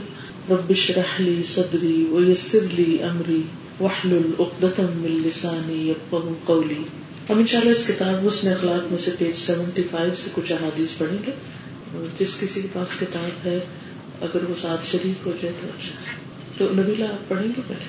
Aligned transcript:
رب 0.50 0.70
اشرح 0.70 1.22
لي 1.22 1.42
صدري 1.46 2.04
ويسر 2.10 2.58
لي 2.72 2.96
أمري، 2.96 3.40
واحلل 3.80 4.30
عقدة 4.38 4.86
من 4.94 5.22
لساني 5.26 5.90
يفقهوا 5.90 6.34
قولي. 6.44 6.82
ہم 7.30 7.38
انشاءاللہ 7.38 7.72
اس 7.72 7.86
کتاب 7.86 8.28
حسن 8.28 8.48
اخلاق 8.48 8.92
میں 8.92 8.98
سے 8.98 9.10
پیج 9.18 9.38
75 9.38 10.14
سے 10.16 10.30
کچھ 10.34 10.52
احادیث 10.52 10.98
پڑھیں 10.98 11.26
گے۔ 11.26 11.32
جس 12.18 12.40
کسی 12.40 12.60
کے 12.62 12.68
پاس 12.72 13.00
کتاب 13.00 13.46
ہے، 13.46 13.58
اگر 14.20 14.50
وہ 14.50 14.54
ساتھ 14.60 14.86
شریک 14.86 15.26
ہو 15.26 15.32
جائے 15.42 15.54
تو 15.60 15.68
اچھا۔ 15.68 16.12
تو 16.58 16.82
نبیلا 16.82 17.06
آپ 17.06 17.28
پڑھیں 17.28 17.48
گے 17.56 17.60
پہلے؟ 17.68 17.84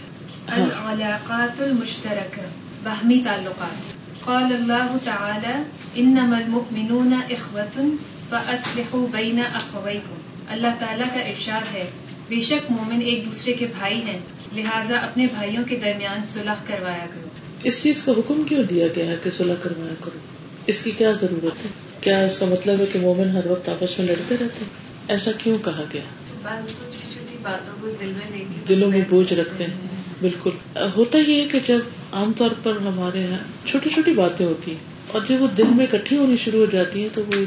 ہاں۔ 0.62 0.92
العلاقات 0.92 1.62
المشترکہ۔ 1.62 2.69
باہمی 2.84 3.22
تعلقات۔ 3.26 4.00
قال 4.26 4.44
اللہ 4.44 4.98
تعالی 5.04 5.64
انما 5.96 6.38
المؤمنون 6.38 7.14
اخوة 7.14 7.88
فاصلحوا 8.30 9.06
بین 9.12 9.40
اخویکم 9.54 10.16
اللہ 10.48 10.68
تعالیٰ 10.80 11.08
کا 11.14 11.20
ارشاد 11.20 11.76
ہے 11.76 11.90
بے 12.28 12.40
شک 12.40 12.72
مومن 12.72 13.02
ایک 13.02 13.26
دوسرے 13.26 13.54
کے 13.54 13.66
بھائی 13.80 14.02
ہیں 14.02 14.20
لہٰذا 14.56 14.98
اپنے 14.98 15.26
بھائیوں 15.26 15.64
کے 15.64 15.76
درمیان 15.76 16.20
صلح 16.34 16.54
کروایا 16.68 17.06
کرو۔ 17.14 17.28
اس 17.64 17.84
چیز 17.84 18.04
کا 18.04 18.12
حکم 18.12 18.44
کیوں 18.44 18.64
دیا 18.64 18.88
گیا 18.96 19.06
ہے 19.06 19.16
کہ 19.24 19.30
صلح 19.38 19.54
کروایا 19.64 19.94
کرو؟ 20.02 20.20
اس 20.68 20.84
کی 20.84 20.92
کیا 20.92 21.12
ضرورت 21.12 21.66
ہے؟ 21.66 21.70
کیا 22.02 22.20
اس 22.20 22.40
کا 22.40 22.46
مطلب 22.46 22.80
ہے 22.80 22.86
کہ 22.94 23.00
مومن 23.00 23.30
ہر 23.30 23.48
وقت 23.48 23.70
آپس 23.70 24.00
میں 24.00 24.08
لڑتے 24.08 24.36
رہتے 24.36 24.44
ہیں؟ 24.44 24.70
ایسا 25.08 25.32
کیوں 25.38 25.58
کہا 25.58 25.84
گیا؟ 25.94 26.02
دلوں 28.70 28.90
میں 28.90 29.02
بوجھ 29.10 29.34
رکھتے 29.34 29.64
ہیں۔ 29.64 29.99
بالکل۔ 30.22 30.50
ہوتا 30.96 31.18
ہی 31.18 31.42
ہے 31.42 31.46
کہ 31.46 31.60
جب 31.68 31.80
عام 32.12 32.32
طور 32.38 32.50
پر 32.64 32.72
ہمارے 32.72 33.20
یہاں 33.20 33.68
چھوٹی 33.68 33.90
چھوٹی 33.90 34.14
باتیں 34.14 34.46
ہوتی 34.46 34.72
ہیں 34.72 34.78
اور 35.12 35.22
جب 35.30 35.42
وہ 35.42 35.48
دل 35.58 35.64
میں 35.64 35.86
اکٹھی 35.92 36.18
ہونی 36.18 36.36
شروع 36.38 36.60
ہو 36.60 36.66
جاتی 36.66 37.02
ہیں 37.02 37.10
تو 37.14 37.22
وہ 37.22 37.46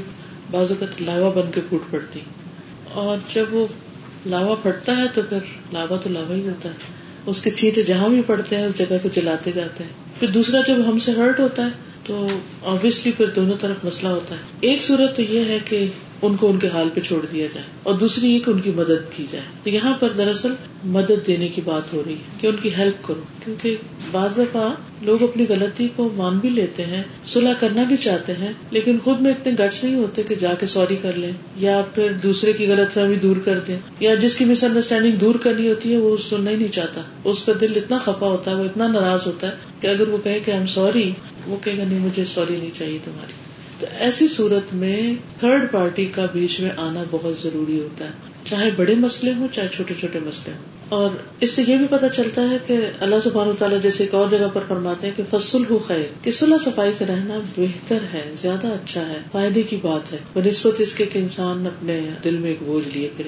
بعض 0.51 0.71
اوقات 0.71 1.03
لاوا 1.03 1.31
بن 1.31 1.51
کے 1.55 1.61
پھوٹ 1.69 1.91
پڑتی 1.91 2.21
اور 2.93 3.17
جب 3.35 3.55
وہ 3.55 3.67
لاوا 4.27 4.55
پھٹتا 4.55 4.97
ہے 4.97 5.03
تو 5.15 5.23
پھر 5.29 5.39
لاوا 5.73 5.97
تو 5.97 6.11
لاوا 6.11 6.35
ہی 6.35 6.49
ہوتا 6.49 6.69
ہے۔ 6.69 6.75
اس 7.27 7.45
کے 7.45 7.51
چیٹے 7.51 7.83
جہاں 7.83 8.09
بھی 8.09 8.23
پڑتے 8.27 8.57
ہیں، 8.57 8.65
اس 8.65 8.79
جگہ 8.79 8.97
کو 9.03 9.09
جلاتے 9.09 9.53
جاتے 9.55 9.85
ہیں۔ 9.85 9.91
پھر 10.21 10.29
دوسرا 10.29 10.61
جب 10.67 10.75
ہم 10.87 10.99
سے 10.99 11.13
ہرٹ 11.13 11.41
ہوتا 11.41 11.65
ہے 11.67 11.92
تو 12.07 12.27
آبیسلی 12.65 13.13
پھر 13.13 13.27
دونوں 13.27 13.57
طرف 13.61 13.85
مسئلہ 13.85 14.09
ہوتا 14.09 14.35
ہے۔ 14.35 14.41
ایک 14.61 14.83
صورت 14.83 15.17
تو 15.17 15.23
یہ 15.23 15.45
ہے 15.45 15.59
کہ 15.65 15.87
ان 16.23 16.37
کو 16.37 16.51
ان 16.51 16.59
کے 16.59 16.69
حال 16.69 16.89
پہ 16.95 17.01
چھوڑ 17.01 17.27
دیا 17.33 17.47
جائے 17.47 17.67
اور 17.83 17.95
دوسری 17.95 18.35
یہ 18.35 18.41
کہ 18.41 18.51
ان 18.51 18.61
کی 18.61 18.71
مدد 18.71 19.17
کی 19.17 19.27
جائے۔ 19.31 19.45
تو 19.63 19.71
یہاں 19.71 19.93
پر 20.01 20.09
دراصل 20.11 20.53
مدد 20.85 21.27
دینے 21.27 21.49
کی 21.49 21.61
بات 21.65 21.93
ہو 21.93 22.03
رہی 22.07 22.13
ہے 22.13 22.39
کہ 22.41 22.47
ان 22.47 22.57
کی 22.63 22.71
ہیلپ 22.75 23.05
کرو۔ 23.05 23.21
کیونکہ 23.45 23.77
بعض 24.11 24.39
دفعہ 24.39 24.69
لوگ 25.03 25.23
اپنی 25.23 25.45
غلطی 25.49 25.89
کو 25.97 26.09
مان 26.17 26.39
بھی 26.39 26.49
لیتے 26.49 26.87
ہیں 26.87 27.03
صلاح 27.25 27.53
کرنا 27.59 27.83
بھی 27.83 27.97
چاہتے 27.97 28.33
ہیں، 28.33 28.53
لیکن 28.71 28.99
خود 29.05 29.21
میں 29.21 29.31
اتنے 29.31 29.53
گٹس 29.53 29.85
نہیں 29.85 29.95
ہوتے 29.95 30.23
کہ 30.23 30.35
جا 30.35 30.55
کے 30.55 30.67
سوری 30.67 30.97
کر 31.03 31.13
لیں، 31.13 31.31
یا 31.57 31.83
پھر 31.95 32.13
دوسرے 32.13 32.53
کی 32.53 32.67
غلط 32.67 32.95
فہمی 32.95 33.15
دور 33.15 33.37
کر 33.37 33.59
دیں، 33.59 33.77
یا 34.01 34.15
جس 34.15 34.37
کی 34.37 34.45
مس 34.45 34.65
انڈرسٹینڈنگ 34.65 35.13
دور 35.13 35.35
کرنی 35.35 35.69
ہوتی 35.69 35.93
ہے 35.93 35.99
وہ 35.99 36.17
سننا 36.31 36.51
ہی 36.51 36.57
نہیں 36.57 36.73
چاہتا۔ 36.73 37.01
اس 37.25 37.45
کا 37.45 37.53
دل 37.61 37.73
اتنا 37.77 37.99
خفا 37.99 38.27
ہوتا 38.27 38.51
ہے، 38.51 38.57
وہ 38.57 38.65
اتنا 38.65 38.89
ناراض 38.89 39.27
ہوتا 39.27 39.47
ہے 39.47 39.57
کہ 39.81 39.87
اگر 39.87 40.09
وہ 40.09 40.19
کہے 40.25 40.41
کہ 40.45 40.51
ایم 40.51 40.67
سوری 40.67 41.11
وہ 41.47 41.57
کہے 41.63 41.79
گا، 41.79 41.85
نہیں 41.89 41.99
مجھے 41.99 42.25
سوری 42.25 42.57
نہیں 42.57 42.79
چاہیے 42.79 42.99
تمہاری۔ 43.05 43.33
تو 43.79 43.87
ایسی 43.99 44.29
صورت 44.29 44.75
میں 44.75 45.15
تھرڈ 45.41 45.73
پارٹی 45.73 46.07
کا 46.07 46.27
بیچ 46.33 46.61
میں 46.61 46.71
آنا 46.77 47.05
بہت 47.11 47.43
ضروری 47.43 47.81
ہوتا 47.81 48.05
ہے۔ 48.05 48.11
چاہے 48.45 48.71
بڑے 48.77 48.95
مسئلے 48.95 49.33
ہوں، 49.33 49.49
چاہے 49.53 49.69
چھوٹے 49.69 49.95
چھوٹے 50.01 50.19
مسئلے 50.19 50.55
ہوں۔ 50.57 50.65
اور 50.89 51.11
اس 51.41 51.51
سے 51.51 51.63
یہ 51.67 51.77
بھی 51.77 51.87
پتا 51.91 52.09
چلتا 52.09 52.51
ہے 52.51 52.57
کہ 52.67 52.77
اللہ 53.01 53.15
سبحانہ 53.25 53.53
تعالیٰ 53.59 53.83
جیسے 53.83 54.05
ایک 54.05 54.15
اور 54.15 54.29
جگہ 54.31 54.47
پر 54.53 54.61
فرماتے 54.69 55.07
ہیں 55.07 55.15
کہ 55.17 55.39
فصل 55.39 55.63
ہو 55.71 55.79
خیر 55.79 56.03
کہ 56.23 56.31
صلاح 56.31 56.59
صفائی 56.59 56.93
سے 56.99 57.07
رہنا 57.07 57.41
بہتر 57.57 57.99
ہے، 58.15 58.23
زیادہ 58.43 58.67
اچھا 58.67 59.09
ہے، 59.09 59.19
فائدے 59.33 59.63
کی 59.63 59.77
بات 59.83 60.13
ہے۔ 60.13 60.19
بنسبت 60.33 60.81
اس 60.81 60.95
کے 60.95 61.05
کہ 61.05 61.19
انسان 61.19 61.67
اپنے 61.67 62.01
دل 62.25 62.37
میں 62.37 62.49
ایک 62.49 62.59
بوجھ 62.63 62.89
لیے 62.97 63.09
پھر 63.17 63.27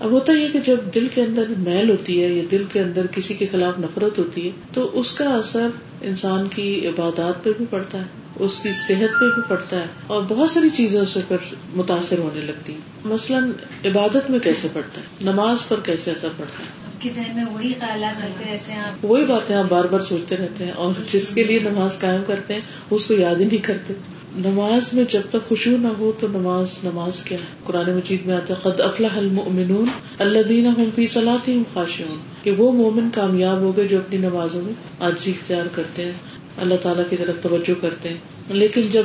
اب 0.00 0.10
ہوتا 0.10 0.32
یہ 0.32 0.48
کہ 0.52 0.58
جب 0.58 0.76
دل 0.94 1.08
کے 1.14 1.22
اندر 1.22 1.44
میل 1.58 1.90
ہوتی 1.90 2.24
ہے 2.24 2.28
یا 2.28 2.42
دل 2.50 2.64
کے 2.72 2.80
اندر 2.80 3.06
کسی 3.06 3.34
کے 3.34 3.46
خلاف 3.50 3.78
نفرت 3.78 4.18
ہوتی 4.18 4.46
ہے، 4.46 4.50
تو 4.72 4.90
اس 4.92 5.12
کا 5.12 5.24
اثر 5.24 5.68
انسان 6.00 6.48
کی 6.48 6.88
عبادات 6.88 7.44
پہ 7.44 7.50
بھی 7.56 7.64
پڑتا 7.70 7.98
ہے، 7.98 8.04
اس 8.38 8.58
کی 8.62 8.72
صحت 8.72 9.20
پہ 9.20 9.34
بھی 9.34 9.42
پڑتا 9.48 9.80
ہے، 9.80 9.86
اور 10.06 10.22
بہت 10.28 10.50
ساری 10.50 10.70
چیزیں 10.70 11.00
اس 11.00 11.18
پر 11.28 11.36
متاثر 11.74 12.18
ہونے 12.18 12.40
لگتی 12.40 12.72
ہیں۔ 12.72 12.80
مثلاً 13.04 13.50
عبادت 13.84 14.30
میں 14.30 14.38
کیسے 14.38 14.68
پڑتا 14.72 15.00
ہے؟ 15.00 15.06
نماز 15.22 15.68
پر 15.68 15.80
کیسے 15.82 16.10
اثر 16.10 16.28
پڑتا 16.36 16.58
ہے؟ 16.58 16.85
وہی 17.04 17.72
خیالات 17.80 18.24
رہتے 18.24 18.72
ہیں 18.72 18.82
وہی 19.02 19.24
باتیں 19.24 19.56
آپ 19.56 19.64
بار 19.68 19.84
بار 19.84 20.00
سوچتے 20.00 20.36
رہتے 20.36 20.64
ہیں 20.64 20.72
اور 20.72 20.92
جس 21.12 21.34
کے 21.34 21.44
لیے 21.44 21.58
نماز 21.58 21.98
قائم 21.98 22.22
کرتے 22.26 22.54
ہیں، 22.54 22.60
اس 22.90 23.06
کو 23.06 23.14
یاد 23.14 23.34
ہی 23.34 23.44
نہیں 23.44 23.64
کرتے۔ 23.64 23.94
نماز 24.36 24.94
میں 24.94 25.04
جب 25.08 25.20
تک 25.30 25.48
خوشبو 25.48 25.76
نہ 25.76 25.88
ہو 25.98 26.12
تو 26.20 26.26
نماز 26.28 26.66
نماز 26.84 27.20
کیا 27.24 27.38
ہے؟ 27.38 27.44
قرآن 27.64 27.90
مجید 27.90 28.26
میں 28.26 28.34
آتا 28.34 28.54
ہے، 28.54 28.58
قد 28.62 28.80
افلاح 28.80 29.18
المؤمنون 29.18 29.86
الذین 30.18 30.66
هم 30.66 30.90
فی 30.94 31.06
صلاتهم 31.06 31.62
خاشعون 31.74 32.16
کہ 32.42 32.50
وہ 32.50 32.72
مومن 32.72 33.08
کامیاب 33.10 33.58
ہو 33.58 33.76
گئے 33.76 33.88
جو 33.88 33.98
اپنی 33.98 34.18
نمازوں 34.18 34.62
میں 34.62 34.72
آجی 35.00 35.30
اختیار 35.30 35.66
کرتے 35.72 36.04
ہیں، 36.04 36.12
اللہ 36.58 36.74
تعالیٰ 36.82 37.04
کی 37.10 37.16
طرف 37.16 37.42
توجہ 37.42 37.80
کرتے 37.80 38.08
ہیں۔ 38.08 38.16
لیکن 38.48 38.82
جب 38.90 39.02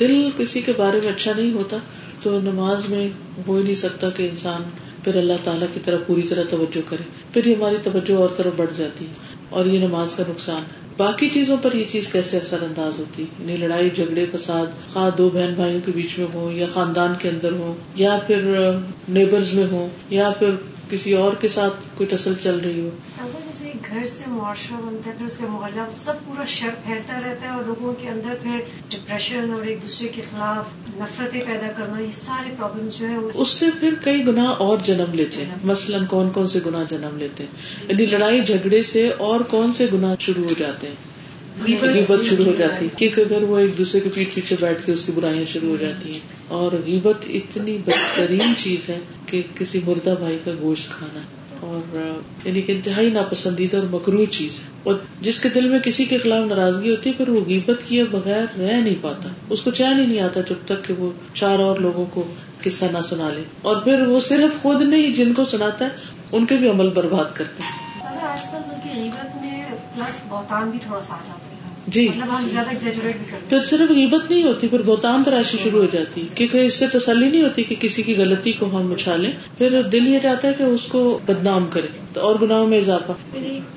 دل 0.00 0.28
کسی 0.36 0.60
کے 0.60 0.72
بارے 0.76 1.00
میں 1.04 1.12
اچھا 1.12 1.32
نہیں 1.36 1.52
ہوتا 1.52 1.76
تو 2.22 2.40
نماز 2.40 2.88
میں 2.88 3.08
ہو 3.46 3.56
ہی 3.56 3.62
نہیں 3.62 3.74
سکتا 3.74 4.10
کہ 4.10 4.28
انسان 4.30 4.62
پھر 5.06 5.16
اللہ 5.16 5.32
تعالیٰ 5.44 5.66
کی 5.74 5.80
طرف 5.84 6.00
پوری 6.06 6.22
طرح 6.22 6.42
توجہ 6.50 6.88
کرے۔ 6.88 7.02
پھر 7.32 7.46
یہ 7.46 7.54
ہماری 7.54 7.76
توجہ 7.82 8.14
اور 8.14 8.28
طرف 8.36 8.52
بڑھ 8.56 8.70
جاتی 8.76 9.04
ہے 9.04 9.10
اور 9.50 9.66
یہ 9.66 9.78
نماز 9.78 10.14
کا 10.14 10.22
نقصان۔ 10.28 10.56
ہے 10.56 10.86
باقی 10.96 11.28
چیزوں 11.28 11.56
پر 11.62 11.74
یہ 11.74 11.84
چیز 11.88 12.12
کیسے 12.12 12.36
اثر 12.36 12.62
انداز 12.62 12.98
ہوتی 12.98 13.22
یعنی 13.22 13.56
لڑائی، 13.56 13.90
جھگڑے، 13.90 14.26
فساد، 14.32 14.92
خواہ 14.92 15.10
دو 15.18 15.30
بہن 15.30 15.52
بھائیوں 15.56 15.80
کے 15.86 15.92
بیچ 15.94 16.18
میں 16.18 16.26
ہو 16.34 16.50
یا 16.52 16.66
خاندان 16.74 17.12
کے 17.18 17.28
اندر 17.28 17.52
ہو 17.52 17.76
یا 17.94 18.18
پھر 18.26 18.70
نیبرز 19.08 19.54
میں 19.54 19.66
ہو 19.70 19.88
یا 20.10 20.30
پھر 20.38 20.50
کسی 20.90 21.12
اور 21.12 21.32
کے 21.32 21.48
ساتھ 21.48 21.74
کوئی 21.94 22.16
ٹسل 22.16 22.34
چل 22.34 22.58
رہی 22.58 22.80
ہو؟ 22.80 22.90
جیسے 23.46 23.72
گھر 23.88 24.06
سے 24.06 24.24
معاشرہ 24.26 24.76
بنتا 24.86 25.10
ہے 25.10 25.16
پھر 25.18 25.26
اس 25.26 25.36
کا 25.36 25.46
محلہ 25.46 25.80
سب 25.92 26.12
پورا 26.26 26.44
شر 26.44 26.68
پھیلتا 26.84 27.20
رہتا 27.26 27.46
ہے 27.46 27.54
اور 27.54 27.64
لوگوں 27.66 27.92
کے 28.00 28.08
اندر 28.08 28.34
پھر 28.42 28.60
ڈپریشن 28.88 29.52
اور 29.52 29.66
ایک 29.66 29.78
دوسرے 29.82 30.08
کے 30.08 30.22
خلاف 30.30 30.64
نفرتیں 30.88 31.40
پیدا 31.40 31.66
کرنا 31.76 31.98
یہ 31.98 32.10
سارے 32.12 32.54
پرابلم 32.58 32.88
جو 32.98 33.08
ہے 33.08 33.14
اس 33.34 33.48
سے 33.48 33.66
پھر 33.80 33.94
کئی 34.04 34.26
گنا 34.26 34.44
اور 34.44 34.78
جنم 34.82 35.14
لیتے 35.14 35.44
ہیں۔ 35.44 35.54
مثلاً 35.64 36.06
کون 36.06 36.30
کون 36.30 36.48
سے 36.48 36.58
گنا 36.66 36.82
جنم 36.90 37.16
لیتے 37.18 37.44
ہیں؟ 37.44 37.82
یعنی 37.88 38.06
لڑائی 38.06 38.40
جھگڑے 38.40 38.82
سے 38.82 39.10
اور 39.18 39.40
کون 39.40 39.72
سے 39.72 39.86
گنا 39.92 40.14
شروع 40.20 40.44
ہو 40.44 40.54
جاتے 40.58 40.86
ہیں؟ 40.86 40.94
غیبت 41.80 42.24
شروع 42.24 42.44
ہو 42.44 42.52
جاتی 42.58 42.84
ہے۔ 42.84 42.90
کیونکہ 42.96 43.20
اگر 43.20 43.42
وہ 43.42 43.58
ایک 43.58 43.78
دوسرے 43.78 44.00
کے 44.00 44.10
پیٹ 44.14 44.34
پیچھے 44.34 44.56
بیٹھ 44.60 44.86
کے 44.86 44.92
اس 44.92 45.02
کی 45.06 45.12
برائیاں 45.12 45.44
شروع 45.44 45.68
ہو 45.68 45.76
جاتی 45.80 46.12
ہیں۔ 46.12 46.20
اور 46.48 46.72
غیبت 46.86 47.16
اتنی 47.28 47.78
بہترین 47.86 48.54
چیز 48.58 48.88
ہے 48.88 48.98
کہ 49.26 49.42
کسی 49.54 49.80
مردہ 49.86 50.14
بھائی 50.18 50.38
کا 50.44 50.50
گوشت 50.60 50.88
کھانا 50.88 51.20
اور 51.60 51.96
یعنی 52.44 52.62
کہ 52.62 52.72
انتہائی 52.72 53.10
ناپسندیدہ 53.10 53.76
اور 53.76 53.86
مکرو 53.90 54.24
چیز 54.24 54.58
ہے 54.58 54.64
اور 54.82 54.94
جس 55.20 55.40
کے 55.40 55.48
دل 55.48 55.68
میں 55.68 55.78
کسی 55.78 56.04
کے 56.04 56.18
خلاف 56.18 56.46
ناراضگی 56.46 56.90
ہوتی 56.90 57.10
ہے 57.10 57.14
پھر 57.14 57.28
وہ 57.28 57.40
غیبت 57.46 57.82
کیے 57.88 58.04
بغیر 58.04 58.58
رہ 58.58 58.72
نہیں 58.72 58.94
پاتا 59.00 59.28
اس 59.50 59.62
کو 59.62 59.70
چین 59.70 59.98
ہی 59.98 60.06
نہیں 60.06 60.20
آتا 60.20 60.40
جب 60.40 60.54
تک 60.64 60.84
کہ 60.84 60.94
وہ 60.94 61.10
چار 61.34 61.58
اور 61.58 61.78
لوگوں 61.78 62.04
کو 62.10 62.24
قصہ 62.64 62.84
نہ 62.84 63.02
سنا 63.02 63.30
لے 63.34 63.42
اور 63.62 63.76
پھر 63.76 64.06
وہ 64.06 64.20
صرف 64.20 64.62
خود 64.62 64.82
نہیں 64.82 65.14
جن 65.14 65.34
کو 65.34 65.44
سناتا 65.44 65.84
ہے، 65.84 65.90
ان 66.32 66.46
کے 66.46 66.56
بھی 66.56 66.70
عمل 66.70 66.90
برباد 66.90 67.36
کرتے 67.36 67.62
ہیں۔ 67.62 67.86
آج 68.22 68.40
کل 68.50 68.58
غیبت 68.94 69.36
میں 69.36 69.64
پلس 69.94 70.20
بہتان 70.28 70.70
بھی 70.70 70.78
تھوڑا 70.86 71.00
سا 71.00 71.14
آ 71.14 71.18
جاتا 71.26 71.50
ہے۔ 71.50 71.55
جی۔ 71.86 72.08
مطلب 72.08 73.48
پھر 73.48 73.60
صرف 73.60 73.90
غیبت 73.90 74.30
نہیں 74.30 74.42
ہوتی 74.42 74.68
پھر 74.68 74.82
بہتان 74.86 75.22
تراشی 75.24 75.58
شروع 75.62 75.80
ہو 75.80 75.86
جاتی 75.92 76.26
کیونکہ 76.34 76.58
اس 76.58 76.74
سے 76.74 76.86
تسلی 76.92 77.28
نہیں 77.28 77.42
ہوتی 77.42 77.64
کہ 77.64 77.74
کسی 77.80 78.02
کی 78.02 78.14
غلطی 78.16 78.52
کو 78.52 78.66
ہم 78.66 78.92
اچھالیں 78.92 79.30
پھر 79.58 79.82
دل 79.82 80.08
یہ 80.08 80.18
چاہتا 80.18 80.48
ہے 80.48 80.52
کہ 80.58 80.62
اس 80.62 80.86
کو 80.86 81.18
بدنام 81.26 81.66
کرے۔ 81.70 81.86
اور 82.16 82.34
گناہوں 82.42 82.66
میں 82.66 82.78
اضافہ 82.78 83.12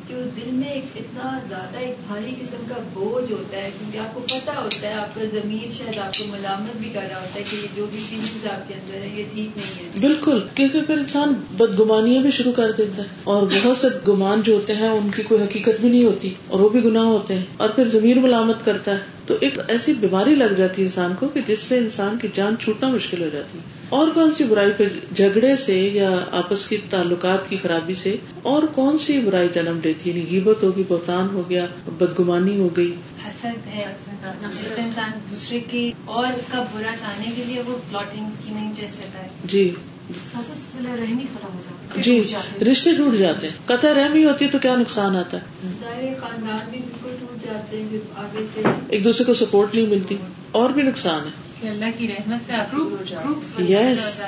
جو 0.09 0.16
دل 0.35 0.51
میں 0.51 0.73
اتنا 0.95 1.39
زیادہ 1.47 1.77
ایک 1.77 1.94
بھاری 2.07 2.35
قسم 2.41 2.63
کا 2.69 2.75
بوجھ 2.94 3.31
ہوتا 3.31 3.57
ہے 3.57 3.69
کیونکہ 3.79 3.97
آپ 3.97 4.13
کو 4.13 4.19
پتا 4.19 4.61
ہوتا 4.61 4.88
ہے 4.88 4.94
آپ 4.94 5.15
کا 5.15 5.21
زمین 5.31 5.71
شاید 5.77 5.97
آپ 5.97 6.18
کو 6.18 6.24
ملامت 6.30 6.77
بھی 6.77 6.89
کر 6.94 7.01
رہا 7.09 7.19
ہوتا 7.21 7.36
ہے 7.36 7.44
کہ 7.50 7.57
جو 7.75 7.86
بھی 7.91 8.00
فیلنگز 8.09 8.45
آپ 8.45 8.68
کے 8.68 8.74
اندر 8.74 8.94
ہے 8.94 9.09
یہ 9.15 9.24
ٹھیک 9.33 9.57
نہیں 9.57 9.86
ہے۔ 9.86 10.00
بالکل 10.01 10.39
کیونکہ 10.56 10.81
پھر 10.81 10.97
انسان 10.97 11.33
بدگمانیاں 11.57 12.21
بھی 12.21 12.31
شروع 12.31 12.51
کر 12.51 12.71
دیتا 12.71 13.03
ہے 13.03 13.07
اور 13.24 13.47
بہت 13.47 13.77
سے 13.77 13.88
گمان 14.07 14.41
جو 14.41 14.53
ہوتے 14.53 14.75
ہیں 14.75 14.89
ان 14.89 15.09
کی 15.15 15.24
کوئی 15.24 15.44
حقیقت 15.44 15.81
بھی 15.81 15.89
نہیں 15.89 16.03
ہوتی 16.03 16.33
اور 16.47 16.59
وہ 16.59 16.69
بھی 16.69 16.83
گناہ 16.83 17.03
ہوتے 17.03 17.33
ہیں۔ 17.33 17.45
اور 17.57 17.69
پھر 17.69 17.88
زمین 17.88 18.21
ملامت 18.21 18.65
کرتا 18.65 18.91
ہے 18.91 18.97
تو 19.25 19.36
ایک 19.39 19.59
ایسی 19.68 19.94
بیماری 19.94 20.36
لگ 20.36 20.53
جاتی 20.57 20.81
ہے 20.81 20.88
انسان 20.88 21.13
کو 21.19 21.27
کہ 21.27 21.41
جس 21.47 21.59
سے 21.59 21.77
انسان 21.77 22.18
کی 22.18 22.27
جان 22.36 22.56
چھوٹنا 22.59 22.89
مشکل 22.89 23.21
ہو 23.21 23.30
جاتی 23.33 23.57
ہے۔ 23.57 23.78
اور 23.89 24.07
کون 24.13 24.31
سی 24.31 24.44
برائی 24.44 24.71
پہ 24.77 24.83
جھگڑے 25.15 25.56
سے 25.56 25.77
یا 25.94 26.09
آپس 26.31 26.68
کی 26.68 26.77
تعلقات 26.89 27.50
کی 27.50 27.57
خرابی 27.62 27.95
سے 27.95 28.15
اور 28.41 28.63
کون 28.75 28.97
سی 28.97 29.19
برائی 29.19 29.47
جنم 29.53 29.80
دیتی؟ 29.83 30.12
ہے 30.12 30.19
یعنی 30.19 30.30
غیبت 30.31 30.63
ہوگی 30.63 30.83
بہتان 30.88 31.27
ہو 31.33 31.50
گیا 31.50 31.65
بدگمانی 31.97 32.59
ہو 32.59 32.69
گئی۔ 32.77 32.94
حسد 33.27 33.68
ہے 33.68 33.86
انسان 34.77 35.12
دوسرے 35.31 35.59
کی 35.59 35.91
اور 36.06 36.27
اس 36.27 36.45
کا 36.51 36.63
برا 36.74 36.91
چاہنے 37.00 37.31
کے 37.36 37.44
لیے 37.47 37.62
وہ 37.68 37.77
پلاٹنگ 37.89 38.71
جیسے 38.75 39.27
جی۔ 39.45 39.69
رحمی 40.86 41.24
ختم 41.24 41.56
ہو 41.56 41.62
جاتا 41.63 41.97
ہے 41.97 42.01
جی۔ 42.01 42.21
رشتے 42.71 42.94
ٹوٹ 42.97 43.18
جاتے 43.18 43.47
ہیں۔ 43.47 43.56
قطع 43.65 43.94
رحمی 43.94 44.25
ہوتی 44.25 44.45
ہے 44.45 44.50
تو 44.51 44.59
کیا 44.59 44.75
نقصان 44.75 45.15
آتا 45.15 45.38
ہے؟ 45.38 46.13
خاندان 46.19 46.69
بھی 46.71 46.80
بالکل 46.80 47.15
ٹوٹ 47.19 47.44
جاتے 47.45 47.81
ہیں 47.81 48.00
آگے 48.15 48.45
سے 48.53 48.62
ایک 48.89 49.03
دوسرے 49.03 49.25
کو 49.25 49.33
سپورٹ 49.33 49.75
نہیں 49.75 49.88
ملتی 49.88 50.15
اور 50.51 50.69
بھی 50.69 50.83
نقصان 50.83 51.27
ہے۔ 51.27 51.49
اللہ 51.67 51.85
کی 51.97 52.07
رحمت 52.07 52.47
سے 52.47 53.73
یس 53.73 54.21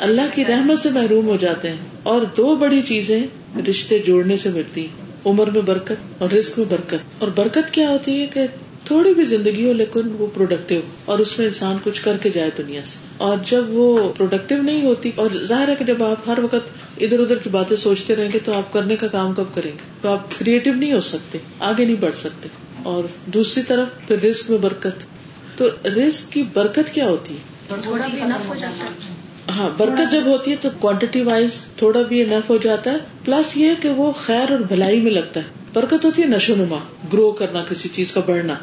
اللہ 0.00 0.22
کی 0.34 0.44
رحمت 0.44 0.78
سے 0.78 0.90
محروم 0.90 1.26
ہو 1.26 1.36
جاتے 1.36 1.70
ہیں۔ 1.70 1.76
اور 2.02 2.20
دو 2.36 2.56
بڑی 2.56 2.82
چیزیں 2.82 3.26
رشتے 3.70 3.98
جوڑنے 3.98 4.36
سے 4.36 4.48
ملتی 4.48 4.86
عمر 5.26 5.50
میں 5.50 5.62
برکت 5.62 6.22
اور 6.22 6.30
رزق 6.30 6.58
میں 6.58 6.66
برکت۔ 6.70 6.94
اور 7.18 7.28
برکت 7.34 7.70
کیا 7.72 7.88
ہوتی 7.90 8.20
ہے 8.20 8.26
کہ 8.26 8.40
تھوڑی 8.84 9.14
بھی 9.14 9.24
زندگی 9.24 9.68
ہو 9.68 9.72
لیکن 9.72 10.00
وہ 10.18 10.26
پروڈکٹیو 10.34 10.80
اور 11.04 11.18
اس 11.18 11.38
میں 11.38 11.46
انسان 11.46 11.76
کچھ 11.84 12.02
کر 12.02 12.16
کے 12.22 12.30
جائے 12.30 12.50
دنیا 12.58 12.80
سے۔ 12.84 12.98
اور 13.16 13.36
جب 13.46 13.64
وہ 13.68 14.12
پروڈکٹیو 14.12 14.62
نہیں 14.62 14.84
ہوتی 14.84 15.10
اور 15.14 15.28
ظاہر 15.44 15.68
ہے 15.68 15.74
کہ 15.74 15.84
جب 15.84 16.02
آپ 16.02 16.28
ہر 16.28 16.38
وقت 16.38 16.68
ادھر 17.00 17.20
ادھر 17.20 17.38
کی 17.38 17.50
باتیں 17.50 17.76
سوچتے 17.76 18.16
رہیں 18.16 18.28
گے 18.34 18.38
تو 18.44 18.52
آپ 18.52 18.72
کرنے 18.72 18.96
کا 18.96 19.06
کام 19.06 19.34
کب 19.34 19.44
کریں 19.54 19.70
گے؟ 19.70 19.82
تو 20.00 20.08
آپ 20.08 20.38
کریٹو 20.38 20.72
نہیں 20.72 20.92
ہو 20.92 21.00
سکتے، 21.00 21.38
آگے 21.58 21.84
نہیں 21.84 21.96
بڑھ 22.00 22.16
سکتے۔ 22.16 22.48
اور 22.82 23.04
دوسری 23.26 23.62
طرف 23.68 23.88
پھر 24.08 24.22
رسک 24.24 24.50
میں 24.50 24.58
برکت۔ 24.58 25.17
تو 25.58 25.68
رسک 25.84 26.32
کی 26.32 26.42
برکت 26.52 26.94
کیا 26.94 27.06
ہوتی 27.06 27.34
ہے؟ 27.34 27.74
تھوڑا 27.82 28.06
بھی 28.14 28.20
نف 28.20 28.48
ہو 28.48 28.54
جاتا 28.54 28.84
ہے۔ 28.84 29.14
ہاں 29.58 29.68
برکت 29.76 30.12
جب 30.12 30.22
ہوتی 30.26 30.50
ہے 30.50 30.56
تو 30.60 30.68
کوانٹٹی 30.78 31.22
وائز 31.22 31.50
تھوڑا 31.76 32.02
بھی 32.02 32.22
انف 32.22 32.50
ہو 32.50 32.56
جاتا 32.56 32.90
ہے۔ 32.92 32.96
پلس 33.24 33.56
یہ 33.56 33.70
کہ 33.80 33.88
وہ 33.88 34.12
خیر 34.12 34.50
اور 34.50 34.58
بھلائی 34.58 35.00
میں 35.00 35.12
لگتا 35.12 35.40
ہے۔ 35.40 35.44
برکت 35.72 36.04
ہوتی 36.04 36.22
ہے 36.22 36.26
نشو 36.26 36.54
نما 36.54 36.78
گرو 37.12 37.30
کرنا 37.32 37.64
کسی 37.68 37.88
چیز 37.88 38.12
کا 38.12 38.20
بڑھنا۔ 38.26 38.54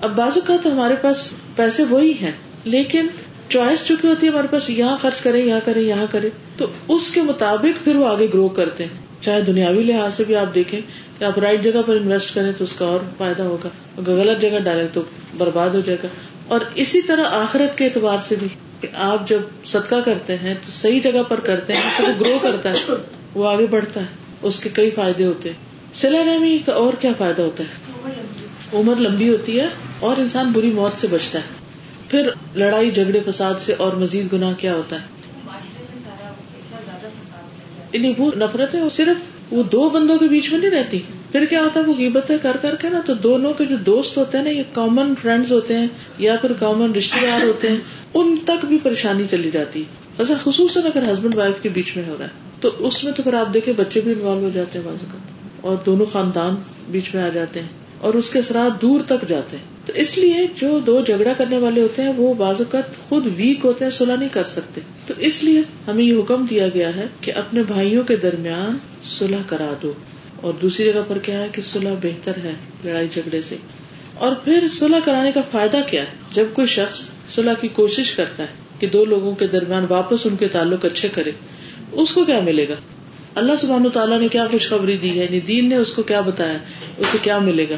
اب 0.00 0.10
بعض 0.10 0.32
اوقات 0.34 0.66
ہمارے 0.66 0.94
پاس 1.02 1.34
پیسے 1.56 1.84
وہی 1.90 2.12
ہیں 2.22 2.32
لیکن 2.64 3.06
چوائس 3.48 3.86
چونکہ 3.86 4.06
ہوتی 4.06 4.26
ہے 4.26 4.32
ہمارے 4.32 4.48
پاس 4.50 4.70
یہاں 4.70 4.96
خرچ 5.02 5.20
کریں 5.20 5.46
یہاں 5.46 5.60
کریں 5.64 5.82
یہاں 5.82 6.06
کریں۔ 6.10 6.30
تو 6.56 6.66
اس 6.88 7.14
کے 7.14 7.22
مطابق 7.22 7.84
پھر 7.84 7.96
وہ 7.96 8.06
آگے 8.08 8.26
گرو 8.34 8.48
کرتے 8.48 8.84
ہیں۔ 8.84 9.22
چاہے 9.22 9.40
دنیاوی 9.40 9.82
لحاظ 9.82 10.14
سے 10.14 10.24
بھی 10.24 10.36
آپ 10.36 10.54
دیکھیں 10.54 10.80
کہ 11.20 11.24
آپ 11.24 11.38
رائٹ 11.38 11.62
جگہ 11.62 11.82
پر 11.86 11.96
انویسٹ 11.96 12.34
کریں 12.34 12.52
تو 12.58 12.64
اس 12.64 12.72
کا 12.72 12.84
اور 12.84 13.00
فائدہ 13.18 13.42
ہوگا۔ 13.42 13.68
اگر 13.98 14.12
غلط 14.12 14.40
جگہ 14.42 14.58
ڈالیں 14.64 14.88
تو 14.92 15.02
برباد 15.38 15.70
ہو 15.70 15.80
جائے 15.80 15.98
گا۔ 16.02 16.08
اور 16.48 16.60
اسی 16.74 17.02
طرح 17.02 17.24
آخرت 17.30 17.78
کے 17.78 17.84
اعتبار 17.84 18.16
سے 18.24 18.36
بھی 18.38 18.48
کہ 18.80 18.88
آپ 18.94 19.28
جب 19.28 19.38
صدقہ 19.66 19.94
کرتے 20.04 20.36
ہیں 20.36 20.54
تو 20.54 20.70
صحیح 20.70 21.00
جگہ 21.00 21.22
پر 21.28 21.40
کرتے 21.40 21.72
ہیں 21.72 21.82
تو 21.96 22.02
وہ 22.02 22.12
گرو 22.20 22.38
کرتا 22.42 22.72
ہے۔ 22.72 22.76
وہ 23.34 23.48
آگے 23.48 23.66
بڑھتا 23.66 24.00
ہے۔ 24.00 24.06
اس 24.42 24.60
کے 24.60 24.68
کئی 24.72 24.90
فائدے 24.90 25.26
ہوتے 25.26 25.48
ہیں۔ 25.48 25.56
سلا 25.94 26.24
رحمی 26.26 26.58
کا 26.66 26.72
اور 26.72 26.92
کیا 27.00 27.10
فائدہ 27.18 27.42
ہوتا 27.42 27.64
ہے؟ 27.64 28.00
عمر 28.72 28.96
لمبی 28.96 29.28
ہوتی 29.28 29.60
ہے 29.60 29.68
اور 30.00 30.20
انسان 30.20 30.52
بری 30.52 30.70
موت 30.70 31.00
سے 31.00 31.06
بچتا 31.10 31.38
ہے۔ 31.38 31.44
پھر 32.08 32.30
لڑائی، 32.54 32.90
جھگڑے، 32.90 33.20
فساد 33.28 33.54
سے 33.58 33.74
اور 33.78 33.92
مزید 33.92 34.32
گناہ 34.32 34.52
کیا 34.54 34.74
ہوتا 34.74 34.96
ہے؟ 34.96 35.06
نہیں 37.98 38.12
وہ 38.18 38.30
نفرت 38.36 38.74
ہے 38.74 38.82
وہ 38.82 38.88
صرف 38.88 39.16
وہ 39.50 39.62
دو 39.62 39.88
بندوں 39.88 40.18
کے 40.18 40.28
بیچ 40.28 40.52
میں 40.52 40.60
نہیں 40.60 40.70
رہتی۔ 40.70 40.98
پھر 41.32 41.44
کیا 41.44 41.62
ہوتا 41.62 41.80
ہے؟ 41.80 41.84
وہ 41.84 41.94
قیمتیں 41.96 42.36
کر 42.42 42.56
کر 42.62 42.74
کے 42.74 42.88
نا 42.88 43.00
تو 43.06 43.14
دونوں 43.14 43.52
کے 43.52 43.64
جو 43.64 43.76
دوست 43.76 44.16
ہوتے 44.16 44.38
ہیں 44.38 44.44
نا، 44.44 44.50
یہ 44.50 44.62
کامن 44.72 45.14
فرینڈز 45.22 45.52
ہوتے 45.52 45.78
ہیں 45.78 45.86
یا 46.18 46.36
پھر 46.36 46.52
کامن 46.52 46.94
رشتے 46.94 47.26
دار 47.26 47.42
ہوتے 47.42 47.68
ہیں، 47.68 47.76
ان 48.14 48.36
تک 48.44 48.64
بھی 48.64 48.78
پریشانی 48.82 49.24
چلی 49.30 49.50
جاتی۔ 49.50 49.80
ہے 49.80 49.84
ایسا 50.18 50.34
خصوصاً 50.38 50.82
اگر 50.86 51.12
ہسبینڈ 51.12 51.34
وائف 51.34 51.62
کے 51.62 51.68
بیچ 51.68 51.96
میں 51.96 52.04
ہو 52.08 52.16
رہا 52.18 52.24
ہے۔ 52.24 52.30
تو 52.60 52.70
اس 52.78 53.04
میں 53.04 53.12
تو 53.12 53.22
پھر 53.22 53.34
آپ 53.34 53.54
دیکھیں، 53.54 53.74
بچے 53.76 54.00
بھی 54.00 54.12
انوالو 54.12 54.40
ہو 54.40 54.50
جاتے 54.54 54.78
ہیں 54.78 54.86
بعض 54.86 55.04
اور 55.60 55.76
دونوں 55.86 56.06
خاندان 56.06 56.54
بیچ 56.90 57.14
میں 57.14 57.22
آ 57.22 57.28
جاتے 57.28 57.60
ہیں۔ 57.60 57.68
اور 58.00 58.14
اس 58.14 58.32
کے 58.32 58.38
اثرات 58.38 58.82
دور 58.82 59.00
تک 59.06 59.28
جاتے 59.28 59.56
ہیں۔ 59.56 59.64
تو 59.86 59.92
اس 59.96 60.18
لیے 60.18 60.46
جو 60.54 60.78
دو 60.78 61.00
جھگڑا 61.00 61.32
کرنے 61.38 61.58
والے 61.58 61.82
ہوتے 61.82 62.02
ہیں، 62.02 62.12
وہ 62.16 62.34
بعض 62.34 62.56
اوقات 62.58 63.08
خود 63.08 63.26
ویک 63.36 63.60
ہوتے 63.64 63.84
ہیں، 63.84 63.92
صلح 63.92 64.16
نہیں 64.16 64.28
کر 64.32 64.44
سکتے۔ 64.44 64.80
تو 65.06 65.14
اس 65.18 65.44
لیے 65.44 65.60
ہمیں 65.86 66.04
یہ 66.04 66.18
حکم 66.18 66.46
دیا 66.50 66.68
گیا 66.74 66.96
ہے 66.96 67.06
کہ 67.20 67.32
اپنے 67.34 67.62
بھائیوں 67.62 68.02
کے 68.02 68.16
درمیان 68.16 68.78
صلح 69.06 69.36
کرا 69.46 69.72
دو۔ 69.82 69.92
اور 70.36 70.52
دوسری 70.62 70.92
جگہ 70.92 71.00
پر 71.08 71.18
کیا 71.18 71.42
ہے 71.42 71.48
کہ 71.52 71.62
صلح 71.62 71.90
بہتر 72.02 72.32
ہے 72.44 72.52
لڑائی 72.84 73.08
جھگڑے 73.10 73.42
سے۔ 73.42 73.56
اور 74.14 74.34
پھر 74.44 74.64
صلح 74.70 74.98
کرانے 75.04 75.32
کا 75.32 75.40
فائدہ 75.50 75.78
کیا 75.86 76.02
ہے؟ 76.02 76.06
جب 76.32 76.44
کوئی 76.52 76.66
شخص 76.66 77.08
صلح 77.34 77.52
کی 77.60 77.68
کوشش 77.68 78.12
کرتا 78.12 78.42
ہے 78.42 78.48
کہ 78.78 78.86
دو 78.86 79.04
لوگوں 79.04 79.34
کے 79.34 79.46
درمیان 79.46 79.86
واپس 79.88 80.26
ان 80.26 80.36
کے 80.36 80.48
تعلق 80.48 80.84
اچھے 80.84 81.08
کرے، 81.08 81.30
اس 81.92 82.10
کو 82.10 82.24
کیا 82.24 82.40
ملے 82.40 82.68
گا؟ 82.68 82.74
اللہ 83.34 83.52
سبحانہ 83.60 83.88
تعالیٰ 83.88 84.20
نے 84.20 84.28
کیا 84.28 84.46
خوشخبری 84.50 84.96
دی 84.96 85.18
ہے؟ 85.18 85.24
یعنی 85.24 85.40
دین 85.40 85.68
نے 85.68 85.76
اس 85.76 85.92
کو 85.92 86.02
کیا 86.02 86.20
بتایا 86.20 86.58
اسے 87.00 87.18
کیا 87.22 87.38
ملے 87.38 87.68
گا؟ 87.70 87.74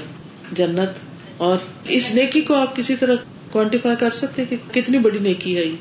جنت 0.53 0.99
اور 1.37 1.57
اس 1.85 2.15
نیکی 2.15 2.41
کو 2.41 2.55
آپ 2.55 2.77
کسی 2.77 2.97
طرح 2.97 3.15
کوانٹیفائی 3.51 3.97
کر 3.97 4.11
سکتے 4.11 4.45
کہ 4.45 4.57
کتنی 4.73 4.99
بڑی 4.99 5.19
نیکی 5.19 5.57
ہے 5.57 5.63
یہ۔ 5.63 5.77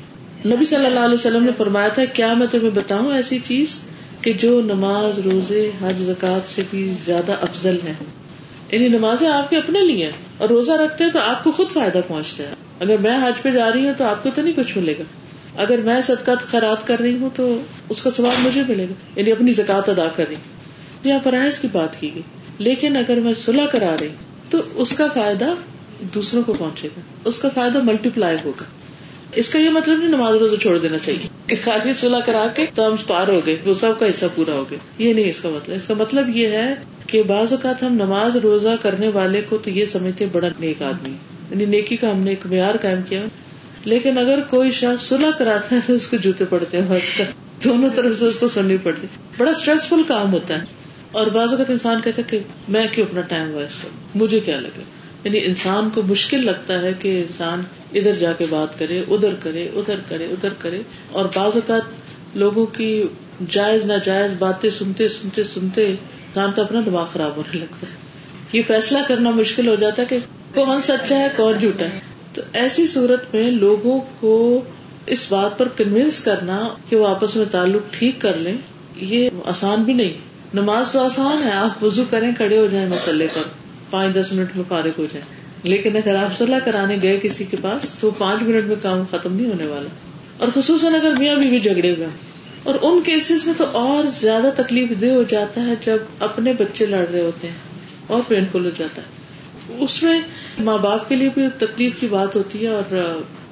نبی 0.46 0.64
صلی 0.64 0.86
اللہ 0.86 1.00
علیہ 1.00 1.14
وسلم 1.14 1.44
نے 1.44 1.50
فرمایا 1.56 1.88
تھا، 1.88 2.04
کیا 2.04 2.34
میں 2.34 2.46
تمہیں 2.50 2.70
بتاؤں 2.70 3.12
ایسی 3.14 3.38
چیز 3.46 3.80
کہ 4.20 4.32
جو 4.32 4.60
نماز، 4.60 5.18
روزے، 5.18 5.70
حج 5.82 6.02
زکات 6.02 6.50
سے 6.50 6.62
بھی 6.70 6.94
زیادہ 7.04 7.32
افضل 7.32 7.78
ہے؟ 7.84 7.94
یعنی 8.72 8.88
نمازیں 8.88 9.28
آپ 9.28 9.50
کے 9.50 9.56
اپنے 9.56 9.80
لیے 9.80 10.10
اور 10.38 10.48
روزہ 10.48 10.72
رکھتے 10.72 11.04
ہیں 11.04 11.10
تو 11.10 11.18
آپ 11.18 11.44
کو 11.44 11.52
خود 11.52 11.66
فائدہ 11.72 12.00
پہنچتا 12.08 12.42
ہے۔ 12.42 12.54
اگر 12.80 12.96
میں 12.96 13.18
حج 13.18 13.42
پہ 13.42 13.50
جا 13.50 13.70
رہی 13.74 13.86
ہوں 13.86 13.92
تو 13.98 14.04
آپ 14.04 14.22
کو 14.22 14.28
تو 14.34 14.42
نہیں 14.42 14.54
کچھ 14.56 14.78
ملے 14.78 14.94
گا۔ 14.98 15.02
اگر 15.56 15.78
میں 15.78 16.00
صدقات 16.00 16.38
خیرات 16.38 16.86
کر 16.86 17.00
رہی 17.00 17.14
ہوں 17.14 17.30
تو 17.34 17.60
اس 17.88 18.02
کا 18.02 18.10
سواب 18.10 18.46
مجھے 18.46 18.62
ملے 18.68 18.84
گا۔ 18.84 18.94
یعنی 19.16 19.32
اپنی 19.32 19.52
زکات 19.52 19.88
ادا 19.88 20.08
کر 20.16 20.24
رہی 20.28 20.34
ہوں۔ 20.34 20.62
یہاں 21.04 21.18
فرائض 21.24 21.58
کی 21.58 21.68
بات 21.72 22.00
کی 22.00 22.10
گئی۔ 22.14 22.22
لیکن 22.58 22.96
اگر 22.96 23.16
میں 23.16 23.34
صلح 23.34 23.66
کرا 23.66 23.96
رہی 24.00 24.08
تو 24.50 24.58
اس 24.74 24.92
کا 24.92 25.06
فائدہ 25.14 25.54
دوسروں 26.14 26.42
کو 26.42 26.52
پہنچے 26.58 26.88
گا، 26.96 27.00
اس 27.24 27.38
کا 27.38 27.48
فائدہ 27.48 27.82
ملٹی 27.82 28.08
پلائی 28.14 28.36
ہوگا۔ 28.44 28.64
اس 29.34 29.48
کا 29.48 29.58
یہ 29.58 29.70
مطلب 29.70 29.98
نہیں 29.98 30.08
نماز 30.08 30.34
روزہ 30.34 30.56
چھوڑ 30.56 30.78
دینا 30.78 30.98
چاہیے۔ 30.98 31.28
کہ 31.46 31.56
خالی 31.64 31.92
صلح 32.00 32.18
کرا 32.26 32.46
کے 32.54 32.66
تو 32.74 32.86
ہم 32.86 32.96
پار 33.06 33.28
ہو 33.28 33.40
گئے، 33.46 33.56
وہ 33.64 33.74
سب 33.74 33.98
کا 33.98 34.06
حصہ 34.06 34.24
پورا 34.34 34.52
ہو 34.52 34.64
گیا 34.70 34.78
یہ 34.98 35.12
نہیں 35.12 35.30
اس 35.30 35.40
کا 35.40 35.48
مطلب۔ 35.48 35.76
اس 35.76 35.86
کا 35.86 35.94
مطلب 35.94 36.36
یہ 36.36 36.46
ہے 36.46 36.74
کہ 37.06 37.22
بعض 37.22 37.52
اوقات 37.52 37.82
ہم 37.82 37.94
نماز 37.94 38.36
روزہ 38.36 38.68
کرنے 38.82 39.08
والے 39.08 39.40
کو 39.48 39.56
تو 39.56 39.70
یہ 39.70 39.86
سمجھتے 39.86 40.26
بڑا 40.32 40.48
نیک 40.58 40.82
آدمی۔ 40.82 41.14
یعنی 41.50 41.64
نیکی 41.64 41.96
کا 41.96 42.10
ہم 42.10 42.18
نے 42.18 42.30
ایک 42.30 42.46
معیار 42.46 42.74
قائم 42.82 43.02
کیا۔ 43.08 43.22
لیکن 43.84 44.18
اگر 44.18 44.38
کوئی 44.50 44.70
شخص 44.70 45.02
صلح 45.02 45.30
کراتا 45.38 45.76
ہے 45.76 45.80
تو 45.86 45.92
اس 45.92 46.08
کو 46.08 46.16
جوتے 46.16 46.44
پڑتے 46.48 46.80
ہیں۔ 46.80 46.86
بس۔ 46.88 47.18
کا 47.18 47.24
دونوں 47.64 47.90
طرف 47.94 48.18
سے 48.18 48.26
اس 48.26 48.38
کو 48.38 48.48
سننی 48.48 48.76
پڑتی۔ 48.82 49.06
بڑا 49.38 49.50
اسٹریسفل 49.50 50.02
کام 50.08 50.32
ہوتا 50.32 50.62
ہے۔ 50.62 50.81
اور 51.12 51.26
بعض 51.26 51.50
اوقات 51.50 51.70
انسان 51.70 52.00
کہتا 52.04 52.22
ہے 52.22 52.30
کہ 52.30 52.38
میں 52.68 52.86
کیوں 52.92 53.06
اپنا 53.06 53.20
ٹائم 53.20 53.54
ویسٹ 53.54 53.82
کروں؟ 53.82 54.22
مجھے 54.22 54.40
کیا 54.40 54.60
لگے؟ 54.60 54.82
یعنی 55.24 55.44
انسان 55.44 55.88
کو 55.94 56.02
مشکل 56.02 56.46
لگتا 56.46 56.82
ہے 56.82 56.92
کہ 56.98 57.20
انسان 57.20 57.62
ادھر 57.94 58.12
جا 58.12 58.32
کے 58.32 58.44
بات 58.50 58.78
کرے، 58.78 59.02
ادھر 59.08 59.34
کرے 59.40 59.64
ادھر 59.64 59.96
کرے 60.08 60.24
ادھر 60.24 60.48
کرے، 60.58 60.82
اور 61.12 61.24
بعض 61.24 61.52
اوقات 61.54 61.82
لوگوں 62.36 62.66
کی 62.66 63.02
جائز، 63.50 63.84
ناجائز 63.84 64.32
باتیں 64.38 64.70
سنتے 64.70 65.08
سنتے 65.08 65.44
سنتے 65.44 65.86
انسان 65.86 66.50
کا 66.56 66.62
اپنا 66.62 66.80
دماغ 66.86 67.06
خراب 67.12 67.36
ہونے 67.36 67.58
لگتا 67.58 67.86
ہے۔ 67.90 67.96
یہ 68.52 68.62
فیصلہ 68.66 68.98
کرنا 69.08 69.30
مشکل 69.30 69.68
ہو 69.68 69.74
جاتا 69.74 70.02
ہے 70.02 70.06
کہ 70.06 70.18
کون 70.54 70.82
سچا 70.82 71.18
ہے، 71.18 71.28
کون 71.36 71.58
جھوٹا 71.58 71.84
ہے۔ 71.84 72.00
تو 72.34 72.42
ایسی 72.52 72.86
صورت 72.86 73.34
میں 73.34 73.50
لوگوں 73.50 74.00
کو 74.20 74.60
اس 75.06 75.32
بات 75.32 75.58
پر 75.58 75.68
کنوینس 75.76 76.24
کرنا 76.24 76.68
کہ 76.88 76.96
وہ 76.96 77.08
آپس 77.08 77.36
میں 77.36 77.44
تعلق 77.50 77.92
ٹھیک 77.92 78.20
کر 78.20 78.36
لیں، 78.36 78.56
یہ 78.96 79.30
آسان 79.44 79.82
بھی 79.82 79.92
نہیں۔ 79.92 80.31
نماز 80.54 80.92
تو 80.92 81.00
آسان 81.00 81.42
ہے، 81.42 81.52
آپ 81.52 81.84
وضو 81.84 82.04
کریں، 82.10 82.32
کھڑے 82.36 82.58
ہو 82.58 82.66
جائیں 82.66 82.88
مسئلے 82.88 83.26
پر۔ 83.34 83.42
پانچ، 83.90 84.14
دس 84.14 84.32
منٹ 84.32 84.56
میں 84.56 84.64
فارغ 84.68 84.88
ہو 84.98 85.06
جائیں۔ 85.12 85.42
لیکن 85.62 85.96
اگر 85.96 86.14
آپ 86.14 86.38
صلاح 86.38 86.58
کرانے 86.58 86.96
گئے 87.02 87.18
کسی 87.22 87.44
کے 87.44 87.56
پاس، 87.62 87.94
تو 88.00 88.10
پانچ 88.10 88.42
منٹ 88.42 88.64
میں 88.64 88.76
کام 88.82 89.02
ختم 89.10 89.36
نہیں 89.36 89.46
ہونے 89.46 89.66
والا۔ 89.66 89.88
اور 90.38 90.48
خصوصاً 90.54 90.94
اگر 90.94 91.14
میاں 91.18 91.36
بیوی 91.36 91.60
جھگڑے 91.60 91.94
ہوئے 91.94 92.06
اور 92.62 92.74
ان 92.82 93.00
کیسز 93.00 93.46
میں 93.46 93.54
تو 93.56 93.64
اور 93.72 94.04
زیادہ 94.04 94.50
تکلیف 94.56 94.88
دہ 95.00 95.06
ہو 95.06 95.22
جاتا 95.22 95.60
ہے 95.60 95.74
جب 95.80 95.96
اپنے 96.20 96.52
بچے 96.52 96.86
لڑ 96.86 97.06
رہے 97.12 97.20
ہوتے 97.20 97.48
ہیں 97.48 97.54
اور 98.06 98.22
پینفل 98.28 98.64
ہو 98.64 98.70
جاتا 98.78 99.02
ہے۔ 99.02 99.06
اس 99.84 100.02
میں 100.02 100.20
ماں 100.58 100.78
باپ 100.78 101.08
کے 101.08 101.16
لیے 101.16 101.28
بھی 101.34 101.42
تکلیف 101.58 101.92
کی 102.00 102.06
بات 102.06 102.36
ہوتی 102.36 102.62
ہے 102.62 102.68
اور 102.68 102.94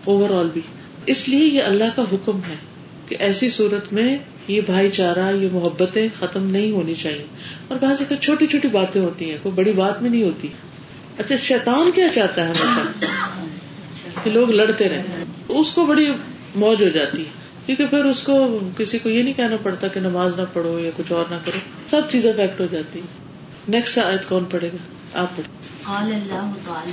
اوور 0.05 0.31
آل 0.31 0.49
بھی۔ 0.53 0.61
اس 1.07 1.29
لیے 1.29 1.45
یہ 1.45 1.63
اللہ 1.63 1.85
کا 1.97 2.03
حکم 2.13 2.37
ہے۔ 2.37 2.70
کہ 3.11 3.17
ایسی 3.19 3.51
صورت 3.51 3.93
میں 3.93 4.19
یہ 4.49 4.61
بھائی 4.61 4.91
چارہ، 4.91 5.33
یہ 5.33 5.49
محبتیں 5.53 6.09
ختم 6.19 6.51
نہیں 6.51 6.71
ہونی 6.71 6.95
چاہیے۔ 6.95 7.27
اور 7.69 7.79
بعض 7.79 7.91
اوقات 7.91 8.23
چھوٹی 8.23 8.47
چھوٹی 8.47 8.69
باتیں 8.69 9.01
ہوتی 9.01 9.31
ہیں، 9.31 9.39
کوئی 9.43 9.55
بڑی 9.55 9.73
بات 9.73 10.03
میں 10.03 10.11
نہیں 10.11 10.23
ہوتی۔ 10.23 10.49
اچھا 11.19 11.37
شیطان 11.37 11.91
کیا 11.95 12.09
چاہتا 12.09 12.49
ہے 12.49 12.53
ہمیشہ؟ 12.53 13.05
کہ 14.25 14.31
لوگ 14.31 14.51
لڑتے 14.51 14.89
رہے 14.89 15.03
اس 15.49 15.75
کو 15.75 15.87
بڑی 15.87 16.13
موج 16.55 16.83
ہو 16.83 16.89
جاتی 16.89 17.19
ہے۔ 17.19 17.31
کیونکہ 17.67 17.87
پھر 17.87 18.05
اس 18.05 18.23
کو 18.23 18.59
کسی 18.77 18.99
کو 18.99 19.09
یہ 19.09 19.23
نہیں 19.23 19.35
کہنا 19.35 19.57
پڑتا 19.63 19.89
کہ 19.89 20.01
نماز 20.01 20.41
نہ 20.41 20.45
پڑھو 20.53 20.79
یا 20.79 20.91
کچھ 20.97 21.13
اور 21.13 21.25
نہ 21.31 21.37
کرو۔ 21.45 21.59
سب 21.91 22.01
چیزیں 22.11 22.33
افیکٹ 22.33 22.61
ہو 22.61 22.67
جاتی 22.71 23.01
نیکسٹ 23.69 23.99
آیت 23.99 24.29
کون 24.29 24.45
پڑھے 24.45 24.69
گا؟ 24.69 25.21
آپ 25.21 25.37
پڑھو 25.37 25.53
قال 25.83 26.13
اللہ 26.13 26.53
تعالی، 26.67 26.93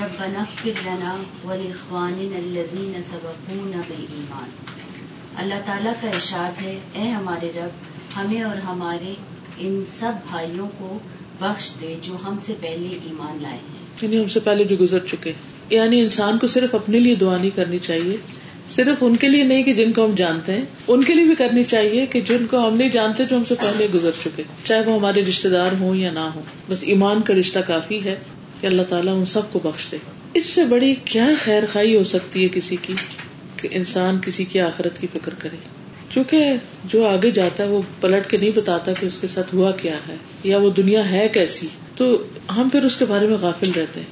ربنا 0.00 0.38
اغفر 0.38 0.68
لنا 0.68 1.22
ولاخواننا 1.44 2.36
الذين 2.36 2.92
سبقونا 3.10 3.80
بالایمان 3.88 4.50
اللہ 5.36 5.54
تعالیٰ 5.66 5.92
کا 6.02 6.08
ارشاد 6.08 6.62
ہے، 6.62 6.78
اے 6.92 7.08
ہمارے 7.08 7.50
رب، 7.56 7.70
ہمیں 8.16 8.42
اور 8.42 8.56
ہمارے 8.56 9.14
ان 9.58 9.84
سب 10.00 10.12
بھائیوں 10.30 10.68
کو 10.78 10.98
بخش 11.40 11.70
دے 11.80 11.96
جو 12.02 12.16
ہم 12.24 12.36
سے 12.46 12.54
پہلے 12.60 12.88
ایمان 12.88 13.38
لائے 13.42 13.54
ہیں۔ 13.54 13.86
یعنی 14.02 14.18
ہم 14.18 14.28
سے 14.28 14.40
پہلے 14.40 14.64
جو 14.64 14.76
گزر 14.80 14.98
چکے 14.98 15.32
یعنی 15.70 16.00
انسان 16.00 16.38
کو 16.38 16.46
صرف 16.46 16.74
اپنے 16.74 16.98
لیے 16.98 17.14
دعا 17.14 17.36
نہیں 17.36 17.50
کرنی 17.54 17.78
چاہیے، 17.78 18.16
صرف 18.70 18.96
ان 19.00 19.16
کے 19.16 19.28
لیے 19.28 19.44
نہیں 19.44 19.62
کہ 19.62 19.74
جن 19.74 19.92
کو 19.92 20.04
ہم 20.04 20.14
جانتے 20.14 20.52
ہیں، 20.52 20.64
ان 20.88 21.04
کے 21.04 21.14
لیے 21.14 21.24
بھی 21.24 21.34
کرنی 21.34 21.64
چاہیے 21.64 22.06
کہ 22.06 22.20
جن 22.20 22.46
کو 22.46 22.68
ہم 22.68 22.76
نہیں 22.76 22.88
جانتے 22.88 23.24
جو 23.30 23.36
ہم 23.36 23.44
سے 23.48 23.54
پہلے 23.54 23.86
گزر 23.94 24.10
چکے 24.24 24.42
چاہے 24.64 24.80
وہ 24.80 24.98
ہمارے 24.98 25.24
رشتے 25.24 25.48
دار 25.48 25.70
ہوں 25.80 25.96
یا 25.96 26.12
نہ 26.12 26.28
ہوں، 26.34 26.42
بس 26.68 26.78
ایمان 26.82 27.22
کا 27.22 27.34
رشتہ 27.34 27.58
کافی 27.66 28.04
ہے 28.04 28.16
کہ 28.60 28.66
اللہ 28.66 28.82
تعالیٰ 28.88 29.14
ان 29.16 29.24
سب 29.24 29.52
کو 29.52 29.58
بخش 29.58 29.86
دے۔ 29.92 29.96
اس 30.34 30.46
سے 30.46 30.64
بڑی 30.64 30.94
کیا 31.04 31.26
خیر 31.44 31.62
خائی 31.72 31.96
ہو 31.96 32.02
سکتی 32.02 32.42
ہے 32.42 32.48
کسی 32.52 32.76
کی؟ 32.82 32.92
کہ 33.62 33.68
انسان 33.70 34.18
کسی 34.24 34.44
کی 34.44 34.60
آخرت 34.60 35.00
کی 35.00 35.06
فکر 35.12 35.34
کرے۔ 35.38 35.56
چونکہ 36.10 36.44
جو 36.84 37.06
آگے 37.06 37.30
جاتا 37.30 37.62
ہے، 37.62 37.68
وہ 37.68 37.82
پلٹ 38.00 38.30
کے 38.30 38.36
نہیں 38.36 38.50
بتاتا 38.54 38.92
کہ 38.92 39.06
اس 39.06 39.18
کے 39.20 39.26
ساتھ 39.26 39.54
ہوا 39.54 39.70
کیا 39.70 39.96
ہے 40.08 40.14
یا 40.44 40.58
وہ 40.58 40.70
دنیا 40.70 41.10
ہے 41.10 41.28
کیسی۔ 41.28 41.66
تو 41.96 42.24
ہم 42.56 42.68
پھر 42.72 42.84
اس 42.84 42.96
کے 42.96 43.04
بارے 43.04 43.26
میں 43.26 43.36
غافل 43.40 43.70
رہتے 43.76 44.00
ہیں۔ 44.00 44.06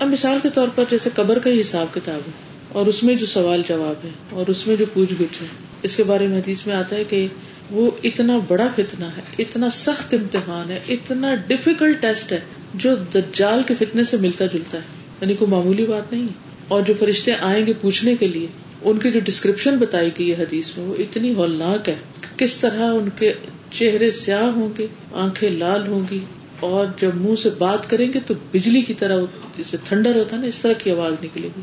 اب 0.00 0.08
مثال 0.08 0.38
کے 0.42 0.48
طور 0.54 0.68
پر 0.74 0.84
جیسے 0.90 1.10
قبر 1.14 1.38
کا 1.38 1.50
ہی 1.50 1.60
حساب 1.60 1.86
کتاب 1.94 2.20
ہے 2.26 2.30
اور 2.68 2.86
اس 2.86 3.02
میں 3.02 3.14
جو 3.14 3.26
سوال 3.26 3.62
جواب 3.68 4.04
ہے 4.04 4.10
اور 4.30 4.44
اس 4.46 4.66
میں 4.66 4.76
جو 4.76 4.84
پوچھ 4.94 5.12
گچھ 5.12 5.42
ہے۔ 5.42 5.46
اس 5.82 5.96
کے 5.96 6.04
بارے 6.04 6.26
میں 6.26 6.38
حدیث 6.38 6.66
میں 6.66 6.74
آتا 6.74 6.96
ہے 6.96 7.04
کہ 7.04 7.26
وہ 7.70 7.90
اتنا 8.04 8.38
بڑا 8.48 8.68
فتنا 8.76 9.16
ہے، 9.16 9.22
اتنا 9.38 9.70
سخت 9.70 10.14
امتحان 10.14 10.70
ہے، 10.70 10.80
اتنا 10.88 11.34
ڈفیکلٹ 11.34 12.02
ٹیسٹ 12.02 12.32
ہے 12.32 12.40
جو 12.74 12.94
دجال 13.14 13.62
کے 13.66 13.74
فتنے 13.74 14.04
سے 14.04 14.16
ملتا 14.16 14.46
جلتا 14.46 14.78
ہے۔ 14.78 14.82
یعنی 15.20 15.34
کوئی 15.34 15.50
معمولی 15.50 15.86
بات 15.86 16.12
نہیں 16.12 16.26
اور 16.68 16.82
جو 16.82 16.94
فرشتے 16.98 17.32
آئیں 17.40 17.66
گے 17.66 17.72
پوچھنے 17.80 18.16
کے 18.16 18.28
لیے 18.28 18.46
ان 18.82 18.98
کی 18.98 19.10
جو 19.10 19.20
ڈسکرپشن 19.24 19.76
بتائی 19.76 20.10
گئی 20.18 20.30
ہے 20.30 20.42
حدیث 20.42 20.76
میں 20.76 20.86
وہ 20.86 20.94
اتنی 20.98 21.34
ہولناک 21.34 21.88
ہے 21.88 21.94
کس 22.36 22.56
طرح 22.56 22.92
ان 22.92 23.08
کے 23.18 23.32
چہرے 23.70 24.10
سیاہ 24.10 24.42
ہوں 24.42 24.68
گے، 24.78 24.86
آنکھیں 25.12 25.50
لال 25.50 25.86
ہوں 25.86 26.02
گی 26.10 26.18
اور 26.60 26.86
جب 27.00 27.10
منہ 27.14 27.34
سے 27.34 27.50
بات 27.58 27.90
کریں 27.90 28.12
گے 28.12 28.18
تو 28.26 28.34
بجلی 28.52 28.82
کی 28.82 28.94
طرح 28.94 29.20
جیسے 29.56 29.76
تھنڈر 29.84 30.16
ہوتا 30.16 30.36
ہے 30.36 30.40
نا، 30.40 30.46
اس 30.46 30.58
طرح 30.58 30.72
کی 30.72 30.90
آواز 30.90 31.24
نکلے 31.24 31.48
گی۔ 31.56 31.60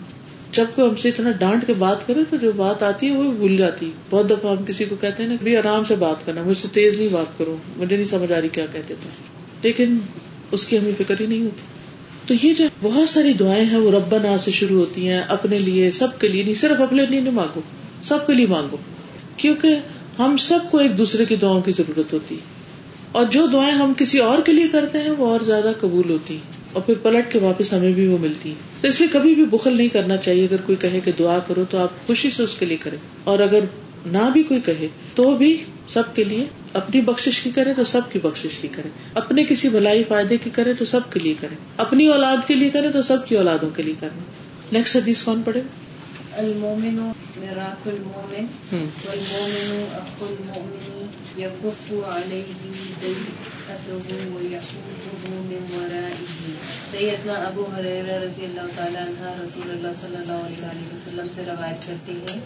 جب 0.52 0.66
کوئی 0.76 0.90
ہم 0.90 0.96
سے 0.96 1.10
اتنا 1.10 1.32
ڈانٹ 1.32 1.68
کے 1.68 1.74
بات 1.74 2.08
کرے 2.08 2.20
تو 2.30 2.38
جو 2.38 2.52
بات 2.52 2.84
آتی 2.84 3.08
ہے 3.08 3.18
وہ 3.18 3.32
بھول 3.32 3.58
جاتی 3.58 3.92
بہت 4.10 4.30
دفعہ 4.30 4.56
ہم 4.58 4.66
کسی 4.66 4.86
کو 4.86 4.96
کہتے 4.96 5.24
ہیں 5.24 5.30
نا 5.30 5.36
بھی 5.44 5.58
آرام 5.58 5.84
سے 5.86 5.96
بات 5.96 6.26
کرنا، 6.26 6.44
مجھ 6.44 6.58
سے 6.58 6.68
تیز 6.72 6.98
نہیں 6.98 7.10
بات 7.12 7.38
کرو، 7.38 7.58
مجھے 7.78 7.96
نہیں 7.96 8.08
سمجھ 8.08 8.32
آ 8.32 8.42
رہی 8.42 8.48
کیا 8.48 8.66
کہتے 8.66 8.94
تھے۔ 9.02 9.10
لیکن 9.62 9.98
اس 10.52 10.68
کی 10.68 10.78
ہمیں 10.78 10.92
فکر 10.98 11.16
ہی 11.20 11.26
نہیں 11.26 11.44
ہوتی۔ 11.44 11.62
تو 12.28 12.34
یہ 12.44 12.54
جو 12.54 12.64
بہت 12.82 13.10
ساری 13.10 13.34
دعائیں 13.34 13.66
ہیں 13.66 13.78
وہ 13.78 13.92
رب 13.92 14.18
نا 14.18 14.38
سے 14.38 14.52
شروع 14.52 14.80
ہوتی 14.80 15.10
ہیں، 15.10 15.22
اپنے 15.28 15.60
لیے، 15.60 15.92
سب 15.92 16.20
کے 16.20 16.28
لیے 16.28 16.44
نہیں، 16.44 16.54
صرف 16.54 16.82
اپنے 16.82 17.06
لیے 17.10 17.20
نہیں 17.20 17.34
مانگو، 17.34 17.62
سب 18.04 18.28
کے 18.28 18.34
لیے 18.34 18.46
مانگو۔ 18.46 18.78
کیونکہ 19.38 19.76
ہم 20.20 20.38
سب 20.38 20.60
کو 20.72 20.78
ایک 20.78 20.98
دوسرے 20.98 21.26
کی 21.26 21.36
دعاؤں 21.36 21.62
کی 21.62 21.72
ضرورت 21.78 22.14
ہوتی۔ 22.14 22.36
ہے 22.36 22.40
اور 23.12 23.26
جو 23.26 23.48
دعائیں 23.48 23.74
ہم 23.74 23.94
کسی 23.98 24.20
اور 24.20 24.42
کے 24.42 24.54
لیے 24.54 24.68
کرتے 24.68 24.98
ہیں، 24.98 25.10
وہ 25.10 25.28
اور 25.28 25.40
زیادہ 25.40 25.72
قبول 25.80 26.10
ہوتی۔ 26.10 26.38
اور 26.74 26.82
پھر 26.82 26.94
پلٹ 26.94 27.32
کے 27.32 27.40
واپس 27.40 27.74
ہمیں 27.74 27.92
بھی 27.92 28.08
وہ 28.08 28.18
ملتی۔ 28.18 28.54
تو 28.82 28.88
اس 28.88 29.00
لیے 29.00 29.10
کبھی 29.12 29.36
بھی 29.36 29.46
بخل 29.46 29.78
نہیں 29.78 29.88
کرنا 29.88 30.18
چاہیے۔ 30.18 30.44
اگر 30.44 30.62
کوئی 30.66 30.76
کہے 30.76 31.00
کہ 31.00 31.12
دعا 31.20 31.40
کرو 31.40 31.66
تو 31.70 31.78
آپ 31.78 32.08
خوشی 32.08 32.30
سے 32.30 32.44
اس 32.44 32.54
کے 32.54 32.66
لیے 32.66 32.78
کریں۔ 32.78 32.98
اور 33.24 33.40
اگر 33.40 33.60
نہ 34.06 34.30
بھی 34.34 34.44
کوئی 34.44 34.60
کہے 34.60 34.88
تو 35.16 35.34
بھی 35.34 35.58
سب 35.88 36.16
کے 36.16 36.24
لیے 36.24 36.46
اپنی 36.74 37.02
بخش 37.02 37.42
کی 37.44 37.52
کرے 37.52 37.74
تو 37.74 37.84
سب 37.84 38.02
کی 38.12 38.20
بخش 38.20 38.48
کی 38.62 38.68
کرے۔ 38.68 38.90
اپنے 39.14 39.44
کسی 39.44 39.70
بھلائی 39.70 40.04
فائدے 40.04 40.38
کی 40.38 40.50
کرے 40.50 40.74
تو 40.74 40.86
سب 40.86 41.14
کے 41.14 41.20
لیے 41.20 41.34
کرے۔ 41.42 41.56
اپنی 41.78 42.08
اولاد 42.08 42.48
کے 42.48 42.56
لیے 42.56 42.70
کرے 42.70 42.92
تو 42.92 43.02
سب 43.02 43.28
کی 43.28 43.36
اولادوں 43.36 43.70
کے 43.70 43.84
لیے 43.84 43.94
کرے۔ 44.00 44.20
نیکسٹ 44.72 44.96
حدیث 44.96 45.24
کون 45.24 45.42
پڑھے؟ 45.46 45.62
المومن 46.32 47.12
المومن 47.40 48.46
المومن 48.76 50.97
يكف 51.38 51.94
عليه 52.16 52.72
ضيقته 53.02 54.18
ويحوطه 54.34 55.30
من 55.30 55.66
ورائه. 55.74 56.52
سیدنا 56.92 57.34
ابو 57.34 57.70
حریرہ 57.78 58.20
رضی 58.24 58.46
اللہ 58.46 58.62
تعالیٰ 58.76 59.02
عنہ 59.02 59.44
رسول 59.44 59.72
اللہ 59.72 59.88
صلی 60.02 60.16
اللہ 60.16 60.66
علیہ 60.66 60.94
وسلم 60.94 61.28
سے 61.36 61.42
روایت 61.48 61.88
کرتے 61.88 62.12
ہیں، 62.12 62.40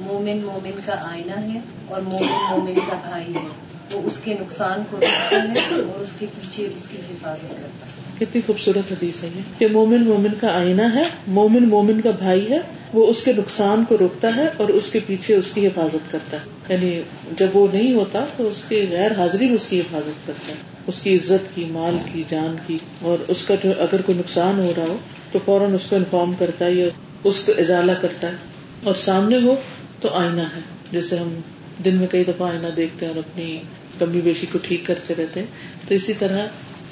مومن 0.00 0.38
مومن 0.38 0.80
کا 0.86 1.10
آئینہ 1.10 1.54
ہے 1.54 1.60
اور 1.88 2.00
مومن 2.00 2.50
مومن 2.50 2.74
کا 2.74 2.96
بھائی 3.08 3.34
ہے۔ 3.34 3.77
وہ 3.92 4.02
اس 4.04 4.12
کے 4.24 4.34
نقصان 4.34 4.82
کو 4.90 4.96
روکتا 4.96 5.36
ہے 5.36 5.74
اور 5.74 6.00
اس 6.00 6.08
کے 6.18 6.26
پیچھے 6.40 6.68
اس 6.76 6.88
کی 6.88 6.96
حفاظت 7.10 7.42
کرتا 7.42 7.86
ہے۔ 7.86 8.24
کتنی 8.24 8.40
خوبصورت 8.46 8.92
حدیث 8.92 9.24
ہے 9.24 9.28
کہ 9.58 9.66
مومن 9.66 10.04
مومن 10.04 10.28
کا 10.40 10.48
آئینہ 10.58 10.82
ہے، 10.94 11.02
مومن 11.26 11.68
مومن 11.68 12.00
کا 12.00 12.10
بھائی 12.10 12.50
ہے، 12.50 12.58
وہ 12.94 13.06
اس 13.06 13.24
کے 13.24 13.32
نقصان 13.32 13.84
کو 13.88 13.98
روکتا 13.98 14.36
ہے 14.36 14.48
اور 14.56 14.68
اس 14.68 14.92
کے 14.92 15.00
پیچھے 15.06 15.36
اس 15.36 15.50
کی 15.54 15.66
حفاظت 15.66 16.12
کرتا 16.12 16.36
ہے۔ 16.36 16.74
یعنی 16.74 17.02
جب 17.38 17.46
وہ 17.54 17.66
نہیں 17.72 17.94
ہوتا 17.94 18.24
تو 18.36 18.48
اس 18.48 18.64
کی 18.68 18.86
غیر 18.90 19.12
حاضری 19.12 19.46
میں 19.46 19.54
اس 19.54 19.68
کی 19.68 19.80
حفاظت 19.80 20.26
کرتا 20.26 20.52
ہے۔ 20.52 20.58
اس 20.86 21.02
کی 21.02 21.14
عزت 21.14 21.54
کی، 21.54 21.64
مال 21.70 21.96
کی، 22.12 22.22
جان 22.28 22.56
کی 22.66 22.78
اور 23.00 23.18
اس 23.28 23.46
کا 23.46 23.54
جو 23.64 23.72
اگر 23.78 24.00
کوئی 24.02 24.18
نقصان 24.18 24.58
ہو 24.58 24.72
رہا 24.76 24.84
ہو 24.88 24.96
تو 25.32 25.38
فوراً 25.44 25.74
اس 25.74 25.86
کو 25.90 25.96
انفارم 25.96 26.32
کرتا 26.38 26.64
ہے 26.64 26.72
یا 26.72 26.86
اس 27.24 27.44
کو 27.46 27.52
ازالہ 27.58 27.92
کرتا 28.00 28.28
ہے۔ 28.28 28.34
اور 28.82 28.94
سامنے 28.94 29.38
ہو 29.42 29.56
تو 30.00 30.08
آئینہ 30.08 30.40
ہے، 30.40 30.60
جیسے 30.92 31.16
ہم 31.16 31.40
دن 31.84 31.96
میں 31.96 32.06
کئی 32.06 32.24
دفعہ 32.24 32.50
آئینہ 32.50 32.66
دیکھتے 32.66 33.06
ہیں 33.06 33.12
اور 33.12 33.22
اپنی 33.30 33.60
کمی 33.98 34.20
بیشی 34.20 34.46
کو 34.52 34.58
ٹھیک 34.62 34.82
کرتے 34.86 35.14
رہتے 35.18 35.40
ہیں۔ 35.40 35.46
تو 35.88 35.94
اسی 35.94 36.12
طرح 36.12 36.46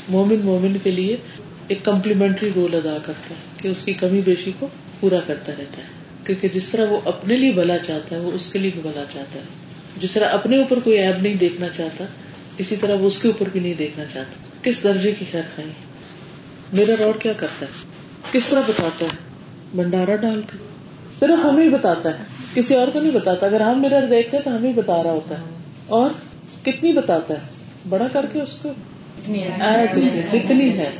مومن 0.09 0.37
مومن 0.45 0.77
کے 0.83 0.91
لیے 0.91 1.17
ایک 1.69 1.85
کمپلیمنٹری 1.85 2.51
رول 2.57 2.75
ادا 2.75 2.97
کرتا 3.03 3.31
ہے 3.31 3.41
کہ 3.57 3.69
اس 3.69 3.85
کی 3.85 3.93
کمی 3.93 4.21
بیشی 4.21 4.53
کو 4.59 4.69
پورا 5.01 5.21
کرتا 5.27 5.53
رہتا 5.59 5.79
ہے۔ 5.79 5.87
کیونکہ 6.25 6.49
جس 6.49 6.69
طرح 6.69 6.87
وہ 6.91 7.01
اپنے 7.05 7.37
لیے 7.37 7.53
بھلا 7.53 7.79
چاہتا 7.79 8.17
ہے، 8.17 8.21
وہ 8.21 8.31
اس 8.35 8.53
کے 8.53 8.59
لیے 8.59 8.71
بھی 8.75 8.81
بھلا 8.83 9.05
چاہتا 9.13 9.39
ہے۔ 9.39 9.45
جس 9.97 10.13
طرح 10.13 10.29
اپنے 10.29 10.59
اوپر 10.59 10.79
کوئی 10.85 10.99
ایب 10.99 11.23
نہیں 11.23 11.35
دیکھنا 11.35 11.67
چاہتا، 11.77 12.05
اسی 12.59 12.77
طرح 12.77 12.97
وہ 12.97 13.07
اس 13.07 13.23
کے 13.23 13.29
اوپر 13.29 13.49
بھی 13.53 13.61
نہیں 13.61 13.75
دیکھنا 13.75 14.05
چاہتا۔ 14.05 14.59
کس 14.63 14.85
درجے 14.85 15.13
کی 15.13 15.25
خیر 15.33 15.43
خائی 15.57 15.69
میرا 16.73 17.05
روڈ 17.05 17.23
کیا 17.23 17.33
کرتا 17.33 17.67
ہے؟ 17.67 17.71
کس 18.33 18.49
طرح 18.49 18.61
بتاتا 18.61 19.05
ہے؟ 19.05 19.11
بنڈارا 19.77 20.17
ڈال 20.17 20.41
کے۔ 20.53 20.59
صرف 21.21 21.45
ہمیں 21.45 21.69
بتاتا 21.69 22.19
ہے، 22.19 22.25
کسی 22.55 22.75
اور 22.75 22.89
کو 22.93 23.01
نہیں 23.01 23.13
بتاتا۔ 23.13 23.47
اگر 23.47 23.61
ہم 23.61 23.83
میرر 23.83 24.07
دیکھتے 24.07 24.37
تو 24.45 24.57
ہمیں 24.57 24.73
بتا 24.73 25.03
رہا 25.03 25.13
ہوتا 25.13 25.35
ہے۔ 25.39 25.45
اور 25.87 26.11
کتنی 26.67 26.93
بتاتا 26.93 27.35
ہے؟ 27.35 27.41
بڑا 27.89 28.09
کر 28.13 28.27
کے 28.33 28.41
اس 28.43 28.59
کو؟ 28.63 28.73
جتنی 30.33 30.79
ہے۔ 30.79 30.91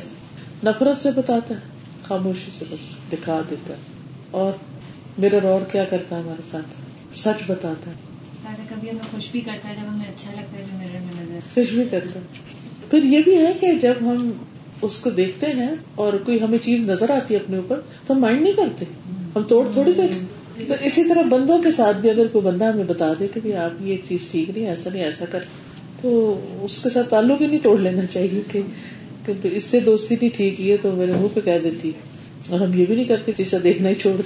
نفرت 0.63 0.97
سے 1.01 1.11
بتاتا 1.15 1.55
ہے 1.55 1.59
خاموشی 2.03 2.51
سے 2.59 2.65
بس 2.69 3.11
دکھا 3.11 3.41
دیتا 3.49 3.73
ہے۔ 3.73 3.79
اور 4.31 4.51
میرا 5.17 5.47
اور 5.47 5.61
کیا 5.71 5.83
کرتا 5.83 6.15
ہے 6.15 6.21
ہمارے 6.21 6.41
ساتھ؟ 6.51 6.65
سچ 7.17 7.43
بتاتا 7.47 7.91
ہے۔ 7.91 7.95
کبھی 8.69 8.89
ہمیں 8.89 9.01
خوش 9.11 9.31
بھی 9.31 9.41
کرتا 9.41 9.69
ہے 9.69 9.75
جب 9.75 9.93
ہمیں 9.93 10.05
اچھا 10.05 10.31
لگتا 10.35 10.57
ہے 10.57 11.39
خوش 11.53 11.69
بھی 11.73 11.83
کرتا 11.91 12.19
ہے۔ 12.19 12.25
پھر 12.89 13.03
یہ 13.03 13.19
بھی 13.23 13.37
ہے 13.37 13.51
کہ 13.59 13.71
جب 13.81 13.93
ہم 14.01 14.31
اس 14.81 15.01
کو 15.01 15.09
دیکھتے 15.09 15.45
ہیں 15.47 15.71
اور 15.95 16.13
کوئی 16.13 16.41
ہمیں 16.41 16.57
چیز 16.57 16.89
نظر 16.89 17.09
آتی 17.09 17.33
ہے 17.33 17.39
اپنے 17.39 17.57
اوپر 17.57 17.81
تو 18.07 18.13
ہم 18.13 18.19
مائنڈ 18.19 18.41
نہیں 18.41 18.53
کرتے۔ 18.53 18.85
ہم 19.35 19.43
توڑ 19.43 19.67
تھوڑی 19.73 19.93
کرتے۔ 19.93 20.36
تو 20.67 20.73
اسی 20.81 21.03
طرح 21.03 21.21
بندوں 21.21 21.61
کے 21.61 21.71
ساتھ 21.71 21.97
بھی 21.97 22.09
اگر 22.09 22.27
کوئی 22.27 22.45
بندہ 22.45 22.65
ہمیں 22.65 22.83
بتا 22.83 23.13
دے 23.19 23.27
کہ 23.33 23.55
آپ 23.55 23.81
یہ 23.81 23.97
چیز 24.07 24.19
ٹھیک 24.31 24.49
نہیں 24.49 24.67
ایسا 24.67 24.89
نہیں، 24.93 25.03
ایسا 25.03 25.25
کر، 25.31 25.39
تو 26.01 26.39
اس 26.61 26.83
کے 26.83 26.89
ساتھ 26.89 27.09
تعلق 27.09 27.41
ہی 27.41 27.47
نہیں 27.47 27.63
توڑ 27.63 27.79
لینا 27.79 28.05
چاہیے 28.05 28.41
کہ 28.51 28.61
اس 29.43 29.63
سے 29.63 29.79
دوستی 29.79 30.15
نہیں 30.15 30.29
ٹھیک 30.37 30.61
ہے 30.61 30.77
تو 30.81 30.91
میرے 30.91 31.13
منہ 31.13 31.27
پہ 31.33 31.39
کہہ 31.39 31.57
دیتی۔ 31.63 31.91
اور 32.49 32.59
ہم 32.59 32.73
یہ 32.73 32.85
بھی 32.85 32.95
نہیں 32.95 33.05
کرتے 33.05 33.31
جیسا 33.37 33.57
دیکھنا 33.63 33.89
ہی 33.89 33.95
چھوڑ۔ 33.95 34.21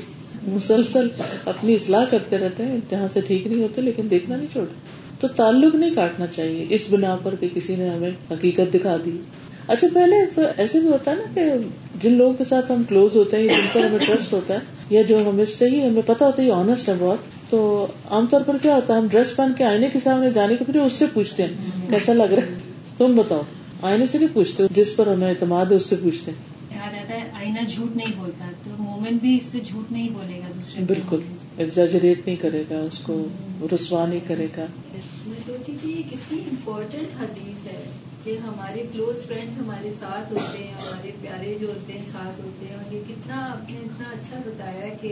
مسلسل 0.47 1.07
اپنی 1.45 1.73
اصلاح 1.73 2.05
کرتے 2.09 2.37
رہتے 2.37 2.65
ہیں، 2.65 2.77
جہاں 2.89 3.07
سے 3.13 3.21
ٹھیک 3.21 3.47
نہیں 3.47 3.61
ہوتے 3.63 3.81
لیکن 3.81 4.07
دیکھنا 4.09 4.35
نہیں 4.35 4.53
چھوڑ 4.53 4.65
تو 5.19 5.27
تعلق 5.27 5.75
نہیں 5.75 5.95
کاٹنا 5.95 6.25
چاہیے، 6.35 6.65
اس 6.69 6.87
بنا 6.89 7.15
پر 7.23 7.35
کہ 7.39 7.47
کسی 7.53 7.75
نے 7.75 7.89
ہمیں 7.89 8.09
حقیقت 8.31 8.73
دکھا 8.73 8.97
دی۔ 9.05 9.17
اچھا 9.67 9.87
پہلے 9.93 10.15
تو 10.35 10.41
ایسے 10.57 10.79
بھی 10.79 10.87
ہوتا 10.87 11.11
ہے 11.11 11.15
نا 11.15 11.23
کہ 11.33 11.41
جن 12.01 12.13
لوگوں 12.13 12.33
کے 12.33 12.43
ساتھ 12.43 12.71
ہم 12.71 12.83
کلوز 12.89 13.15
ہوتے 13.15 13.37
ہیں، 13.37 13.47
جن 13.47 13.67
پر 13.73 13.85
ہمیں 13.85 13.99
ٹرسٹ 14.07 14.33
ہوتا 14.33 14.53
ہے 14.53 14.59
یا 14.91 15.01
جو 15.01 15.17
ہمیں 15.27 15.45
صحیح 15.47 15.81
ہمیں 15.83 16.01
پتا 16.05 16.25
ہوتا 16.25 16.41
ہے 16.43 16.51
آنےسٹ 16.51 16.89
ہے 16.89 16.93
بہت 16.99 17.49
تو 17.49 17.59
عام 18.09 18.25
طور 18.29 18.41
پر 18.41 18.57
کیا 18.61 18.75
ہوتا 18.75 18.93
ہے 18.93 18.99
ہم 18.99 19.07
ڈریس 19.07 19.35
پہن 19.35 19.51
کے 19.57 19.63
آئینے 19.63 19.87
کے 19.93 19.99
سامنے 19.99 20.29
جانے 20.31 20.55
کے 20.55 20.65
پھر 20.65 20.79
اس 20.79 20.93
سے 20.93 21.05
پوچھتے 21.13 21.45
ہیں 21.45 21.89
کیسا 21.89 22.13
لگ 22.13 22.33
رہا 22.33 22.45
ہے؟ 22.45 22.59
تم 22.97 23.15
بتاؤ 23.17 23.41
آئینے 23.81 24.05
سے 24.05 24.17
نہیں 24.17 24.33
پوچھتے 24.33 24.63
جس 24.73 24.95
پر 24.95 25.07
ہمیں 25.07 25.29
اعتماد 25.29 25.65
ہے 25.65 25.75
اس 25.75 25.85
سے 25.85 25.95
پوچھتے 25.95 26.31
ہیں۔ 26.31 26.49
کہا 26.69 26.89
جاتا 26.91 27.13
ہے 27.13 27.29
آئینہ 27.35 27.67
جھوٹ 27.67 27.95
نہیں 27.95 28.13
بولتا 28.17 28.45
تو 28.63 28.71
مومن 28.77 29.17
بھی 29.17 29.35
اس 29.37 29.45
سے 29.45 29.59
جھوٹ 29.63 29.91
نہیں 29.91 30.09
بولے 30.09 30.37
گا 30.37 30.51
دوسرے 30.55 30.83
بالکل 30.85 31.19
ایگزاجریٹ 31.57 32.25
نہیں 32.25 32.35
کرے 32.35 32.63
گا 32.69 32.79
اس 32.81 32.99
کو 32.99 33.21
رسوا 33.73 34.05
نہیں 34.05 34.19
کرے 34.27 34.47
گا۔ 34.57 34.65
میں 35.25 35.39
سوچی 35.45 35.71
تھی 35.81 36.01
کتنی 36.11 36.37
امپورٹینٹ 36.49 37.21
حدیث 37.21 37.60
کہ 38.23 38.37
ہمارے 38.37 38.83
کلوز 38.93 39.25
فرینڈس 39.27 39.57
ہمارے 39.57 39.89
ساتھ 39.99 40.31
ہوتے 40.31 40.57
ہیں 40.57 40.73
ہمارے 40.73 41.11
پیارے 41.21 41.55
جو 41.61 41.67
ہوتے 41.67 41.93
ہیں 41.93 42.05
ساتھ 42.11 42.41
ہوتے 42.41 42.65
ہیں۔ 42.65 42.75
اور 42.75 42.93
یہ 42.93 42.99
کتنا 43.07 43.35
آپ 43.45 43.71
نے 43.71 43.77
اتنا 43.77 44.09
اچھا 44.09 44.37
بتایا 44.45 44.93
کہ 45.01 45.07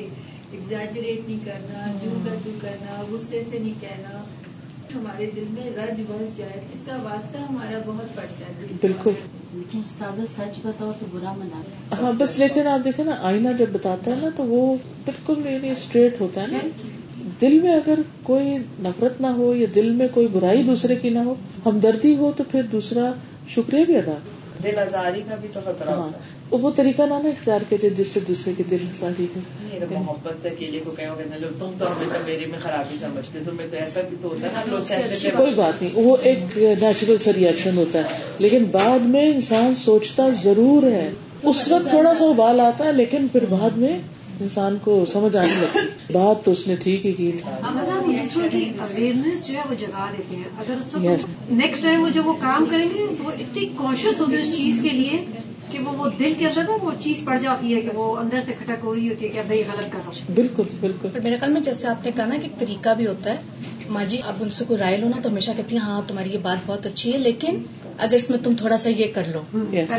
ایگزیجریٹ 0.51 1.30
نہیں 1.30 1.39
کرنا 1.46 1.92
جو 2.04 2.10
کا 2.25 2.32
کرنا 2.62 3.04
غصے 3.12 3.44
سے 3.50 3.60
نہیں 3.60 3.74
کہنا 3.82 4.24
ہمارے 4.96 5.30
دل 5.36 5.44
میں 5.50 5.70
رج 5.78 6.01
بس 6.08 6.38
جائے۔ 6.38 6.62
اس 6.74 6.84
کا 6.86 6.96
واسطہ 7.04 7.38
ہمارا 7.38 7.80
بہت 7.86 8.16
پڑتا 8.16 8.46
ہے۔ 8.46 8.66
بالکل۔ 8.82 9.12
استاد 9.74 10.20
سچ 10.38 10.60
بتاؤ 10.63 10.92
تو 11.00 11.06
برا 11.12 11.34
منا 11.38 11.62
ہاں 12.01 12.12
بس 12.18 12.39
لیکن 12.39 12.68
آپ 12.68 12.86
دیکھیں 12.86 13.06
نا 13.06 13.12
آئینہ 13.22 13.50
جب 13.58 13.66
بتاتا 13.72 14.12
ہے 14.12 14.16
نا 14.22 14.30
تو 14.36 14.44
وہ 14.44 14.75
بالکل 15.06 15.58
اسٹریٹ 15.63 16.22
ہوتا 16.22 16.42
ہے 16.42 16.48
نا۔ 16.51 16.58
دل 17.41 17.60
میں 17.60 17.74
اگر 17.75 18.00
کوئی 18.24 18.58
نفرت 18.79 19.22
نہ 19.22 19.27
ہو 19.27 19.55
یا 19.55 19.67
دل 19.75 19.89
میں 19.89 20.08
کوئی 20.13 20.27
برائی 20.27 20.63
دوسرے 20.63 20.96
کی 20.96 21.10
نہ 21.10 21.19
ہو 21.19 21.36
ہمدردی 21.65 22.15
ہو 22.15 22.31
تو 22.38 22.43
پھر 22.51 22.62
دوسرا 22.72 23.12
شکریہ 23.50 23.86
بھی 23.86 23.98
ادا۔ 23.98 24.17
دل 24.63 24.79
آزاری 24.79 25.22
کا 25.29 25.36
بھی 25.41 25.50
تو 25.53 25.60
خطرہ 25.65 25.89
ہاں 25.89 26.10
وہ 26.51 26.72
طریقہ 26.75 27.01
نہ 27.01 27.13
نا 27.13 27.29
اختیار 27.29 27.60
کرے 27.69 27.89
جس 27.89 28.08
سے 28.08 28.19
دوسرے 28.27 28.53
کے 28.58 28.63
دل 28.72 28.77
شادی 29.00 29.25
میرا 29.36 29.86
محبت 29.91 30.41
سے 30.41 30.48
اکیلے 30.50 30.79
کو 30.86 30.91
کہنے 30.91 31.39
لوگ 31.39 31.60
تم 31.60 31.72
تو 31.77 31.91
ہمیشہ 31.91 32.17
میرے 32.25 32.46
میں 32.46 32.60
خرابی 32.60 32.98
سمجھتے 33.00 33.39
تمہیں 33.46 33.67
تو 33.72 33.77
ایسا 33.77 34.01
بھی 34.10 34.17
تو 34.22 34.27
ہوتا 34.27 34.48
ہے 34.48 34.51
نا 34.53 34.63
لوگ 34.72 34.81
کہتے 34.88 35.29
کوئی 35.38 35.53
بات 35.55 35.81
نہیں 35.81 35.91
وہ 35.96 36.17
ایک 36.22 36.58
نیچرل 36.58 37.17
سا 37.17 37.31
ریئیکشن 37.36 37.77
ہوتا 37.77 38.00
ہے۔ 38.00 38.03
لیکن 38.39 38.63
بعد 38.63 39.00
میں 39.00 39.31
انسان 39.31 39.75
سوچتا 39.75 40.29
ضرور 40.43 40.84
ہے۔ 40.84 41.10
اس 41.43 41.72
وقت 41.72 41.89
تھوڑا 41.89 42.15
سا 42.15 42.25
ابال 42.25 42.60
آتا 42.60 42.86
ہے 42.86 42.93
لیکن 42.93 43.27
پھر 43.31 43.46
بعد 43.50 43.77
میں 43.77 43.98
انسان 44.41 44.77
کو 44.81 45.05
سمجھ 45.13 45.36
آنے 45.36 45.53
لگتی 45.62 46.13
بات 46.13 46.46
تو 46.46 46.51
اس 46.51 46.67
نے 46.67 46.75
ٹھیک 46.75 47.05
ہی 47.05 47.13
کی 47.13 47.31
تھی۔ 47.31 48.72
اویئرنیس 48.79 49.48
جو 49.48 49.53
ہے 49.53 49.62
وہ 49.69 49.74
جگا 49.74 50.10
دیتے 50.17 50.36
ہیں۔ 50.36 50.43
اگر 50.58 50.75
نیکسٹ 51.51 51.84
ٹائم 51.84 52.03
وہ 52.03 52.10
جب 52.10 52.27
وہ 52.27 52.34
کام 52.34 52.65
کریں 52.65 52.89
گے 52.96 53.05
وہ 53.24 53.31
اتنی 53.31 53.65
کانشیس 53.65 54.19
ہوگی 54.19 54.36
اس 54.36 54.58
چیز 54.58 54.79
کے 54.81 54.89
لیے 54.89 55.25
کہ 55.72 55.79
وہ 55.79 55.91
وہ 55.98 56.10
دل 56.19 56.34
کے 56.38 56.46
اندر 56.46 56.62
نا 56.62 56.77
وہ 56.81 56.91
چیز 57.00 57.24
پڑ 57.25 57.38
جاتی 57.38 57.75
ہے 57.75 57.81
کہ 57.81 57.89
وہ 57.93 58.17
اندر 58.17 58.39
سے 58.46 58.53
کھٹک 58.53 58.84
ہو 58.84 58.96
رہی 58.96 59.10
ہوتی 59.10 59.25
ہے 59.25 59.29
کہ 59.29 59.41
بھائی 59.48 59.63
غلط 59.67 59.91
کر 59.91 60.00
رہا 60.05 60.08
ہوں۔ 60.08 60.36
بالکل 60.36 60.63
بالکل۔ 60.79 61.08
میرے 61.24 61.36
خیال 61.36 61.51
میں 61.51 61.62
جیسے 61.62 61.88
آپ 61.88 62.05
نے 62.05 62.12
کہا 62.15 62.25
نا 62.25 62.36
کہ 62.36 62.43
ایک 62.43 62.60
طریقہ 62.60 62.89
بھی 62.98 63.08
ہوتا 63.08 63.29
ہے۔ 63.31 63.38
ماں 63.89 64.03
جی 64.05 64.17
اب 64.24 64.36
ان 64.39 64.50
سے 64.51 64.65
کوئی 64.67 64.79
رائے 64.79 64.98
لو 64.98 65.08
نا 65.10 65.19
تو 65.22 65.29
ہمیشہ 65.29 65.51
کہتی 65.58 65.75
ہیں 65.75 65.84
ہاں 65.84 66.01
تمہاری 66.08 66.29
یہ 66.29 66.39
بات 66.41 66.58
بہت 66.65 66.86
اچھی 66.86 67.13
ہے 67.13 67.17
لیکن 67.19 67.58
اگر 67.98 68.13
اس 68.13 68.29
میں 68.29 68.38
تم 68.43 68.53
تھوڑا 68.55 68.77
سا 68.77 68.89
یہ 68.91 69.05
کر 69.13 69.24
لو۔ 69.27 69.41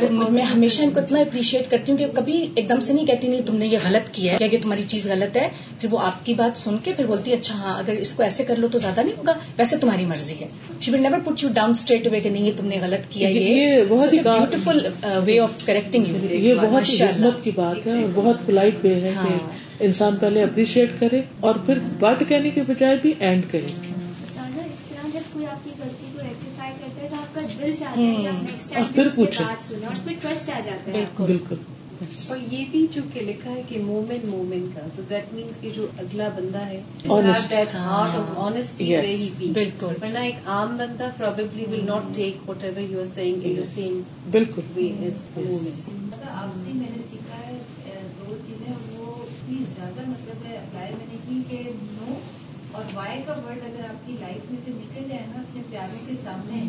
تو 0.00 0.30
میں 0.30 0.42
ہمیشہ 0.44 0.82
ان 0.82 0.90
کو 0.90 1.00
اتنا 1.00 1.20
اپریشیٹ 1.20 1.70
کرتی 1.70 1.92
ہوں 1.92 1.98
کہ 1.98 2.06
کبھی 2.14 2.46
ایک 2.54 2.68
دم 2.68 2.80
سے 2.80 2.92
نہیں 2.92 3.06
کہتی 3.06 3.28
نہیں 3.28 3.40
تم 3.46 3.56
نے 3.56 3.66
یہ 3.66 3.78
غلط 3.84 4.08
کیا 4.12 4.36
ہے 4.40 4.48
کہ 4.48 4.58
تمہاری 4.62 4.82
چیز 4.88 5.06
غلط 5.10 5.36
ہے؟ 5.36 5.48
پھر 5.80 5.88
وہ 5.92 5.98
آپ 6.00 6.24
کی 6.26 6.34
بات 6.34 6.58
سن 6.58 6.76
کے 6.84 6.92
پھر 6.96 7.06
بولتی 7.06 7.30
ہے 7.30 7.36
اچھا 7.36 7.54
ہاں 7.54 7.78
اگر 7.78 7.94
اس 7.96 8.14
کو 8.14 8.22
ایسے 8.22 8.44
کر 8.44 8.56
لو 8.56 8.68
تو 8.68 8.78
زیادہ 8.78 9.00
نہیں 9.00 9.18
ہوگا 9.18 9.32
ویسے 9.58 9.76
تمہاری 9.76 10.04
مرضی 10.06 10.34
ہے۔ 10.40 10.48
She 10.80 10.92
will 10.92 11.02
never 11.02 11.18
put 11.24 11.42
you 11.44 11.48
down 11.54 11.70
straight 11.70 12.06
ہوئے 12.06 12.20
کہ 12.20 12.30
نہیں 12.30 12.46
یہ 12.46 12.52
تم 12.56 12.66
نے 12.66 12.78
غلط 12.82 13.10
کیا 13.10 13.28
یہ 13.28 13.82
بہت 13.88 14.14
بیوٹیفل 14.14 14.80
وے 15.24 15.38
آف 15.40 15.64
کریکٹنگ 15.66 16.24
یہ 16.32 16.54
بہت 16.56 16.88
ہی 16.88 16.98
خدمت 16.98 17.44
کی 17.44 17.50
بات 17.54 17.86
ہے 17.86 18.04
بہت 18.14 18.46
پولائٹ 18.46 18.84
وے 18.84 18.94
ہے 19.00 19.14
انسان 19.80 20.16
پہلے 20.16 20.42
اپریشیٹ 20.42 20.90
کرے 20.98 21.20
اور 21.40 21.54
پھر 21.66 21.78
بٹ 21.98 22.22
کہنے 22.28 22.50
کے 22.50 22.62
بجائے 22.66 22.96
بھی 23.02 23.12
اینڈ 23.18 23.42
کرے۔ 23.50 23.66
کوئی 25.32 25.46
آپ 25.46 25.64
کی 25.64 25.70
غلطی 25.78 26.06
کو 26.12 26.18
ریکٹیفائی 26.22 26.72
کرتا 26.80 27.02
ہے 27.02 27.08
تو 27.08 27.16
آپ 27.16 27.34
کا 27.34 27.40
دل 27.60 27.72
چاہتا 27.78 28.00
ہے 28.00 28.14
کہ 28.22 28.28
آپ 28.28 28.42
نیکسٹ 28.42 28.70
ٹائم 28.70 28.86
پھر 28.94 29.08
ہے۔ 30.88 31.04
بالکل۔ 31.26 31.54
اور 32.28 32.38
یہ 32.52 32.64
بھی 32.70 32.86
چونکہ 32.94 33.20
لکھا 33.20 33.50
ہے 33.50 33.62
کہ 33.68 33.78
مومن 33.78 34.28
مومن 34.28 34.66
کا 34.74 34.80
تو 34.96 35.02
دیٹ 35.10 35.34
مینس 35.34 35.60
کہ 35.60 35.70
جو 35.74 35.86
اگلا 35.98 36.28
بندہ 36.36 36.58
ہے 36.58 36.80
بی 39.38 39.50
بالکل۔ 39.52 39.86
ورنہ 40.02 40.18
ایک 40.18 40.34
عام 40.46 40.76
بندہ 40.76 41.08
probably 41.16 41.64
will 41.70 41.84
not 41.86 42.16
take 42.16 42.50
whatever 42.64 42.80
you 42.80 43.00
are 43.00 43.04
seeing 43.14 43.40
in 43.44 43.56
the 43.56 43.62
same 43.74 44.00
بالکل 44.30 44.62
وے 44.74 44.92
ایز 45.00 45.36
مومن 45.36 45.52
مطلب 45.54 46.28
آپ 46.30 46.54
سے 46.54 46.72
میں 46.74 46.86
نے 46.96 47.02
سیکھا 47.10 47.48
ہے 47.48 47.58
دو 48.20 48.34
چیزیں 48.48 48.72
وہ 48.92 49.12
اتنی 49.14 49.56
زیادہ 49.74 50.08
مطلب 50.10 50.46
ہے 50.48 50.56
اپلائی 50.56 50.92
میں 50.92 51.06
نے 51.12 51.16
کی 51.28 51.39
کہ 51.50 51.62
نو 51.82 52.14
اور 52.72 52.84
وائی 52.94 53.22
کا 53.26 53.32
ورڈ 53.32 53.58
اگر 53.64 53.84
آپ 53.84 54.06
کی 54.06 54.12
لائف 54.20 54.50
میں 54.50 54.58
سے 54.64 54.70
نکل 54.74 55.08
جائے 55.08 55.22
نا 55.34 55.40
اپنے 55.40 55.62
پیاروں 55.70 56.06
کے 56.08 56.14
سامنے 56.24 56.62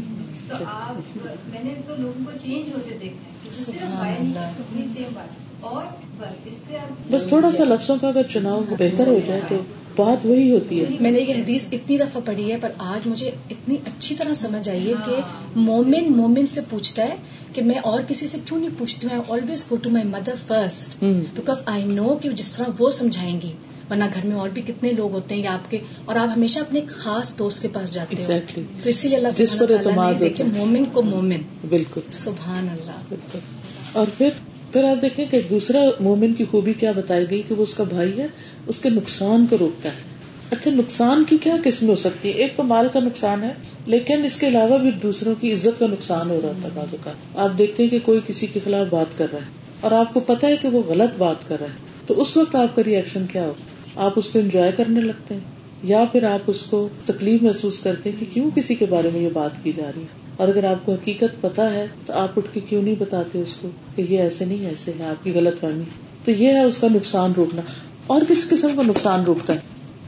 تو 0.49 0.63
آپ 0.67 1.27
میں 1.47 1.63
نے 1.63 1.73
تو 1.87 1.95
لوگوں 1.99 2.25
کو 2.25 2.31
چینج 2.45 2.73
ہوتے 2.73 2.97
دیکھا 3.01 3.49
ہے 3.49 3.53
صرف 3.53 3.99
وائی 3.99 4.15
نہیں 4.21 4.87
سیم 4.95 5.09
بات 5.13 5.63
اور 5.63 5.83
بس 6.17 6.47
اس 6.47 6.53
سے 6.67 6.77
آپ 6.77 7.11
بس 7.11 7.23
تھوڑا 7.27 7.51
سا 7.51 7.63
لفظوں 7.63 7.97
کا 8.01 8.07
اگر 8.07 8.23
چناؤ 8.33 8.61
بہتر 8.69 9.07
ہو 9.07 9.19
جائے 9.27 9.41
تو 9.49 9.61
بات 9.95 10.25
وہی 10.25 10.51
ہوتی 10.51 10.79
ہے۔ 10.81 10.85
میں 10.99 11.11
نے 11.11 11.19
یہ 11.19 11.33
حدیث 11.33 11.67
اتنی 11.71 11.97
دفعہ 11.97 12.21
پڑھی 12.25 12.51
ہے 12.51 12.57
پر 12.61 12.71
آج 12.77 13.07
مجھے 13.07 13.31
اتنی 13.49 13.75
اچھی 13.85 14.15
طرح 14.15 14.33
سمجھ 14.33 14.69
آئی 14.69 14.87
ہے 14.89 14.93
کہ 15.05 15.15
مومن 15.55 16.11
مومن 16.11 16.45
سے 16.45 16.61
پوچھتا 16.69 17.03
ہے 17.03 17.15
کہ 17.53 17.61
میں 17.61 17.79
اور 17.83 18.01
کسی 18.07 18.27
سے 18.27 18.37
کیوں 18.45 18.59
نہیں 18.59 18.69
پوچھتی 18.77 19.07
ہوں؟ 19.11 19.21
Always 19.29 19.65
go 19.71 19.75
to 19.75 19.89
my 19.89 20.05
mother 20.05 20.33
first. 20.47 21.03
Because 21.35 21.61
I 21.65 21.83
know 21.83 22.15
کہ 22.21 22.29
جس 22.29 22.51
طرح 22.57 22.69
وہ 22.79 22.89
سمجھائیں 22.89 23.41
گی۔ 23.41 23.51
ورنہ 23.91 24.03
گھر 24.13 24.25
میں 24.25 24.35
اور 24.35 24.49
بھی 24.49 24.61
کتنے 24.61 24.91
لوگ 24.91 25.11
ہوتے 25.11 25.35
ہیں 25.35 25.41
یا 25.41 25.53
آپ 25.53 25.71
کے 25.71 25.77
اور 26.05 26.15
آپ 26.15 26.27
ہمیشہ 26.37 26.59
اپنے 26.59 26.81
خاص 26.87 27.37
دوست 27.39 27.61
کے 27.61 27.67
پاس 27.73 27.93
جاتے 27.93 28.15
ہو۔ 28.15 28.23
Exactly. 28.23 28.63
تو 28.83 28.89
اسی 28.89 29.07
لیے 29.07 29.17
اللہ 29.17 29.27
جس 29.37 29.57
پر 29.59 29.69
اعتماد 29.69 30.13
دیکھے۔ 30.19 30.43
مومن 30.43 30.85
کو 30.85 31.01
مومن۔ 31.01 31.41
بالکل۔ 31.69 32.01
سبحان 32.11 32.67
اللہ۔ 32.71 32.91
بالکل۔ 33.09 33.39
اور 33.91 34.05
پھر 34.17 34.29
پھر 34.71 34.83
آپ 34.83 35.01
دیکھیں 35.01 35.25
کہ 35.31 35.41
دوسرا 35.49 35.79
مومن 35.99 36.33
کی 36.33 36.45
خوبی 36.51 36.73
کیا 36.73 36.91
بتائی 36.91 37.29
گئی 37.29 37.41
کہ 37.47 37.55
وہ 37.55 37.63
اس 37.63 37.73
کا 37.73 37.83
بھائی 37.83 38.17
ہے 38.17 38.27
اس 38.67 38.79
کے 38.81 38.89
نقصان 38.89 39.45
کو 39.49 39.57
روکتا 39.59 39.89
ہے۔ 39.89 40.11
اچھا 40.49 40.71
نقصان 40.71 41.23
کی 41.29 41.37
کیا 41.37 41.55
قسم 41.63 41.89
ہو 41.89 41.95
سکتی 41.95 42.29
ہے 42.29 42.33
ایک 42.33 42.53
تو 42.55 42.63
مال 42.63 42.87
کا 42.93 42.99
نقصان 42.99 43.43
ہے 43.43 43.53
لیکن 43.85 44.23
اس 44.25 44.39
کے 44.39 44.47
علاوہ 44.47 44.77
بھی 44.77 44.91
دوسروں 44.91 45.35
کی 45.41 45.53
عزت 45.53 45.79
کا 45.79 45.87
نقصان 45.87 46.29
ہو 46.29 46.39
رہا 46.43 46.51
تھا 46.61 46.69
بعض 46.73 46.87
اوقات۔ 46.91 47.15
آپ 47.35 47.57
دیکھتے 47.57 47.83
ہیں 47.83 47.89
کہ 47.89 47.99
کوئی 48.03 48.19
کسی 48.27 48.47
کے 48.47 48.59
خلاف 48.63 48.87
بات 48.89 49.17
کر 49.17 49.25
رہا 49.31 49.39
ہے 49.39 49.49
اور 49.81 49.91
آپ 49.91 50.13
کو 50.13 50.19
پتا 50.19 50.47
ہے 50.47 50.55
کہ 50.57 50.67
وہ 50.67 50.83
غلط 50.87 51.17
بات 51.17 51.35
کر 51.47 51.55
رہا 51.59 51.67
ہے۔ 51.67 51.91
تو 52.07 52.21
اس 52.21 52.37
وقت 52.37 52.55
آپ 52.55 52.75
کا 52.75 52.81
ریئیکشن 52.85 53.25
کیا 53.31 53.43
ہو 53.43 53.53
آپ 53.95 54.13
اس 54.15 54.29
کو 54.33 54.39
انجوائے 54.39 54.71
کرنے 54.77 54.99
لگتے 54.99 55.33
ہیں 55.33 55.41
یا 55.83 56.03
پھر 56.11 56.23
آپ 56.23 56.39
اس 56.47 56.61
کو 56.69 56.89
تکلیف 57.05 57.41
محسوس 57.41 57.79
کرتے 57.79 58.09
ہیں 58.09 58.19
کہ 58.19 58.25
کیوں 58.33 58.49
کسی 58.55 58.75
کے 58.75 58.85
بارے 58.89 59.09
میں 59.13 59.21
یہ 59.21 59.29
بات 59.33 59.63
کی 59.63 59.71
جا 59.75 59.91
رہی 59.95 60.01
ہے؟ 60.01 60.07
اور 60.37 60.47
اگر 60.47 60.63
آپ 60.63 60.85
کو 60.85 60.93
حقیقت 60.93 61.41
پتا 61.41 61.73
ہے 61.73 61.87
تو 62.05 62.13
آپ 62.13 62.29
اٹھ 62.37 62.47
کے 62.53 62.59
کیوں 62.59 62.83
نہیں 62.83 62.95
بتاتے 62.99 63.41
اس 63.41 63.57
کو 63.61 63.69
کہ 63.95 64.05
یہ 64.09 64.19
ایسے 64.19 64.45
نہیں 64.45 64.65
ایسے 64.65 64.91
ہے 64.99 65.05
آپ 65.05 65.23
کی 65.23 65.31
غلط 65.33 65.59
فہمی؟ 65.59 65.83
تو 66.25 66.31
یہ 66.31 66.47
ہے 66.47 66.63
اس 66.63 66.81
کا 66.81 66.87
نقصان 66.95 67.33
روکنا۔ 67.37 67.61
اور 68.07 68.21
کس 68.27 68.49
قسم 68.49 68.67
کا 68.75 68.81
نقصان 68.87 69.23
روکتا 69.23 69.53
ہے؟ 69.53 69.59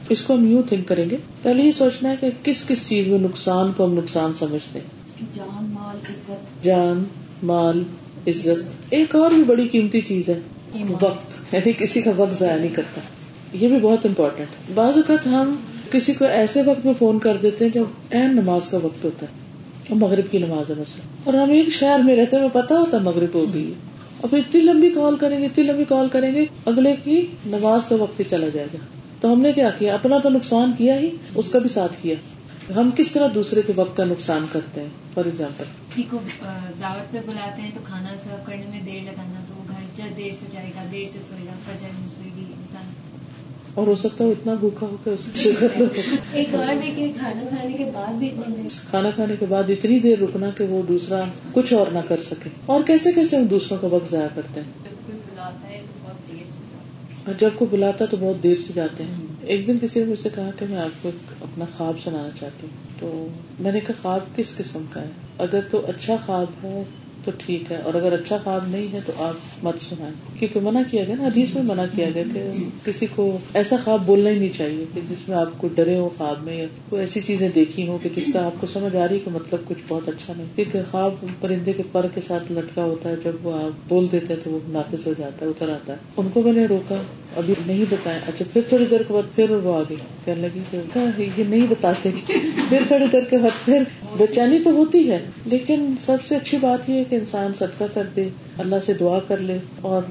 اس 0.10 0.26
کو 0.26 0.34
ہم 0.34 0.52
یوں 0.52 0.62
تھنک 0.69 0.88
کریں 0.88 1.10
گے۔ 1.10 1.17
پہلے 1.41 1.63
یہ 1.63 1.72
سوچنا 1.72 2.10
ہے 2.10 2.15
کہ 2.19 2.30
کس 2.43 2.67
کس 2.67 2.89
چیز 2.89 3.08
میں 3.08 3.19
نقصان 3.19 3.72
کو 3.78 3.86
ہم 3.86 3.93
نقصان 3.93 4.34
سمجھتے 4.39 4.80
ہیں؟ 4.80 4.88
جان 5.36 5.69
مال 5.74 5.98
عزت۔ 6.10 6.63
جان 6.63 7.04
مال 7.43 7.84
عزت۔ 8.28 8.63
ایک 8.89 9.15
اور 9.15 9.32
بھی 9.32 9.43
بڑی 9.43 9.67
قیمتی 9.67 10.02
چیز 10.02 10.30
ہے۔ 10.30 10.39
وقت۔ 11.02 11.54
یعنی 11.54 11.72
کسی 11.78 12.02
کا 12.02 12.12
وقت 12.17 12.39
ضائع 12.39 12.58
نہیں 12.58 12.76
کرتا۔ 12.76 13.02
یہ 13.54 13.68
بھی 13.68 13.80
بہت 13.82 14.06
امپورٹینٹ 14.06 14.72
بعض 14.74 14.96
اوقات 14.96 15.28
ہم 15.28 15.56
کسی 15.92 16.13
کو 16.13 16.26
ایسے 16.26 16.62
وقت 16.62 16.86
میں 16.86 16.94
فون 17.00 17.20
کر 17.20 17.38
دیتے 17.38 17.66
ہیں 17.66 17.72
جب 17.72 17.84
این 18.10 18.36
نماز 18.36 18.70
کا 18.70 18.78
وقت 18.78 19.04
ہوتا 19.04 19.26
ہے 19.26 19.32
اور 19.89 19.98
مغرب 19.98 20.32
کی 20.32 20.38
نماز 20.38 20.70
ہے 20.70 20.76
مثلا۔ 20.76 21.06
اور 21.24 21.34
ہم 21.34 21.50
ایک 21.50 21.70
شہر 21.70 22.00
میں 22.00 22.16
رہتے 22.16 22.36
ہیں 22.36 22.48
پتا 22.54 22.76
ہوتا 22.76 22.98
ہے 22.98 23.02
مغرب 23.02 23.34
ہو 23.34 23.54
گئی 23.54 23.68
ہے۔ 23.68 23.74
اور 24.22 24.30
پھر 24.30 24.38
اتنی 24.38 24.62
لمبی 24.62 24.89
کال 24.89 25.16
کریں 25.16 25.42
گے، 25.42 25.46
اتنی 25.46 25.63
لمبی 25.63 25.84
کال 25.84 26.10
کریں 26.10 26.36
گے، 26.36 26.46
اگلے 26.66 26.96
کی 27.04 27.28
نماز 27.46 27.82
کا 27.89 27.96
وقت 27.96 28.20
ہی 28.20 28.26
چلا 28.30 28.48
جائے 28.54 28.68
گا۔ 28.74 28.78
تو 29.22 29.34
ہم 29.34 29.42
نے 29.42 29.52
کیا 29.52 29.70
کیا؟ 29.70 29.94
اپنا 29.94 30.18
تو 30.18 30.30
نقصان 30.30 30.72
کیا 30.78 31.00
ہی، 31.00 31.10
اس 31.36 31.52
کا 31.52 31.60
بھی 31.60 31.70
ساتھ 31.70 31.94
کیا۔ 32.02 32.16
ہم 32.76 32.89
کس 32.98 33.12
طرح 33.12 33.28
دوسرے 33.36 33.62
کے 33.68 33.74
وقت 33.76 33.98
کا 33.98 34.04
نقصان 34.04 34.46
کرتے 34.52 34.82
ہیں؟ 34.82 34.88
فار 35.13 35.26
ایگزامپل 35.26 35.63
کسی 35.92 36.04
کو 36.10 36.18
دعوت 36.82 37.12
پہ 37.12 37.18
بلاتے 37.28 37.62
ہیں 37.62 37.72
تو 37.74 37.80
کھانا 37.84 38.10
سرو 38.24 38.36
کرنے 38.46 38.63
میں 38.70 38.80
دیر 38.86 39.02
لگانا، 39.04 39.44
تو 39.48 39.54
وہ 39.58 39.63
گھر 39.68 39.74
دیر 40.18 40.32
سے 40.39 40.46
جائے 40.52 40.72
گا، 40.76 40.84
دیر 40.92 41.06
سے 41.13 41.20
سوئے 41.30 41.46
گا 41.46 41.52
فجر 41.66 41.88
میں 42.00 42.08
سوئے 42.16 42.30
گی 42.38 42.42
انسان 42.42 42.94
اور 43.73 43.88
ہو 43.88 43.95
سکتا 43.95 44.23
ہے 44.23 44.29
اتنا 44.29 44.53
بھوکا 44.53 44.86
ہو 44.86 44.97
کے 45.03 45.13
کھانا 47.19 47.41
کھانے 47.49 47.73
کے 47.73 47.86
بعد 47.93 48.13
بھی 48.13 48.27
اتنی 48.27 48.55
دیر 48.55 48.67
کھانا 48.89 49.09
کھانے 49.09 49.36
کے 49.39 49.45
بعد 49.49 49.63
اتنی 49.67 49.99
دیر 49.99 50.19
رکنا 50.19 50.49
کہ 50.57 50.63
وہ 50.63 50.81
دوسرا 50.88 51.23
کچھ 51.53 51.73
اور 51.73 51.88
نہ 51.88 51.99
کر 52.07 52.21
سکے۔ 52.21 52.49
اور 52.65 52.81
کیسے 52.88 53.12
کیسے 53.12 53.38
ہم 53.38 53.45
دوسروں 53.45 53.77
کا 53.81 53.88
وقت 53.88 54.12
ضائع 54.12 54.27
کرتے 54.36 54.62
ہیں؟ 54.62 54.67
جب 54.83 54.93
کوئی 55.07 55.17
بلاتا 55.31 55.69
ہے 55.69 55.81
تو 55.81 55.99
بہت 56.03 56.31
دیر 56.31 56.43
سے 56.51 56.59
جاتا 56.71 57.25
اور 57.25 57.33
جب 57.39 57.49
کوئی 57.55 57.77
بلاتا 57.77 58.05
تو 58.05 58.17
بہت 58.19 58.43
دیر 58.43 58.55
سے 58.67 58.73
جاتے 58.75 59.03
ہیں۔ 59.03 59.15
ایک 59.41 59.67
دن 59.67 59.77
کسی 59.81 59.99
نے 59.99 60.12
مجھ 60.12 60.19
سے 60.19 60.29
کہا 60.36 60.49
کہ 60.59 60.65
میں 60.69 60.77
آپ 60.77 61.03
کو 61.03 61.12
اپنا 61.41 61.65
خواب 61.77 61.93
سنانا 62.03 62.29
چاہتی 62.39 62.67
ہوں۔ 62.67 62.99
تو 62.99 63.27
میں 63.59 63.71
نے 63.71 63.79
کہا 63.79 64.01
خواب 64.01 64.19
کس 64.36 64.57
قسم 64.57 64.86
کا 64.89 65.01
ہے؟ 65.01 65.09
اگر 65.38 65.59
تو 65.71 65.81
اچھا 65.88 66.15
خواب 66.25 66.47
ہے 66.63 66.83
تو 67.25 67.31
ٹھیک 67.38 67.71
ہے۔ 67.71 67.77
اور 67.77 67.93
اگر 67.93 68.13
اچھا 68.13 68.38
خواب 68.43 68.67
نہیں 68.67 68.88
ہے 68.93 68.99
تو 69.05 69.13
آپ 69.17 69.65
مت 69.65 69.81
سنائیں۔ 69.81 70.39
کیونکہ 70.39 70.59
منع 70.59 70.79
کیا 70.91 71.03
گیا 71.03 71.15
نا، 71.15 71.25
حدیث 71.25 71.55
میں 71.55 71.63
منع 71.63 71.83
کیا 71.95 72.09
گیا 72.15 72.23
کہ 72.33 72.41
کسی 72.86 73.05
کو 73.15 73.38
ایسا 73.53 73.75
خواب 73.83 74.05
بولنا 74.05 74.29
ہی 74.29 74.39
نہیں 74.39 74.57
چاہیے 74.57 74.86
کہ 74.93 75.01
جس 75.09 75.29
میں 75.29 75.38
آپ 75.38 75.49
کو 75.57 75.67
ڈرے 75.75 75.97
ہو 75.97 76.09
خواب 76.17 76.43
میں 76.43 76.57
یا 76.57 76.65
کوئی 76.89 77.01
ایسی 77.01 77.19
چیزیں 77.21 77.49
دیکھی 77.55 77.88
ہوں 77.88 77.97
کہ 78.03 78.09
جس 78.15 78.33
کا 78.33 78.45
آپ 78.45 78.62
کو 78.62 78.67
سمجھ 78.67 78.95
آ 78.95 79.07
رہی 79.07 79.19
کہ 79.19 79.31
مطلب 79.31 79.59
کچھ 79.67 79.77
بہت 79.88 80.09
اچھا 80.09 80.33
نہیں۔ 80.38 80.47
کیونکہ 80.55 80.79
خواب 80.91 81.13
پرندے 81.41 81.73
کے 81.73 81.83
پر 81.91 82.07
کے 82.15 82.21
ساتھ 82.27 82.51
لٹکا 82.51 82.83
ہوتا 82.83 83.09
ہے، 83.09 83.15
جب 83.23 83.31
وہ 83.43 83.53
آپ 83.53 83.89
بول 83.89 84.07
دیتے 84.12 84.33
ہیں 84.33 84.41
تو 84.43 84.51
وہ 84.51 84.59
نافذ 84.67 85.07
ہو 85.07 85.13
جاتا 85.17 85.45
ہے، 85.45 85.51
اتر 85.51 85.69
آتا 85.69 85.93
ہے۔ 85.93 85.97
ان 86.17 86.29
کو 86.33 86.41
میں 86.41 86.53
نے 86.53 86.65
روکا، 86.65 86.95
ابھی 87.36 87.53
نہیں 87.67 87.86
بتایا 87.89 88.19
اچھا 88.27 88.45
پھر 88.53 88.62
تھوڑی 88.69 88.86
دیر 88.91 89.03
کے 89.07 89.13
بعد 89.13 89.36
پھر 89.36 89.49
وہ 89.49 89.77
آ 89.77 89.81
گئی 89.89 89.97
کہنے 90.25 90.47
لگی 90.47 90.77
کہ 90.93 91.07
یہ 91.38 91.43
نہیں 91.49 91.67
بتاتے۔ 91.69 92.09
پھر 92.69 92.83
تھوڑی 92.88 93.05
دیر 93.12 93.23
کے 93.29 93.38
بعد 93.38 93.65
پھر 93.65 93.83
بےچینی 94.17 94.59
تو 94.63 94.69
ہوتی 94.69 95.12
ہے، 95.12 95.19
لیکن 95.45 95.93
سب 96.05 96.17
سے 96.27 96.36
اچھی 96.36 96.57
بات 96.62 96.89
یہ 96.89 97.03
کہ 97.13 97.19
انسان 97.19 97.52
صدقہ 97.60 97.84
کر 97.93 98.04
دے 98.15 98.30
اللہ 98.58 98.76
سے 98.86 98.93
دعا 98.93 99.19
کر 99.28 99.38
لے 99.38 99.58
اور 99.82 100.02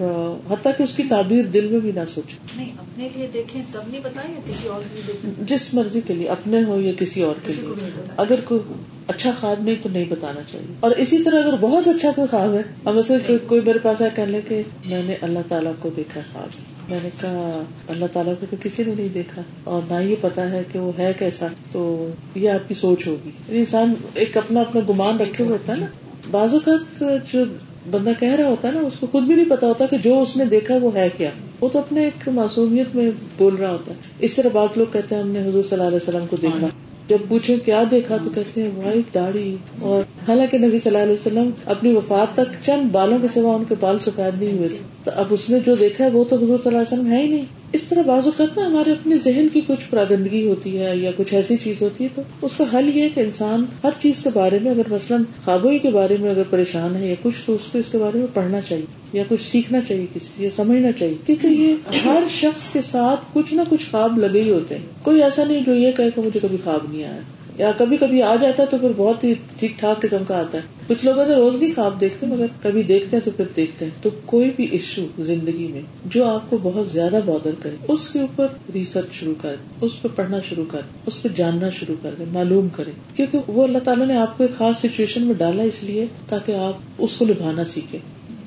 حتیٰ 0.51 0.73
کہ 0.79 0.83
اس 0.83 0.97
کی 0.97 1.03
تعبیر 1.09 1.43
دل 1.45 1.67
میں 1.71 1.81
بھی 1.81 1.93
نہ 1.95 2.01
سوچے۔ 2.09 2.37
نہیں 2.57 2.69
اپنے 2.79 3.09
لیے 3.17 3.29
دیکھیں 3.35 3.63
تب 3.73 3.81
نہیں 3.89 4.01
بتائیں 4.05 4.35
یا 4.35 4.41
کسی 4.49 4.69
اور 4.69 4.81
کے 4.81 4.95
لیے 4.95 5.03
دیکھیں؟ 5.07 5.45
جس 5.47 5.75
مرضی 5.75 6.01
کے 6.01 6.15
لیے 6.15 6.29
اپنے 6.29 6.65
ہو 6.65 6.81
یا 6.81 6.93
کسی 6.99 7.23
اور 7.23 7.35
کے 7.47 7.53
لیے۔ 7.53 7.91
اگر 8.17 8.35
کوئی 8.45 8.61
اچھا 9.07 9.31
خواب 9.41 9.63
نہیں 9.63 9.75
تو 9.83 9.89
نہیں 9.93 10.05
بتانا 10.09 10.41
چاہیے۔ 10.53 10.75
اور 10.81 10.91
اسی 10.91 11.23
طرح 11.23 11.43
اگر 11.43 11.57
بہت 11.61 11.89
اچھا 11.89 12.11
کوئی 12.11 12.29
خواب 12.29 12.55
ہے 12.55 12.63
اب 12.85 12.97
ایسے 12.97 13.39
کوئی, 13.47 13.61
میرے 13.61 13.79
پاس 13.79 14.01
آیا 14.01 14.11
کہہ 14.17 14.23
لے 14.23 14.41
کہ 14.49 14.63
میں 14.85 15.03
نے 15.03 15.15
اللہ 15.21 15.39
تعالیٰ 15.49 15.73
کو 15.81 15.89
دیکھا 15.97 16.21
خواب۔ 16.33 16.49
میں 16.91 16.99
نے 17.03 17.09
کہا 17.21 17.63
اللہ 17.89 18.05
تعالیٰ 18.13 18.35
کو 18.41 18.47
تو 18.51 18.57
کسی 18.63 18.83
نے 18.87 18.95
نہیں 18.97 19.09
دیکھا۔ 19.15 19.43
اور 19.65 19.83
نہ 19.91 20.03
یہ 20.03 20.17
پتا 20.21 20.51
ہے 20.51 20.63
کہ 20.73 20.79
وہ 20.79 20.93
ہے 20.99 21.13
کیسا 21.19 21.47
تو 21.73 22.09
یہ 22.35 22.51
آپ 22.51 22.69
کی 22.69 22.75
سوچ 22.75 23.07
ہوگی۔ 23.07 23.31
یعنی 23.49 23.59
انسان 23.59 23.95
ایک 24.15 24.37
اپنا 24.37 24.61
اپنا 24.61 24.81
گمان 24.89 25.17
رکھے 25.21 25.45
ہوئے 25.45 25.57
ہوتا 25.57 25.73
ہے 25.73 25.81
نا۔ 25.81 25.87
بعض 26.31 26.55
اوقات 26.55 27.05
جو 27.33 27.45
بندہ 27.91 28.11
کہہ 28.21 28.33
رہا 28.33 28.49
ہوتا 28.49 28.69
ہے 28.69 28.73
نا، 28.73 28.81
اس 28.81 28.93
کو 29.01 29.07
خود 29.13 29.23
بھی 29.23 29.35
نہیں 29.35 29.51
پتا 29.51 29.67
ہوتا 29.67 29.87
کہ 29.87 29.97
جو 29.99 30.23
اس 30.23 30.37
نے 30.37 30.45
دیکھا 30.45 30.75
وہ 30.83 30.95
ہے 30.95 31.09
کیا۔ 31.17 31.31
وہ 31.61 31.69
تو 31.69 31.79
اپنے 31.79 32.05
ایک 32.05 32.29
معصومیت 32.29 32.97
میں 32.97 33.11
بول 33.39 33.55
رہا 33.55 33.71
ہوتا 33.71 33.91
ہے۔ 33.91 33.97
اس 34.19 34.37
طرح 34.37 34.49
بعض 34.53 34.69
لوگ 34.77 34.93
کہتے 34.93 35.15
ہیں، 35.15 35.23
ہم 35.23 35.29
نے 35.29 35.41
حضور 35.41 35.63
صلی 35.65 35.73
اللہ 35.73 35.83
علیہ 35.83 35.97
وسلم 35.97 36.27
کو 36.31 36.37
دیکھا۔ 36.43 36.67
جب 37.09 37.19
پوچھے 37.29 37.57
کیا 37.65 37.83
دیکھا 37.91 38.17
تو 38.25 38.31
کہتے 38.35 38.63
ہیں 38.63 38.71
وائٹ 38.77 39.15
داڑھی۔ 39.15 39.57
اور 39.81 40.03
حالانکہ 40.29 40.59
نبی 40.59 40.79
صلی 40.79 40.97
اللہ 40.97 41.03
علیہ 41.03 41.13
وسلم 41.13 41.51
اپنی 41.67 41.93
وفات 41.93 42.35
تک 42.35 42.67
چند 42.67 42.89
بالوں 42.93 43.19
کے 43.23 43.29
سوا 43.35 43.55
ان 43.55 43.65
کے 43.69 43.75
بال 43.81 43.99
سفید 43.99 44.43
نہیں 44.43 44.59
ہوئے 44.59 44.69
تھے۔ 44.69 45.02
تو 45.05 45.11
اب 45.17 45.27
اس 45.31 45.51
نے 45.51 45.59
جو 45.67 45.75
دیکھا 45.75 46.05
ہے 46.05 46.11
وہ 46.11 46.25
تو 46.25 46.37
حضور 46.37 46.59
صلی 46.65 46.75
اللہ 46.75 46.79
علیہ 46.79 46.99
وسلم 46.99 47.13
ہے 47.13 47.23
ہی 47.23 47.29
نہیں۔ 47.29 47.45
اس 47.73 47.83
طرح 47.83 48.03
بعض 48.07 48.25
اوقات 48.25 48.59
نا 48.59 48.67
ہمارے 48.67 48.91
اپنے 48.91 49.19
ذہن 49.19 49.47
کی 49.53 49.61
کچھ 49.67 49.91
پراگندگی 49.91 50.47
ہوتی 50.47 50.79
ہے 50.79 50.97
یا 50.97 51.11
کچھ 51.17 51.35
ایسی 51.35 51.57
چیز 51.65 51.83
ہوتی 51.83 52.05
ہے 52.05 52.09
تو 52.15 52.23
اس 52.43 52.53
کا 52.57 52.65
حل 52.75 52.97
یہ 52.97 53.03
ہے 53.03 53.09
کہ 53.15 53.21
انسان 53.21 53.65
ہر 53.85 53.91
چیز 53.99 54.23
کے 54.25 54.31
بارے 54.35 54.59
میں 54.63 54.71
اگر 54.71 54.83
مثلاً 54.89 55.23
خوابوئی 55.45 55.79
کے 55.79 55.91
بارے 55.91 56.17
میں 56.21 56.31
اگر 56.31 56.43
پریشان 56.51 56.97
ہے 56.97 57.09
یا 57.09 57.15
کچھ 57.23 57.35
تو 57.47 57.55
اس 57.55 57.73
کو 57.73 57.79
اس 57.79 57.85
کے 57.93 57.99
بارے 57.99 58.19
میں 58.19 58.27
پڑھنا 58.35 58.61
چاہیے 58.69 58.85
یا 59.13 59.23
کچھ 59.29 59.43
سیکھنا 59.43 59.81
چاہیے 59.89 60.07
کسی 60.15 60.45
یا 60.45 60.51
سمجھنا 60.57 60.93
چاہیے۔ 60.93 61.15
کیونکہ 61.27 61.47
یہ 61.47 61.75
ہر 62.05 62.23
شخص 62.31 62.73
کے 62.73 62.81
ساتھ 62.91 63.21
کچھ 63.33 63.55
نہ 63.55 63.63
کچھ 63.71 63.91
خواب 63.91 64.19
لگے 64.19 64.41
ہی 64.41 64.51
ہوتے 64.51 64.75
ہیں۔ 64.75 64.83
کوئی 65.03 65.23
ایسا 65.23 65.45
نہیں 65.45 65.61
جو 65.67 65.75
یہ 65.75 65.93
کہے 65.97 66.11
کہ 66.15 66.21
مجھے 66.21 66.41
کبھی 66.43 66.59
خواب 66.65 66.93
نہیں 66.93 67.05
آیا۔ 67.05 67.21
یا 67.59 67.71
کبھی 67.79 67.97
کبھی 67.97 68.23
آ 68.23 68.37
جاتا 68.37 68.63
ہے 68.63 68.69
تو 68.71 68.79
پھر 68.79 68.89
بہت 68.97 69.25
ہی 69.25 69.35
ٹھیک 69.59 69.73
ٹھاک 69.79 70.03
قسم 70.03 70.23
کا 70.29 70.39
آتا 70.39 70.59
ہے۔ 70.59 70.63
کچھ 70.87 71.05
لوگ 71.05 71.19
ایسے 71.19 71.35
روز 71.35 71.63
نہیں 71.63 71.73
خواب 71.75 72.01
دیکھتے 72.01 72.27
مگر 72.27 72.47
کبھی 72.63 72.83
دیکھتے 72.83 73.17
ہیں 73.17 73.25
تو 73.25 73.31
پھر 73.37 73.45
دیکھتے 73.57 73.85
ہیں۔ 73.85 73.93
تو 74.03 74.11
کوئی 74.27 74.51
بھی 74.57 74.65
ایشو 74.65 75.07
زندگی 75.19 75.67
میں 75.67 75.81
جو 76.05 76.25
آپ 76.25 76.51
کو 76.51 76.59
بہت 76.63 76.89
زیادہ 76.89 77.19
بادر 77.27 77.51
کرے، 77.61 77.77
اس 77.89 78.11
کے 78.11 78.21
اوپر 78.21 78.47
ریسرچ 78.75 79.13
شروع 79.13 79.35
کر، 79.43 79.55
اس 79.81 80.03
پہ 80.03 80.09
پڑھنا 80.15 80.39
شروع 80.49 80.65
کر، 80.69 80.81
اس 81.07 81.23
پہ 81.23 81.29
جاننا 81.37 81.71
شروع 81.71 81.95
کر 82.03 82.11
دیں 82.19 82.27
معلوم 82.33 82.69
کرے۔ 82.69 82.91
کیونکہ 83.17 83.39
وہ 83.47 83.65
اللہ 83.65 83.79
تعالیٰ 83.85 84.07
نے 84.07 84.17
آپ 84.17 84.39
کو 84.39 84.45
ایک 84.45 84.59
خاص 84.59 84.79
سچویشن 84.79 85.23
میں 85.23 85.35
ڈالا 85.35 85.63
اس 85.63 85.85
لیے 85.85 86.07
تاکہ 86.29 86.53
آپ 86.53 86.73
اس 86.99 87.19
کو 87.19 87.25
نبھانا 87.25 87.65
سیکھیں۔ 87.65 88.01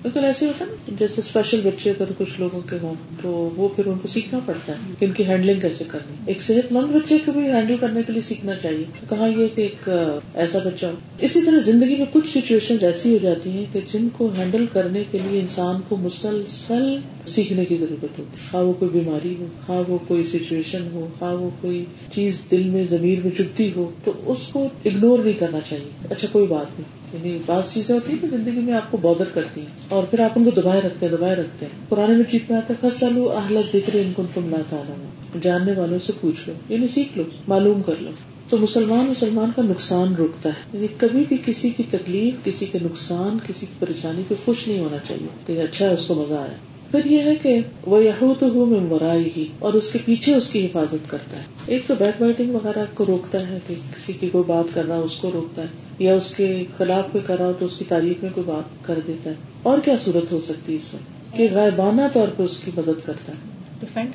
بالکل 0.05 0.25
ایسے 0.25 0.45
ہوتا 0.45 0.65
ہے 0.65 0.69
نا 0.69 0.95
جیسے 0.99 1.21
اسپیشل 1.21 1.61
بچے 1.63 1.89
اگر 1.89 2.05
کچھ 2.17 2.39
لوگوں 2.39 2.61
کے 2.69 2.75
ہوں، 2.81 2.93
تو 3.21 3.49
وہ 3.55 3.69
پھر 3.75 3.85
ان 3.85 3.99
کو 4.01 4.07
سیکھنا 4.07 4.39
پڑتا 4.45 4.73
ہے 4.73 4.77
کہ 4.99 5.05
ان 5.05 5.11
کی 5.11 5.25
ہینڈلنگ 5.25 5.59
کیسے 5.59 5.83
کرنی 5.87 6.15
ایک 6.25 6.41
صحت 6.41 6.71
مند 6.71 6.95
بچے 6.95 7.17
کو 7.25 7.31
بھی 7.31 7.41
ہینڈل 7.41 7.75
کرنے 7.79 8.01
کے 8.07 8.13
لیے 8.13 8.21
سیکھنا 8.21 8.55
چاہیے۔ 8.55 8.83
کہاں 9.09 9.29
یہ 9.29 9.47
کہ 9.55 9.61
ایک 9.61 9.89
ایسا 10.33 10.59
بچہ 10.65 10.85
ہو۔ 10.85 10.91
اسی 11.19 11.41
طرح 11.41 11.59
زندگی 11.59 11.95
میں 11.95 12.05
کچھ 12.13 12.37
سچویشن 12.37 12.75
ایسی 12.81 13.13
ہو 13.13 13.17
جاتی 13.21 13.49
ہیں 13.49 13.65
کہ 13.73 13.79
جن 13.93 14.07
کو 14.17 14.29
ہینڈل 14.37 14.65
کرنے 14.73 15.03
کے 15.11 15.17
لیے 15.29 15.41
انسان 15.41 15.81
کو 15.89 15.97
مسلسل 15.97 16.97
سیکھنے 17.25 17.65
کی 17.65 17.75
ضرورت 17.75 18.03
ہوتی 18.03 18.23
ہے۔ 18.23 18.47
خواہ 18.51 18.63
وہ 18.63 18.73
کوئی 18.73 18.91
بیماری 18.91 19.35
ہو، 19.39 19.45
خواہ 19.65 19.89
وہ 19.89 19.97
کوئی 20.07 20.23
سچویشن 20.23 20.87
ہو، 20.93 21.07
خواہ 21.19 21.33
وہ 21.33 21.49
کوئی 21.61 21.85
چیز 22.13 22.41
دل 22.51 22.63
میں 22.63 22.83
زمین 22.89 23.21
میں 23.23 23.37
چپتی 23.37 23.71
ہو، 23.75 23.91
تو 24.03 24.11
اس 24.25 24.47
کو 24.47 24.67
اگنور 24.85 25.19
نہیں 25.19 25.39
کرنا 25.39 25.59
چاہیے۔ 25.69 26.07
اچھا 26.09 26.27
کوئی 26.31 26.47
بات 26.47 26.79
نہیں۔ 26.79 27.04
یعنی 27.15 27.39
بعض 27.45 27.63
چیزیں 27.73 27.95
ہوتی 27.95 28.13
ہیں 28.13 28.19
کہ 28.21 28.27
زندگی 28.27 28.59
میں 28.59 28.73
آپ 28.73 28.91
کو 28.91 28.97
بادر 28.97 29.23
کرتی 29.33 29.61
ہیں 29.61 29.67
اور 29.89 30.03
پھر 30.03 30.19
آپ 30.19 30.29
ان 30.35 30.43
کو 30.43 30.61
دبائے 30.61 30.81
رکھتے 30.81 31.05
ہیں، 31.05 31.17
دبائے 31.17 31.35
رکھتے 31.35 31.65
ہیں۔ 31.65 31.85
پرانے 31.89 32.15
میں 32.15 32.31
چیز 32.31 32.41
میں 32.49 32.57
آتا 32.57 32.73
ہے 32.73 32.89
فصلو 32.89 33.31
اہلت 33.31 33.73
دکھ 33.73 33.89
ان 33.93 34.13
کو 34.15 34.23
تم 34.33 34.45
نہ 34.45 34.61
تعالیٰ 34.69 34.95
جاننے 35.41 35.71
والوں 35.77 35.99
سے 35.99 36.13
پوچھ 36.21 36.49
لو 36.49 36.73
یعنی 36.73 36.87
سیکھ 36.87 37.17
لو، 37.17 37.23
معلوم 37.47 37.81
کر 37.81 37.93
لو۔ 37.99 38.11
تو 38.49 38.57
مسلمان 38.57 39.05
مسلمان 39.05 39.51
کا 39.55 39.61
نقصان 39.61 40.15
روکتا 40.15 40.49
ہے۔ 40.49 40.63
یعنی 40.73 40.87
کبھی 40.97 41.23
بھی 41.27 41.37
کسی 41.45 41.69
کی 41.69 41.83
تکلیف، 41.91 42.45
کسی 42.45 42.65
کے 42.65 42.79
نقصان، 42.81 43.37
کسی 43.47 43.65
کی 43.65 43.73
پریشانی 43.79 44.21
پہ 44.27 44.35
خوش 44.45 44.67
نہیں 44.67 44.79
ہونا 44.79 44.97
چاہیے 45.07 45.27
کہ 45.45 45.59
اچھا 45.59 45.89
ہے، 45.89 45.93
اس 45.93 46.05
کو 46.05 46.13
مزہ 46.13 46.33
آیا۔ 46.33 46.74
پھر 46.95 47.11
یہ 47.11 47.21
ہے 47.23 47.35
کہ 47.35 47.59
وہ 47.85 48.03
یہود 48.03 48.41
ہو 48.41 48.65
میں 48.65 48.79
مرائی 48.79 49.29
ہی 49.37 49.47
اور 49.59 49.73
اس 49.73 49.91
کے 49.93 49.99
پیچھے 50.05 50.35
اس 50.35 50.51
کی 50.51 50.65
حفاظت 50.65 51.09
کرتا 51.09 51.37
ہے۔ 51.37 51.43
ایک 51.65 51.83
تو 51.87 51.93
بیک 51.99 52.21
بائٹنگ 52.21 52.55
وغیرہ 52.55 52.85
کو 52.93 53.05
روکتا 53.07 53.47
ہے 53.49 53.59
کہ 53.67 53.75
کسی 53.95 54.13
کی 54.13 54.29
کوئی 54.29 54.43
بات 54.47 54.65
کر 54.73 54.85
رہا 54.85 54.95
اس 54.95 55.15
کو 55.15 55.31
روکتا 55.31 55.61
ہے 55.61 55.67
یا 55.99 56.15
اس 56.15 56.35
کے 56.35 56.63
خلاف 56.77 57.05
کوئی 57.11 57.23
کر 57.27 57.37
رہا 57.37 57.45
ہو 57.45 57.53
تو 57.59 57.65
اس 57.65 57.77
کی 57.77 57.85
تعریف 57.87 58.23
میں 58.23 58.29
کوئی 58.35 58.47
بات 58.47 58.85
کر 58.85 58.99
دیتا 59.07 59.29
ہے۔ 59.29 59.35
اور 59.63 59.77
کیا 59.77 59.95
صورت 60.03 60.31
ہو 60.31 60.39
سکتی 60.39 60.71
ہے 60.71 60.77
اس 60.77 60.93
میں؟ 60.93 61.37
کہ 61.37 61.47
غائبانہ 61.51 62.01
طور 62.13 62.27
پہ 62.37 62.43
اس 62.43 62.61
کی 62.61 62.71
مدد 62.77 63.05
کرتا 63.05 63.31
ہے۔ 63.31 64.05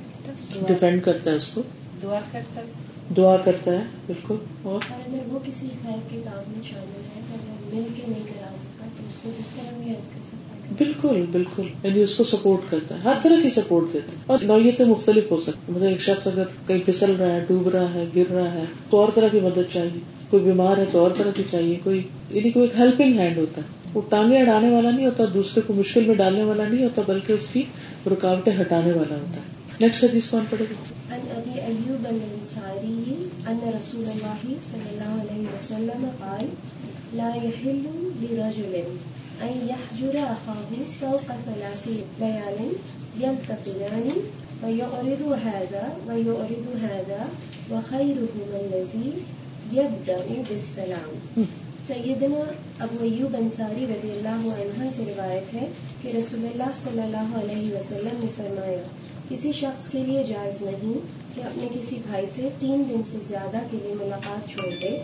ڈیفینڈ 0.66 1.02
کرتا 1.02 1.30
ہے 1.30 1.36
اس 1.36 1.48
کو۔ 1.48 1.62
دعا 2.02 2.20
کرتا 2.32 2.60
ہے 2.60 2.66
دعا 3.16 3.36
کرتا 3.36 3.70
ہے 3.70 3.84
بالکل۔ 4.06 4.34
اور؟ 4.62 4.92
اگر 4.92 5.18
وہ 5.28 5.38
کسی 5.44 5.66
خیر 5.82 5.98
کے 6.10 6.20
کام 6.24 6.52
میں 6.56 6.70
شامل 6.70 7.00
ہے 7.16 7.20
اگر 7.30 7.74
مل 7.74 7.82
کے 7.96 8.02
نہیں 8.08 8.22
کرا 8.26 8.56
سکتا 8.56 8.86
تو 8.98 9.04
اس 9.08 9.14
کو 9.22 9.30
جس 9.38 9.46
طرح 9.56 9.78
بھی 9.78 9.86
ہیلپ 9.86 10.19
بالکل 10.78 11.24
بالکل۔ 11.32 11.62
یعنی 11.82 12.02
اس 12.02 12.16
کو 12.16 12.24
سپورٹ 12.24 12.70
کرتا 12.70 12.94
ہے، 12.94 13.00
ہر 13.04 13.12
طرح 13.22 13.42
کی 13.42 13.50
سپورٹ 13.50 13.84
دیتا 13.92 14.12
ہے۔ 14.12 14.16
اور 14.26 14.38
نوعیتیں 14.42 14.84
مختلف 14.84 15.30
ہو 15.30 15.36
سکتی 15.36 15.72
مطلب 15.72 15.88
ایک 15.88 16.00
شخص 16.00 16.26
اگر 16.26 16.42
کہیں 16.66 16.78
پھسل 16.86 17.16
رہا 17.16 17.32
ہے، 17.32 17.44
ڈوب 17.48 17.68
رہا 17.68 17.94
ہے، 17.94 18.04
گر 18.16 18.32
رہا 18.32 18.52
ہے، 18.52 18.64
تو 18.90 19.00
اور 19.00 19.08
طرح 19.14 19.28
کی 19.32 19.40
مدد 19.40 19.72
چاہیے۔ 19.72 20.00
کوئی 20.30 20.42
بیمار 20.42 20.76
ہے 20.76 20.84
تو 20.92 20.98
اور 20.98 21.10
طرح 21.18 21.30
کی 21.36 21.42
چاہیے۔ 21.50 21.78
کوئی 21.84 22.02
یعنی 22.30 22.50
کوئی 22.50 22.66
ایک 22.68 22.80
ہیلپنگ 22.80 23.18
ہینڈ 23.18 23.38
ہوتا 23.38 23.62
ہے۔ 23.62 23.66
وہ 23.94 24.00
ٹانگیں 24.08 24.42
اڑانے 24.42 24.70
والا 24.70 24.90
نہیں 24.90 25.06
ہوتا، 25.06 25.24
دوسرے 25.34 25.60
کو 25.66 25.74
مشکل 25.74 26.04
میں 26.06 26.14
ڈالنے 26.14 26.42
والا 26.42 26.68
نہیں 26.68 26.84
ہوتا، 26.84 27.02
بلکہ 27.06 27.32
اس 27.32 27.46
کی 27.52 27.62
رکاوٹیں 28.06 28.52
ہٹانے 28.60 28.92
والا 28.92 29.16
ہوتا 29.16 29.36
ہے۔ 29.36 29.60
نیکسٹ 29.80 30.04
حدیث 30.04 30.30
کون 30.30 30.44
پڑے 30.50 30.64
گا؟ 30.70 31.14
عن 31.14 31.20
ابي 31.30 31.60
ايوب 31.60 32.06
الانصاري 32.08 33.14
ان 33.46 33.58
رسول 33.64 34.04
الله 34.08 34.58
صلى 34.72 34.88
الله 34.90 35.20
عليه 35.20 35.42
وسلم 35.54 36.06
قال، 36.18 36.46
لا 37.14 37.34
يحل 37.36 38.08
لرجل 38.20 38.80
ان 39.44 39.54
يحجر 39.68 40.16
اخاه 40.22 40.70
فوق 41.00 41.28
ثلاث 41.44 41.84
ليال 42.20 42.58
يلتقيان 43.20 44.08
ويعرض 44.62 45.22
هذا 45.44 45.84
ويعرض 46.08 46.66
هذا 46.88 47.20
وخيرهما 47.70 48.58
الذي 48.64 49.10
يبدا 49.72 50.18
بالسلام. 50.48 51.44
سیدنا 51.86 52.42
ابو 52.86 53.04
ایوب 53.04 53.36
انصاری 53.38 53.86
رضی 53.88 54.10
اللہ 54.10 54.42
عنہ 54.56 54.90
سے 54.96 55.04
روایت 55.08 55.54
ہے 55.54 55.66
کہ 56.02 56.16
رسول 56.18 56.44
اللہ 56.50 56.76
صلی 56.82 57.02
اللہ 57.02 57.32
علیہ 57.38 57.74
وسلم 57.76 58.20
نے 58.20 58.30
فرمایا، 58.36 58.82
کسی 59.28 59.52
شخص 59.60 59.88
کے 59.90 60.04
لیے 60.06 60.22
جائز 60.28 60.60
نہیں 60.62 60.96
کہ 61.34 61.40
اپنے 61.50 61.68
کسی 61.74 61.98
بھائی 62.06 62.26
سے 62.34 62.48
تین 62.58 62.84
دن 62.88 63.02
سے 63.10 63.18
زیادہ 63.28 63.66
کے 63.70 63.78
لیے 63.82 63.94
ملاقات 64.00 64.48
چھوڑ 64.50 64.70
دے۔ 64.82 64.96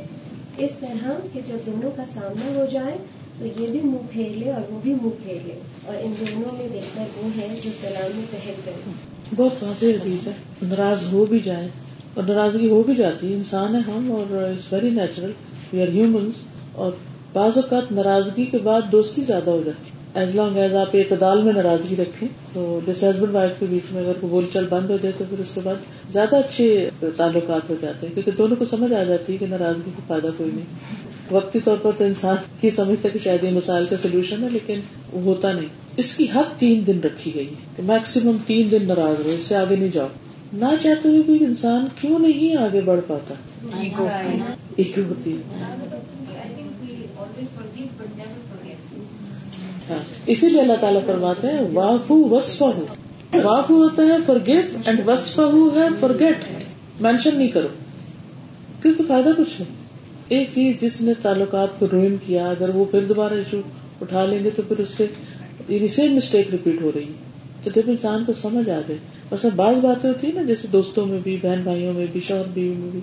اس 0.65 0.75
طرح 0.81 1.05
کہ 1.33 1.41
جب 1.47 1.67
دونوں 1.67 1.91
کا 1.97 2.05
سامنا 2.13 2.59
ہو 2.59 2.67
جائے 2.73 2.97
تو 3.39 3.47
یہ 3.47 3.67
بھی 3.67 3.81
منہ 3.85 4.07
پھیر 4.13 4.37
لے 4.37 4.53
اور 4.53 4.73
وہ 4.73 4.79
بھی 4.83 4.93
منہ 4.93 5.17
پھیر 5.23 5.47
لے 5.47 5.55
اور 5.85 5.95
ان 6.01 6.15
دونوں 6.21 6.57
میں 6.59 6.67
بہتر 6.73 7.03
وہ 7.17 7.29
ہے 7.37 7.49
جو 7.65 7.71
سلام 7.81 8.17
میں 8.17 8.25
پہل 8.31 8.55
کرے 8.65 8.91
بہت 9.37 9.63
واضح 9.63 9.87
حدیث 9.87 10.27
ہے۔ 10.27 10.33
ناراض 10.63 11.13
ہو 11.13 11.25
بھی 11.25 11.41
جائے 11.41 11.69
اور 12.15 12.25
ناراضگی 12.25 12.69
ہو 12.71 12.83
بھی 12.83 12.95
جاتی 12.95 13.31
ہے۔ 13.31 13.37
انسان 13.37 13.75
ہے 13.75 13.81
ہم 13.81 14.13
اور 14.13 14.43
it's 14.43 14.73
very 14.73 14.91
natural 14.91 15.31
we 15.73 15.83
are 15.83 15.89
humans 15.89 16.35
اور 16.73 16.93
بعض 17.33 17.53
اوقات 17.57 17.93
ناراضگی 17.93 18.45
کے 18.45 18.59
بعد 18.59 18.93
دوستی 18.93 19.23
زیادہ 19.27 19.51
ہو 19.51 19.63
جاتی 19.67 19.91
ایز 20.15 20.35
لانگ 20.35 20.57
ایز 20.57 20.75
آپ 20.75 20.95
اعتدال 20.95 21.43
میں 21.43 21.53
ناراضگی 21.53 21.97
رکھیں 21.97 22.29
تو 22.53 22.81
جیسے 22.87 23.11
ہسبینڈ 23.11 23.35
وائف 23.35 23.51
کے 23.61 23.67
بیچ 23.71 23.93
میں 23.93 24.03
اگر 24.03 24.13
بول 24.21 24.47
چل 24.53 24.67
بند 24.69 24.91
ہو 24.91 24.97
جائے 25.03 25.13
تو 25.19 25.25
پھر 25.29 25.39
اس 25.39 25.55
کے 25.55 25.61
بعد 25.65 26.13
زیادہ 26.13 26.37
اچھے 26.37 26.89
تعلقات 27.17 27.71
ہو 27.71 27.75
جاتے 27.81 28.07
ہیں۔ 28.07 28.15
کیونکہ 28.15 28.31
دونوں 28.39 28.57
کو 28.57 28.65
سمجھ 28.65 28.93
آ 28.93 29.03
جاتی 29.05 29.33
ہے 29.33 29.39
کہ 29.39 29.47
ناراضگی 29.47 29.91
کا 29.97 30.03
فائدہ 30.07 30.29
کوئی 30.37 30.51
نہیں۔ 30.55 31.06
وقتی 31.31 31.61
طور 31.65 31.77
پر 31.83 31.91
تو 31.99 32.05
انسان 32.05 32.37
کی 32.61 32.71
سمجھتا 32.71 33.09
کہ 33.09 33.19
شاید 33.25 33.45
یہ 33.45 33.51
مسائل 33.51 33.87
کا 33.87 33.97
سولوشن 34.03 34.43
ہے، 34.43 34.49
لیکن 34.49 34.81
ہوتا 35.13 35.53
نہیں۔ 35.53 35.69
اس 35.97 36.17
کی 36.17 36.27
حد 36.35 36.61
تین 36.61 36.87
دن 36.87 37.01
رکھی 37.01 37.35
گئی 37.35 37.49
ہے 37.49 37.55
کہ 37.77 37.83
میکسیمم 37.83 38.37
تین 38.47 38.71
دن 38.71 38.89
ناراض 38.89 39.27
رہے 39.27 39.35
اس 39.35 39.43
سے 39.43 39.57
آگے 39.57 39.77
نہیں 39.77 39.89
جاؤ۔ 39.93 40.07
نہ 40.53 40.65
چاہتے 40.83 41.09
ہوئے 41.09 41.23
بھی 41.23 41.45
انسان 41.45 41.87
کیوں 42.01 42.19
نہیں 42.19 42.57
آگے 42.57 42.81
بڑھ 42.81 43.01
پاتا؟ 43.07 43.35
ایک 44.77 44.99
ہوتی 44.99 45.33
ہے۔ 45.33 45.65
ہاں۔ 49.91 49.99
اسی 50.27 50.49
لیے 50.49 50.61
اللہ 50.61 50.73
تعالیٰ 50.81 51.01
فرماتے 51.07 51.47
ہیں 51.47 51.71
واہ 51.73 52.13
وسفا 52.13 52.67
ہو 52.67 52.87
واہ 53.45 53.61
ہوتا 53.71 54.03
ہے 54.03 54.17
فار 54.27 54.37
گیو 54.47 54.61
اینڈ 54.87 55.01
وسفا 55.07 55.45
ہو 55.45 55.69
ہے 55.77 55.89
فار 56.01 56.11
گیٹ 56.21 56.37
مینشن 57.01 57.39
نہیں 57.39 57.49
کرو۔ 57.49 57.69
کیونکہ 58.83 59.03
فائدہ 59.09 59.29
کچھ 59.29 59.61
نہیں 59.61 59.86
ایک 60.29 60.51
چیز 60.55 60.81
جس 60.81 61.01
نے 61.01 61.13
تعلقات 61.23 61.81
کو 61.81 61.87
روئن 61.93 62.17
کیا، 62.27 62.49
اگر 62.49 62.69
وہ 62.75 62.85
پھر 62.85 63.05
دوبارہ 63.05 63.35
ایشو 63.35 63.61
اٹھا 64.01 64.27
لیں 64.27 64.45
گے 64.45 64.51
تو 64.57 64.63
پھر 64.69 64.79
اس 64.79 64.89
سے 64.97 65.07
یعنی 65.69 65.89
سیم 65.89 66.15
مسٹیک 66.15 66.49
ریپیٹ 66.53 66.83
ہو 66.83 66.91
رہی 66.95 67.03
ہے۔ 67.03 67.37
تو 67.65 67.71
جب 67.75 67.83
انسان 67.87 68.25
کو 68.25 68.33
سمجھ 68.33 68.71
آ 68.71 68.81
جائے 68.89 68.97
بس 69.31 69.47
بعض 69.57 69.77
باتیں 69.77 70.11
ہوتی 70.11 70.27
ہے 70.27 70.33
نا، 70.33 70.43
جیسے 70.43 70.69
دوستوں 70.73 71.07
میں 71.07 71.19
بھی، 71.23 71.39
بہن 71.43 71.61
بھائیوں 71.63 71.93
میں 71.93 72.07
بھی، 72.13 72.21
شوہر 72.21 72.43
بیوی 72.55 72.75
میں 72.79 72.91
بھی، 72.91 73.01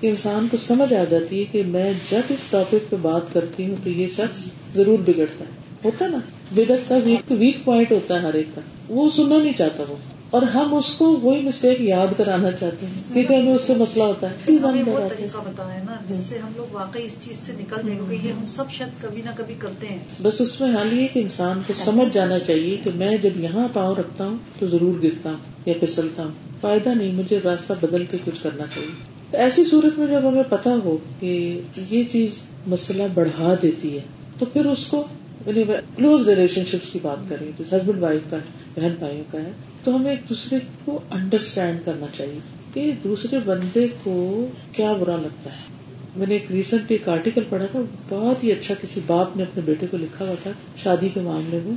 کہ 0.00 0.06
انسان 0.06 0.46
کو 0.50 0.56
سمجھ 0.56 0.94
آ 0.94 1.04
جاتی 1.10 1.40
ہے 1.40 1.44
کہ 1.44 1.62
میں 1.66 1.92
جب 2.10 2.20
اس 2.28 2.38
ٹاپک 2.50 2.90
پہ 2.90 2.96
بات 3.02 3.34
کرتی 3.34 3.66
ہوں 3.66 3.76
تو 3.84 3.90
یہ 3.90 4.06
شخص 4.16 4.50
ضرور 4.74 4.98
بگڑتا 4.98 5.44
ہے۔ 5.44 5.64
ہوتا 5.84 6.08
نا؟ 6.08 6.18
بدت 6.56 6.88
کا 6.88 6.98
ویک 7.04 7.32
ویک 7.32 7.64
پوائنٹ 7.64 7.92
ہوتا 7.92 8.14
ہے 8.14 8.26
ہر 8.26 8.34
ایک 8.34 8.54
کا۔ 8.54 8.60
وہ 8.88 9.08
سننا 9.16 9.38
نہیں 9.38 9.52
چاہتا 9.58 9.84
وہ۔ 9.88 9.96
اور 10.34 10.42
ہم 10.42 10.74
اس 10.74 10.96
کو 10.98 11.06
وہی 11.22 11.40
مسٹیک 11.40 11.80
یاد 11.80 12.06
کرانا 12.16 12.50
چاہتے 12.50 12.86
ہیں 12.86 13.02
کیونکہ 13.12 13.34
ہمیں 13.34 13.54
اس 13.54 13.62
سے 13.62 13.74
مسئلہ 13.74 14.04
ہوتا 14.04 14.30
ہے۔ 14.30 14.56
وہ 14.86 15.08
طریقہ 15.08 15.38
بتایا 15.38 15.82
نا 15.84 15.96
جس 16.08 16.16
سے 16.16 16.38
ہم 16.38 16.52
لوگ 16.56 16.74
واقعی 16.74 17.04
اس 17.04 17.14
چیز 17.20 17.36
سے 17.36 17.52
نکل 17.52 17.76
جائیں 17.86 18.00
کیونکہ 18.00 18.26
یہ 18.26 18.32
ہم 18.32 18.46
سب 18.46 18.70
شاید 18.70 19.02
کبھی 19.02 19.22
نہ 19.22 19.30
کبھی 19.36 19.54
کرتے 19.58 19.86
ہیں۔ 19.86 19.98
بس 20.22 20.40
اس 20.40 20.60
میں 20.60 20.74
حال 20.74 20.92
یہ 20.92 21.06
کہ 21.12 21.18
انسان 21.18 21.60
کو 21.66 21.72
سمجھ 21.84 22.08
جانا 22.12 22.38
چاہیے 22.38 22.76
کہ 22.84 22.90
میں 22.94 23.16
جب 23.16 23.40
یہاں 23.40 23.68
پاؤں 23.72 23.94
رکھتا 23.94 24.26
ہوں 24.26 24.36
تو 24.58 24.66
ضرور 24.66 25.02
گرتا 25.02 25.30
ہوں 25.30 25.36
یا 25.66 25.74
پھسلتا 25.80 26.24
ہوں۔ 26.24 26.30
فائدہ 26.60 26.88
نہیں 26.88 27.12
مجھے 27.12 27.38
راستہ 27.44 27.72
بدل 27.80 28.04
کے 28.10 28.18
کچھ 28.24 28.42
کرنا 28.42 28.64
چاہیے۔ 28.74 29.36
ایسی 29.36 29.64
صورت 29.64 29.98
میں 29.98 30.06
جب 30.06 30.28
ہمیں 30.28 30.42
پتا 30.48 30.74
ہو 30.84 30.96
کہ 31.20 31.60
یہ 31.90 32.04
چیز 32.04 32.30
مسئلہ 32.66 33.02
بڑھا 33.14 33.54
دیتی 33.62 33.94
ہے 33.94 34.02
تو 34.38 34.46
پھر 34.46 34.66
اس 34.66 34.86
کو 34.86 35.04
کلوز 35.44 36.28
ریلیشن 36.28 36.62
شپس 36.68 36.92
کی 36.92 36.98
بات 37.02 37.28
کریں 37.28 37.62
ہسبینڈ 37.62 38.02
وائف 38.02 38.30
کا 38.30 38.36
بہن 38.76 38.94
بھائیوں 38.98 39.24
کا 39.32 39.38
ہے۔ 39.38 39.52
تو 39.84 39.96
ہمیں 39.96 40.10
ایک 40.10 40.28
دوسرے 40.28 40.58
کو 40.84 41.00
انڈرسٹینڈ 41.10 41.78
کرنا 41.84 42.06
چاہیے 42.16 42.38
کہ 42.74 42.92
دوسرے 43.04 43.38
بندے 43.44 43.86
کو 44.02 44.46
کیا 44.72 44.92
برا 44.92 45.16
لگتا 45.16 45.50
ہے۔ 45.50 45.74
میں 46.16 46.26
نے 46.26 46.34
ایک 46.34 46.52
ریسنٹ 46.52 46.90
ایک 46.90 47.08
آرٹیکل 47.08 47.40
پڑھا 47.48 47.66
تھا، 47.66 47.80
بہت 48.08 48.44
ہی 48.44 48.52
اچھا 48.52 48.74
کسی 48.82 49.00
باپ 49.06 49.36
نے 49.36 49.42
اپنے 49.42 49.62
بیٹے 49.64 49.86
کو 49.90 49.96
لکھا 49.96 50.24
ہوا 50.24 50.34
تھا 50.42 50.50
شادی 50.82 51.08
کے 51.14 51.20
معاملے 51.20 51.58
میں۔ 51.64 51.72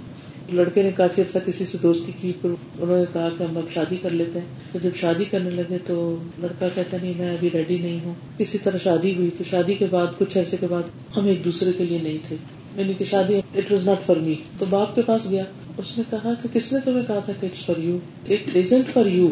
لڑکے 0.55 0.83
نے 0.83 0.91
کافی 0.95 1.21
عرصہ 1.21 1.37
کسی 1.45 1.65
سے 1.65 1.77
دوستی 1.83 2.11
کی، 2.21 2.33
پھر 2.41 2.49
انہوں 2.79 2.97
نے 2.97 3.03
کہا 3.13 3.29
کہ 3.37 3.43
ہم 3.43 3.57
اب 3.57 3.73
شادی 3.73 3.97
کر 4.01 4.09
لیتے 4.09 4.39
ہیں۔ 4.39 4.47
تو 4.71 4.79
جب 4.83 4.89
شادی 4.95 5.25
کرنے 5.25 5.49
لگے 5.49 5.77
تو 5.87 6.17
لڑکا 6.39 6.67
کہتا 6.75 6.97
نہیں، 7.01 7.13
میں 7.17 7.33
ابھی 7.33 7.49
ریڈی 7.53 7.77
نہیں 7.77 7.99
ہوں۔ 8.05 8.13
کسی 8.37 8.57
طرح 8.57 8.77
شادی 8.83 9.15
ہوئی 9.15 9.29
تو 9.37 9.43
شادی 9.49 9.73
کے 9.73 9.85
بعد، 9.85 10.07
کچھ 10.17 10.37
عرصے 10.37 10.57
کے 10.59 10.67
بعد 10.67 10.83
ہم 11.17 11.25
ایک 11.25 11.45
دوسرے 11.45 11.71
کے 11.77 11.83
لیے 11.85 11.97
نہیں 12.03 12.17
تھے۔ 12.27 12.35
یعنی 12.77 12.93
کہ 12.93 13.05
شادی 13.05 13.41
it 13.55 13.71
was 13.71 13.87
not 13.87 14.05
for 14.05 14.15
me 14.15 14.35
تو 14.59 14.65
باپ 14.69 14.95
کے 14.95 15.01
پاس 15.01 15.29
گیا۔ 15.29 15.43
اس 15.77 15.97
نے 15.97 16.03
کہا 16.09 16.33
کہ 16.41 16.47
کس 16.53 16.73
نے 16.73 16.79
تمہیں 16.85 17.03
کہا 17.07 17.19
تھا 17.19 17.33
کہ 17.39 17.45
it's 17.45 17.65
for 17.65 17.79
you 17.79 17.97
it 18.29 18.55
isn't 18.55 18.93
for 18.93 19.05
you 19.05 19.31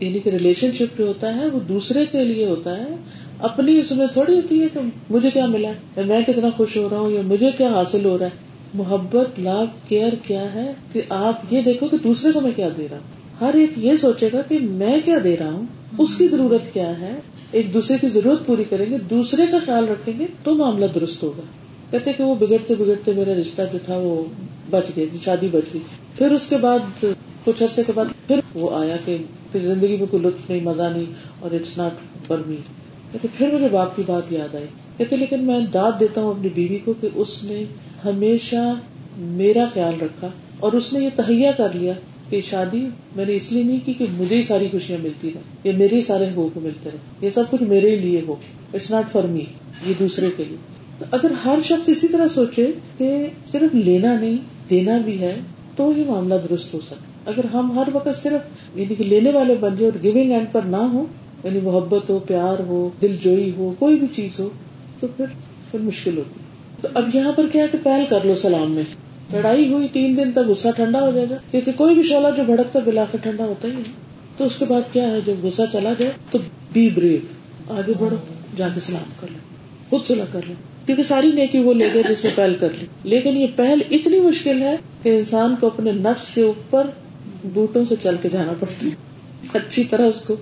یعنی 0.00 0.18
کہ 0.18 0.30
ریلیشن 0.30 0.70
شپ 0.74 0.98
جو 0.98 1.06
ہوتا 1.06 1.36
ہے 1.36 1.46
وہ 1.46 1.60
دوسرے 1.60 2.04
کے 2.12 2.24
لیے 2.24 2.46
ہوتا 2.46 2.78
ہے. 2.78 2.94
اپنی 3.38 3.78
اس 3.78 3.90
میں 3.90 4.06
تھوڑی 4.12 4.34
ہوتی 4.34 4.62
ہے 4.62 4.66
کہ 4.74 4.80
مجھے 5.10 5.30
کیا 5.30 5.46
ملا 5.46 5.68
ہے؟ 5.68 6.02
میں 6.02 6.20
کتنا 6.26 6.50
خوش 6.50 6.76
ہو 6.76 6.88
رہا 6.90 6.98
ہوں 6.98 7.10
یا 7.10 7.20
مجھے 7.24 7.50
کیا 7.56 7.68
حاصل 7.68 8.04
ہو 8.04 8.18
رہا 8.18 8.26
ہے؟ 8.26 8.30
محبت 8.74 9.40
لو 9.40 9.64
کیئر 9.88 10.12
کیا 10.26 10.54
ہے 10.54 10.72
کہ 10.92 11.02
آپ 11.08 11.40
یہ 11.50 11.62
دیکھو 11.62 11.88
کہ 11.88 11.96
دوسرے 12.04 12.32
کو 12.32 12.40
میں 12.40 12.50
کیا 12.56 12.68
دے 12.76 12.86
رہا 12.90 12.98
ہوں؟ 12.98 13.20
ہر 13.40 13.54
ایک 13.54 13.70
یہ 13.76 13.96
سوچے 13.96 14.28
گا 14.32 14.42
کہ 14.42 14.58
میں 14.62 14.98
کیا 15.04 15.18
دے 15.24 15.36
رہا 15.36 15.52
ہوں؟ 15.52 15.66
اس 15.98 16.16
کی 16.16 16.28
ضرورت 16.28 16.74
کیا 16.74 17.00
ہے؟ 17.00 17.14
ایک 17.52 17.74
دوسرے 17.74 17.96
کی 18.00 18.08
ضرورت 18.08 18.46
پوری 18.46 18.64
کریں 18.70 18.86
گے، 18.90 18.96
دوسرے 19.10 19.42
کا 19.50 19.56
خیال 19.64 19.88
رکھیں 19.88 20.14
گے 20.18 20.26
تو 20.44 20.54
معاملہ 20.54 20.86
درست 20.94 21.22
ہوگا۔ 21.22 21.42
کہتے 21.90 22.12
کہ 22.12 22.24
وہ 22.24 22.34
بگڑتے 22.34 22.74
بگڑتے 22.74 23.12
میرا 23.12 23.34
رشتہ 23.34 23.62
جو 23.72 23.78
تھا 23.84 23.96
وہ 23.96 24.24
بچ 24.70 24.84
گیا، 24.96 25.04
شادی 25.24 25.48
بچ 25.52 25.74
گئی۔ 25.74 25.82
پھر 26.18 26.30
اس 26.30 26.48
کے 26.48 26.56
بعد، 26.56 27.04
کچھ 27.44 27.62
عرصے 27.62 27.82
کے 27.86 27.92
بعد 27.94 28.04
پھر 28.26 28.40
وہ 28.54 28.76
آیا 28.76 28.96
کہ 29.04 29.16
زندگی 29.54 29.96
میں 29.96 30.06
کوئی 30.10 30.22
لطف 30.22 30.50
نہیں، 30.50 30.60
مزہ 30.60 30.82
نہیں 30.82 31.04
اور 31.40 31.50
اٹس 31.50 31.78
ناٹ 31.78 31.92
فار 32.26 32.38
می۔ 32.46 32.56
کہتے 33.12 33.28
پھر 33.38 33.54
مجھے 33.54 33.68
باپ 33.72 33.96
کی 33.96 34.02
بات 34.06 34.32
یاد 34.32 34.54
آئی۔ 34.54 34.66
کہتے 34.96 35.16
لیکن 35.16 35.40
میں 35.40 35.60
داد 35.60 35.92
دیتا 36.00 36.20
ہوں 36.20 36.30
اپنی 36.30 36.48
بیوی 36.54 36.78
کو 36.84 36.94
کہ 37.00 37.08
اس 37.14 37.44
نے 37.44 37.64
ہمیشہ 38.04 38.74
میرا 39.18 39.64
خیال 39.74 40.00
رکھا 40.00 40.28
اور 40.58 40.72
اس 40.72 40.92
نے 40.92 41.00
یہ 41.00 41.08
تہیا 41.16 41.52
کر 41.52 41.68
لیا 41.74 41.92
کہ 42.30 42.40
شادی 42.50 42.86
میں 43.16 43.24
نے 43.24 43.36
اس 43.36 43.52
لیے 43.52 43.62
نہیں 43.62 43.80
کی 43.84 43.92
کہ 43.92 44.06
مجھے 44.12 44.36
ہی 44.36 44.42
ساری 44.42 44.68
خوشیاں 44.70 44.98
ملتی 45.02 45.30
رہے 45.34 45.40
یا 45.64 45.72
میرے 45.78 45.96
ہی 45.96 46.00
سارے 46.00 46.24
حقوق 46.24 46.58
ملتے 46.58 46.90
رہے 46.90 47.26
یہ 47.26 47.30
سب 47.34 47.44
کچھ 47.50 47.62
میرے 47.62 47.90
ہی 47.90 47.96
لیے 47.96 48.20
ہو۔ 48.26 48.36
اٹس 48.74 48.90
ناٹ 48.90 49.12
فار 49.12 49.22
می، 49.22 49.44
یہ 49.86 49.94
دوسرے 49.98 50.28
کے 50.36 50.44
لیے۔ 50.48 50.69
تو 51.00 51.06
اگر 51.10 51.30
ہر 51.44 51.58
شخص 51.64 51.88
اسی 51.88 52.08
طرح 52.08 52.28
سوچے 52.28 52.72
کہ 52.98 53.26
صرف 53.52 53.74
لینا 53.74 54.20
نہیں، 54.20 54.36
دینا 54.70 54.98
بھی 55.04 55.20
ہے، 55.20 55.40
تو 55.76 55.92
یہ 55.96 56.04
معاملہ 56.06 56.34
درست 56.50 56.74
ہو 56.74 56.78
سکتا 56.80 57.30
اگر 57.30 57.44
ہم 57.44 57.78
ہر 57.78 57.88
وقت 57.92 58.22
صرف 58.22 58.78
یعنی 58.78 58.94
کہ 58.94 59.04
لینے 59.04 59.30
والے 59.30 59.54
بن 59.60 59.76
جائے 59.78 59.90
اور 59.90 60.02
گیونگ 60.02 60.32
اینڈ 60.32 60.46
پر 60.52 60.60
نہ 60.62 60.76
ہو 60.76 61.06
یعنی 61.44 61.60
محبت 61.62 62.10
ہو، 62.10 62.18
پیار 62.18 62.58
ہو 62.58 62.90
دل 63.02 63.16
جوئی 63.22 63.52
ہو، 63.56 63.74
کوئی 63.78 63.96
بھی 63.96 64.06
چیز 64.16 64.40
ہو، 64.40 64.48
تو 65.00 65.06
پھر 65.16 65.24
پھر 65.70 65.78
مشکل 65.78 66.18
ہوتی 66.18 66.40
تو 66.80 66.88
اب 66.94 67.14
یہاں 67.14 67.32
پر 67.32 67.46
کیا 67.52 67.66
کہ 67.72 67.78
پہل 67.82 68.04
کر 68.08 68.18
لو 68.24 68.34
سلام 68.34 68.72
میں۔ 68.72 68.82
لڑائی 69.32 69.72
ہوئی 69.72 69.88
تین 69.92 70.16
دن 70.16 70.32
تک 70.32 70.48
غصہ 70.48 70.68
ٹھنڈا 70.76 71.00
ہو 71.00 71.10
جائے 71.14 71.26
گا۔ 71.30 71.36
کیونکہ 71.50 71.72
کوئی 71.76 71.94
بھی 71.94 72.02
شعلہ 72.02 72.28
جو 72.36 72.42
بھڑکتا 72.46 72.78
بلا 72.84 73.04
کر 73.12 73.18
ٹھنڈا 73.22 73.44
ہوتا 73.44 73.68
ہی 73.68 73.72
ہے 73.72 73.82
تو 74.36 74.44
اس 74.44 74.58
کے 74.58 74.64
بعد 74.68 74.92
کیا 74.92 75.08
ہے؟ 75.08 75.20
جب 75.26 75.34
غصہ 75.42 75.62
چلا 75.72 75.92
جائے، 75.98 76.12
تو 76.30 76.38
بی 76.72 76.88
بریو 76.94 77.18
آگے 77.68 77.92
بڑھو، 77.98 78.16
جا 78.56 78.68
کے 78.74 78.80
سلام 78.80 79.10
کر 79.20 79.26
لو۔ 79.32 79.38
خود 79.90 80.06
سلا 80.06 80.24
کر 80.32 80.40
لو۔ 80.48 80.54
کیونکہ 80.86 81.02
ساری 81.02 81.30
نیکی 81.32 81.58
وہ 81.58 81.74
لے 81.74 81.88
گئے 81.94 82.02
جس 82.08 82.24
نے 82.24 82.30
پہل 82.34 82.54
کر 82.60 82.68
لی۔ 82.80 82.86
لیکن 83.04 83.36
یہ 83.36 83.46
پہل 83.56 83.80
اتنی 83.90 84.20
مشکل 84.20 84.62
ہے 84.62 84.76
کہ 85.02 85.18
انسان 85.18 85.54
کو 85.60 85.66
اپنے 85.66 85.92
نفس 85.92 86.34
کے 86.34 86.42
اوپر 86.42 86.86
بوٹوں 87.52 87.84
سے 87.88 87.94
چل 88.02 88.16
کے 88.22 88.28
جانا 88.28 88.52
پڑتا 88.60 88.86
ہے۔ 88.86 88.90
اچھی 89.52 89.84
طرح 89.84 90.06
اس 90.06 90.20
کو 90.20 90.36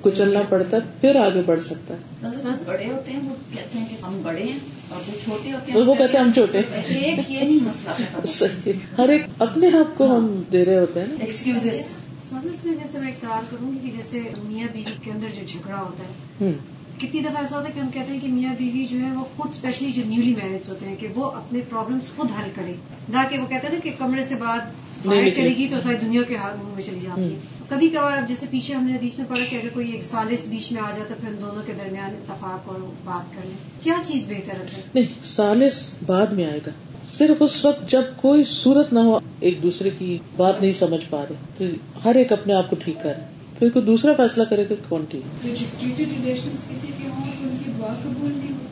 کچلنا 0.00 0.42
پڑتا 0.48 0.76
ہے 0.76 0.82
پھر 1.00 1.16
آگے 1.16 1.42
بڑھ 1.46 1.62
سکتا 1.62 1.94
ہے۔ 1.94 2.28
بڑے 2.64 2.86
ہوتے 2.86 3.12
ہیں 3.12 3.20
وہ 3.24 3.34
کہتے 3.52 3.78
ہیں 3.78 3.86
کہ 3.90 4.04
ہم 4.04 4.20
بڑے 4.22 4.42
ہیں 4.42 4.58
اور 4.88 5.00
جو 5.06 5.18
چھوٹے 5.24 5.52
ہوتے 5.52 5.72
ہیں 5.72 5.80
وہ 5.80 5.94
کہتے 5.94 6.18
ہیں 6.18 6.24
ہم 6.24 6.32
چھوٹے 6.32 6.60
یہ 6.88 7.16
نہیں 7.16 7.58
مسئلہ 7.62 8.72
ہر 8.98 9.08
ایک 9.08 9.22
اپنے 9.38 9.66
آپ 9.66 9.98
کو 9.98 10.16
ہم 10.16 10.42
دے 10.52 10.64
رہے 10.64 10.78
ہوتے 10.78 11.00
ہیں۔ 11.00 11.06
ایکسکیوز 11.20 11.66
اس 11.66 12.64
میں 12.64 12.74
جیسے 12.74 12.98
میں 12.98 13.06
ایک 13.06 13.18
سوال 13.20 13.44
کروں 13.50 13.72
گی 13.72 13.78
کہ 13.82 13.96
جیسے 13.96 14.20
میاں 14.44 14.68
بیوی 14.72 14.92
کے 15.04 15.10
اندر 15.10 15.26
جو 15.36 15.42
جھگڑا 15.48 15.80
ہوتا 15.80 16.04
ہے 16.04 16.52
کتنی 17.00 17.20
دفعہ 17.20 17.36
ایسا 17.36 17.56
ہوتا 17.56 17.68
ہے 17.68 17.72
کہ 17.74 17.80
ہم 17.80 17.88
کہتے 17.94 18.12
ہیں 18.12 18.20
کہ 18.20 18.28
میاں 18.28 18.54
بیوی 18.58 18.86
جو 18.90 18.98
ہے 19.00 19.10
وہ 19.16 19.24
خود 19.36 19.50
اسپیشلی 19.50 19.92
جو 19.92 20.02
نیولی 20.06 20.34
میرج 20.34 20.70
ہوتے 20.70 20.86
ہیں 20.88 20.96
کہ 21.00 21.08
وہ 21.14 21.24
اپنے 21.30 21.60
پرابلمس 21.70 22.16
خود 22.16 22.28
حل 22.38 22.50
کرے 22.54 22.74
نہ 23.08 23.18
کہ 23.30 23.38
وہ 23.38 23.46
کہتے 23.46 23.66
ہیں 23.66 23.74
نا 23.74 23.80
کہ 23.82 23.90
کمرے 23.98 24.24
سے 24.24 24.34
بعد 24.34 24.58
باہر 25.06 25.28
چلے 25.30 25.48
گی 25.48 25.68
تو 25.70 25.76
ساری 25.80 25.96
دنیا 25.96 26.22
کے 26.22 26.36
ہاتھ 26.36 26.56
میں 26.58 26.82
چلی 26.82 26.98
جاتی 27.02 27.22
ہے۔ 27.22 27.38
کبھی 27.68 27.88
کبھار 27.88 28.16
اب 28.16 28.28
جیسے 28.28 28.46
پیچھے 28.50 28.74
ہم 28.74 28.84
نے 28.84 28.94
حدیث 28.94 29.18
میں 29.18 29.26
پڑھا 29.28 29.44
کہ 29.50 29.56
اگر 29.56 29.68
کوئی 29.74 29.90
ایک 29.92 30.04
سالس 30.04 30.46
بیچ 30.48 30.72
میں 30.72 30.82
آ 30.82 30.90
جاتا 30.96 31.14
پھر 31.20 31.32
دونوں 31.32 31.62
کے 31.66 31.72
درمیان 31.84 32.10
اتفاق 32.10 32.68
اور 32.68 32.80
بات 33.04 33.34
کر 33.34 33.40
لیں۔ 33.44 33.84
کیا 33.84 33.94
چیز 34.06 34.28
بہتر 34.28 34.60
ہے؟ 34.76 34.80
نہیں 34.94 35.04
سالس 35.24 35.94
بعد 36.06 36.26
میں 36.26 36.44
آئے 36.44 36.58
گا۔ 36.66 36.70
صرف 37.08 37.36
اس 37.40 37.64
وقت 37.64 37.90
جب 37.90 38.02
کوئی 38.16 38.44
صورت 38.44 38.92
نہ 38.92 38.98
ہو 38.98 39.18
ایک 39.40 39.62
دوسرے 39.62 39.90
کی 39.98 40.18
بات 40.36 40.60
نہیں 40.60 40.72
سمجھ 40.72 41.04
پا 41.10 41.24
رہے 41.30 41.34
تو 41.58 41.64
ہر 42.04 42.14
ایک 42.14 42.32
اپنے 42.32 42.54
آپ 42.54 42.70
کو 42.70 42.76
ٹھیک 42.84 43.02
کرے 43.02 43.33
پھر 43.58 43.68
کوئی 43.68 43.84
دوسرا 43.84 44.12
فیصلہ 44.16 44.44
کرے 44.50 44.64
گا 44.70 44.74
کون 44.88 45.04
ٹھیک 45.08 45.46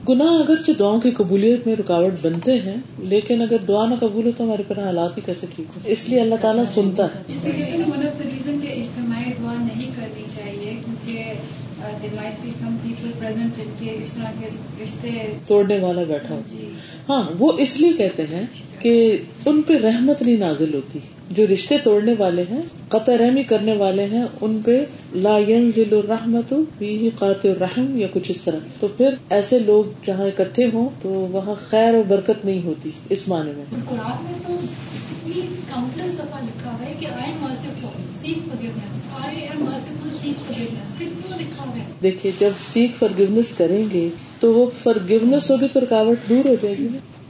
گناہ 0.09 0.27
اگرچہ 0.27 0.73
دعاؤں 0.79 1.01
کی 1.01 1.11
قبولیت 1.11 1.66
میں 1.66 1.77
رکاوٹ 1.77 2.12
بنتے 2.23 2.61
ہیں 2.61 2.77
لیکن 2.99 3.42
اگر 3.42 3.57
دعا 3.68 3.87
نہ 3.88 3.95
قبول 4.01 4.27
ہو 4.27 4.31
تو 4.37 4.45
ہمارے 4.45 4.62
پر 4.68 4.79
حالات 4.79 5.16
ہی 5.16 5.23
کیسے 5.27 5.47
ٹھیک 5.57 5.77
ہو 5.77 5.81
اس 5.85 6.09
لیے 6.09 6.21
اللہ 6.21 6.35
تعالیٰ 6.40 6.64
سنتا 6.75 7.07
ہے۔ 7.07 7.23
اجتماعی 8.73 9.33
دعا 9.42 9.55
نہیں 9.59 9.90
کرنی 9.97 10.25
چاہیے 10.37 10.75
کیونکہ 10.85 11.33
رشتے 14.83 15.33
توڑنے 15.47 15.79
والا 15.79 16.03
بیٹھا 16.09 16.38
ہاں 17.09 17.23
وہ 17.38 17.53
اس 17.59 17.81
لیے 17.81 17.92
کہتے 17.92 18.27
ہیں 18.27 18.45
کہ 18.79 19.18
ان 19.47 19.62
پہ 19.62 19.79
رحمت 19.79 20.23
نہیں 20.23 20.37
نازل 20.37 20.75
ہوتی۔ 20.75 20.99
جو 21.31 21.47
رشتے 21.53 21.79
توڑنے 21.79 22.15
والے 22.19 22.43
ہیں 22.51 22.63
قطع 22.89 23.13
رحمی 23.19 23.43
کرنے 23.43 23.77
والے 23.77 24.05
ہیں 24.05 24.25
ان 24.41 24.61
پہ 24.65 24.85
لا 25.15 25.39
ينزل 25.39 25.95
الرحمت 25.95 26.55
فيه 26.79 27.09
قاطع 27.19 27.49
الرحم 27.49 27.97
یا 27.97 28.07
کچھ 28.13 28.31
اس 28.31 28.41
طرح۔ 28.43 28.59
تو 28.81 28.89
پھر 28.89 29.15
ایسے 29.29 29.59
لوگ 29.59 29.85
جہاں 30.07 30.27
اکٹھے 30.27 30.67
ہوں 30.73 30.89
تو 31.03 31.09
وہاں 31.09 31.55
خیر 31.71 31.95
اور 31.95 32.03
برکت 32.09 32.45
نہیں 32.45 32.65
ہوتی 32.65 32.91
اس 33.11 33.29
معنی 33.29 33.51
میں۔ 33.57 33.65
قرآن 33.89 34.25
میں 34.25 34.35
تو 34.47 34.57
کاؤنٹلس 35.69 36.13
دفعہ 36.15 36.41
لکھا 36.41 36.71
ہوا 36.71 36.87
ہے 36.87 36.95
کہ 37.01 37.07
I 37.07 37.33
am 37.33 37.37
merciful 37.41 37.87
seek 38.21 38.39
forgiveness 38.45 39.03
I 39.25 39.37
am 39.37 39.65
merciful 39.65 40.17
seek 40.23 40.47
forgiveness 40.47 40.99
کتنا 40.99 41.37
لکھا 41.37 41.65
ہوا 41.65 41.77
ہے؟ 41.77 41.85
دیکھیے 42.03 42.33
جب 42.39 42.51
سیکھ 42.73 42.93
فارگیونیس 42.99 43.57
کریں 43.57 43.85
گے 43.93 44.09
تو 44.41 44.53
وہ 44.55 44.71
فارگیونیس 44.83 45.51
ہوگی 45.51 45.67
تو 45.73 45.81
رکاوٹ 45.81 46.29
دور 46.29 46.49
ہو 46.49 46.55
جائے 46.63 46.77
گی۔ 46.79 46.89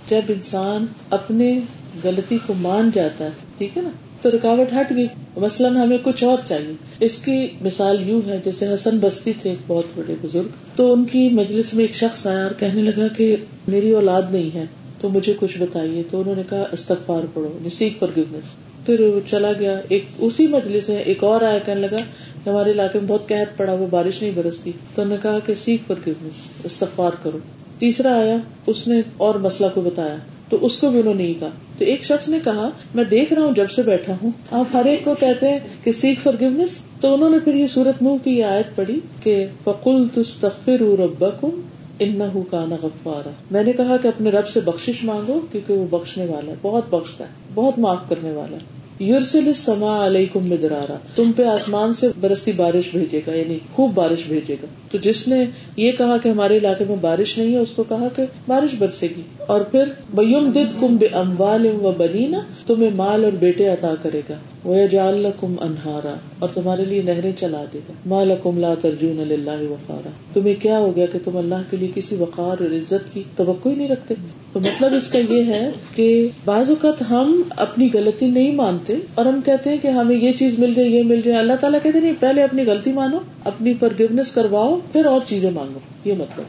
جب 0.09 0.21
انسان 0.29 0.87
اپنے 1.11 1.59
غلطی 2.05 2.39
کو 2.47 2.55
مان 2.55 2.91
جاتا 2.95 3.25
ہے 3.25 3.31
ٹھیک 3.59 3.77
ہے 3.77 3.83
نا؟ 3.83 3.89
تو 4.23 4.31
رکاوٹ 4.31 4.73
ہٹ 4.73 4.97
گئی۔ 4.97 5.07
مثلاً 5.37 5.77
ہمیں 5.77 5.99
کچھ 6.03 6.25
اور 6.25 6.39
چاہیے۔ 6.49 6.73
اس 7.01 7.19
کی 7.19 7.47
مثال 7.61 8.09
یوں 8.09 8.21
ہے، 8.27 8.41
جیسے 8.45 8.75
حسن 8.75 8.99
بستی 8.99 9.33
تھے 9.43 9.51
ایک 9.51 9.59
بہت 9.67 9.85
بڑے 9.95 10.15
بزرگ، 10.23 10.49
تو 10.77 10.93
ان 10.93 11.05
کی 11.05 11.29
مجلس 11.29 11.75
میں 11.75 11.85
ایک 11.85 11.95
شخص 11.95 12.27
آیا 12.27 12.43
اور 12.43 12.51
کہنے 12.59 12.83
لگا 12.83 13.09
کہ 13.09 13.37
میری 13.69 13.91
اولاد 13.91 14.23
نہیں 14.31 14.55
ہے، 14.55 14.65
تو 15.01 15.09
مجھے 15.09 15.33
کچھ 15.41 15.59
بتائیے۔ 15.59 16.03
تو 16.11 16.21
انہوں 16.21 16.35
نے 16.35 16.43
کہا، 16.51 16.65
استغفار 16.73 17.21
پڑھو 17.35 17.59
سیکھ 17.73 18.01
پر 18.01 18.11
گفنس 18.17 18.57
پھر 18.87 19.01
وہ 19.01 19.21
چلا 19.31 19.53
گیا۔ 19.59 19.81
ایک 19.89 20.05
اسی 20.19 20.47
مجلس 20.47 20.89
میں 20.89 20.97
ایک 20.97 21.25
اور 21.25 21.41
آیا، 21.41 21.59
کہنے 21.59 21.81
لگا 21.81 21.99
کہ 22.45 22.51
ہمارے 22.51 22.71
علاقے 22.71 22.99
میں 22.99 23.09
بہت 23.09 23.29
قحط 23.29 23.57
پڑا، 23.57 23.73
وہ 23.73 23.87
بارش 23.91 24.23
نہیں 24.23 24.33
برستی۔ 24.35 24.73
تو 24.95 25.03
انہوں 25.03 25.17
نے 25.17 25.23
کہا 25.23 25.39
کہ 25.47 25.55
سیکھ 25.55 25.83
پر 25.87 25.95
گفنس 26.07 26.65
استغفار 26.65 27.11
کرو۔ 27.23 27.39
تیسرا 27.79 28.17
آیا، 28.17 28.37
اس 28.67 28.89
نے 28.89 29.03
اور 29.17 29.35
مسئلہ 29.35 29.69
کو 29.75 29.81
بتایا، 29.81 30.17
تو 30.49 30.59
اس 30.61 30.79
کو 30.79 30.91
بھی 30.91 31.01
انہوں 31.01 31.15
نے 31.15 31.33
کہا۔ 31.41 31.49
تو 31.79 31.85
ایک 31.85 32.05
شخص 32.05 32.29
نے 32.29 32.39
کہا، 32.45 32.71
میں 32.95 33.05
دیکھ 33.05 33.33
رہا 33.33 33.43
ہوں 33.43 33.55
جب 33.55 33.71
سے 33.71 33.83
بیٹھا 33.83 34.15
ہوں۔ 34.23 34.31
آپ 34.51 34.77
ہر 34.77 34.85
ایک 34.85 35.05
کو 35.05 35.15
کہتے 35.21 35.49
ہیں 35.49 35.59
کہ 35.85 35.93
سیکھ 35.93 36.21
فار 36.21 36.35
گیونس 36.41 36.85
تو 37.01 37.15
انہوں 37.15 37.31
نے 37.31 37.39
پھر 37.39 37.55
یہ 37.55 37.67
سورت 37.67 38.03
منہ 38.03 38.25
کی 38.25 38.31
یہ 38.31 38.45
آیت 38.45 38.77
پڑھی 38.77 39.01
کہ 39.23 39.47
فکل 39.65 40.07
تستغفر 40.15 40.81
ربکم 40.81 41.61
انہو 41.99 42.43
کان 42.43 42.71
غفارا۔ 42.83 43.31
میں 43.51 43.65
نے 43.65 43.73
کہا 43.73 43.97
کہ 44.03 44.09
اپنے 44.09 44.31
رب 44.31 44.49
سے 44.49 44.61
بخشش 44.61 45.05
مانگو 45.05 45.41
کیونکہ 45.53 45.75
وہ 45.75 45.87
بخشنے 45.91 46.27
والا 46.27 46.51
ہے، 46.51 46.57
بہت 46.63 46.85
بخشتا 46.91 47.25
ہے، 47.25 47.31
بہت 47.55 47.79
معاف 47.79 48.09
کرنے 48.09 48.33
والا 48.33 48.57
ہے۔ 48.57 48.82
یورسل 49.03 49.47
السماء 49.47 50.07
علیکم 50.07 50.47
مدرارا، 50.47 50.95
تم 51.15 51.33
پہ 51.37 51.45
آسمان 51.45 51.95
سے 51.95 52.09
برستی 52.21 52.53
بارش 52.53 52.85
بھیجے 52.93 53.21
گا 53.27 53.35
یعنی 53.35 53.59
خوب 53.73 53.95
بارش 53.95 54.19
بھیجے 54.29 54.57
گا۔ 54.63 54.67
تو 54.91 54.99
جس 54.99 55.29
نے 55.29 55.45
یہ 55.77 55.93
کہا 55.93 56.17
کہ 56.23 56.29
ہمارے 56.29 56.59
علاقے 56.59 56.85
میں 56.89 56.97
بارش 57.01 57.39
نہیں 57.39 57.53
ہے، 57.53 57.59
اس 57.59 57.71
کو 57.77 57.85
کہا 57.89 58.09
کہ 58.17 58.23
بارش 58.49 58.75
برسے 58.79 59.09
گی۔ 59.17 59.23
اور 59.47 59.61
پھر 59.61 59.85
بیم 60.15 60.51
دد 60.51 60.81
کم 60.81 60.97
بے 60.97 61.07
اموال 61.07 61.67
و 61.67 61.93
بنینا 61.99 62.41
تمہیں 62.67 62.91
مال 62.97 63.25
اور 63.25 63.33
بیٹے 63.33 63.69
عطا 63.69 63.95
کرے 64.03 64.21
گا۔ 64.29 64.35
وہ 64.65 64.87
جال 64.87 65.27
کم 65.41 65.55
انہارا 65.61 66.15
اور 66.39 66.49
تمہارے 66.55 66.85
لیے 66.85 67.03
نہریں 67.03 67.33
چلا 67.41 67.65
دے 67.73 67.79
گا۔ 67.89 67.93
مال 68.07 68.33
کم 68.43 68.59
لا 68.59 68.75
ترجون 68.83 69.21
اللہ 69.21 69.71
وقارا۔ 69.71 70.09
تمہیں 70.33 70.55
کیا 70.63 70.79
ہو 70.79 70.97
گیا 70.97 71.07
کہ 71.07 71.19
تم 71.25 71.37
اللہ 71.37 71.55
کے 71.71 71.77
لیے 71.77 71.89
کسی 71.95 72.17
وقار 72.17 72.63
اور 72.63 72.71
عزت 72.71 73.15
کی 73.15 73.23
توقع 73.37 73.69
ہی 73.69 73.75
نہیں 73.75 73.89
رکھتے؟ 73.89 74.15
تو 74.53 74.61
مطلب 74.61 74.95
اس 74.95 75.13
کا 75.13 75.19
یہ 75.19 75.45
ہے 75.45 75.71
کہ 75.95 76.29
بعض 76.45 76.69
اوقات 76.69 77.11
ہم 77.11 77.43
اپنی 77.51 77.89
غلطی 77.95 78.27
نہیں 78.27 78.55
مانتے 78.55 78.95
اور 79.15 79.27
ہم 79.27 79.41
کہتے 79.45 79.71
ہیں 79.71 79.77
کہ 79.83 79.89
ہمیں 79.89 80.17
یہ 80.17 80.33
چیز 80.33 80.59
مل 80.59 80.75
جائے، 80.75 80.89
یہ 80.89 81.03
مل 81.03 81.21
جائے۔ 81.25 81.39
اللہ 81.39 81.53
تعالیٰ 81.61 81.79
کہتے 81.83 82.01
نہیں، 82.01 82.13
پہلے 82.21 82.43
اپنی 82.43 82.67
غلطی 82.67 82.93
مانو، 82.93 83.19
اپنی 83.45 83.73
فرگیونیس 83.81 84.33
کرواؤ، 84.33 84.79
پھر 84.93 85.05
اور 85.05 85.21
چیزیں 85.29 85.51
مانگو۔ 85.51 85.79
یہ 86.05 86.13
مطلب۔ 86.13 86.45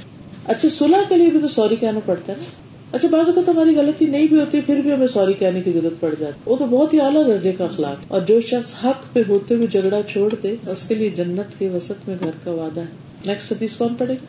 اچھا 0.45 0.69
صلح 0.71 0.97
کے 1.09 1.17
لیے 1.17 1.29
بھی 1.29 1.39
تو 1.39 1.47
سوری 1.47 1.75
کہنا 1.75 1.99
پڑتا 2.05 2.33
ہے 2.33 2.37
نا۔ 2.37 2.62
اچھا 2.93 3.07
بعض 3.11 3.27
اوقات 3.27 3.49
ہماری 3.49 3.75
غلطی 3.75 4.05
نہیں 4.05 4.27
بھی 4.27 4.39
ہوتی، 4.39 4.61
پھر 4.61 4.81
بھی 4.81 4.93
ہمیں 4.93 5.07
سوری 5.07 5.33
کہنے 5.33 5.61
کی 5.61 5.71
ضرورت 5.71 5.99
پڑ 5.99 6.13
جاتی 6.19 6.41
وہ 6.45 6.55
تو 6.55 6.65
بہت 6.65 6.93
ہی 6.93 7.01
اعلیٰ 7.01 7.27
درجے 7.27 7.51
کا 7.51 7.63
اخلاق 7.63 8.05
اور 8.07 8.21
جو 8.21 8.41
شخص 8.41 8.85
حق 8.85 9.13
پہ 9.13 9.19
ہوتے 9.27 9.55
ہوئے 9.55 9.67
جھگڑا 9.67 10.01
چھوڑ 10.11 10.33
دے، 10.43 10.55
اس 10.67 10.83
کے 10.87 10.95
لیے 10.95 11.09
جنت 11.09 11.59
کے 11.59 11.69
وسط 11.69 12.07
میں 12.07 12.15
گھر 12.19 12.31
کا 12.43 12.51
وعدہ 12.51 12.79
ہے۔ 12.79 12.85
نیکسٹ 13.25 13.51
حدیث 13.51 13.73
کون 13.77 13.95
پڑے 13.97 14.13
گا؟ 14.13 14.25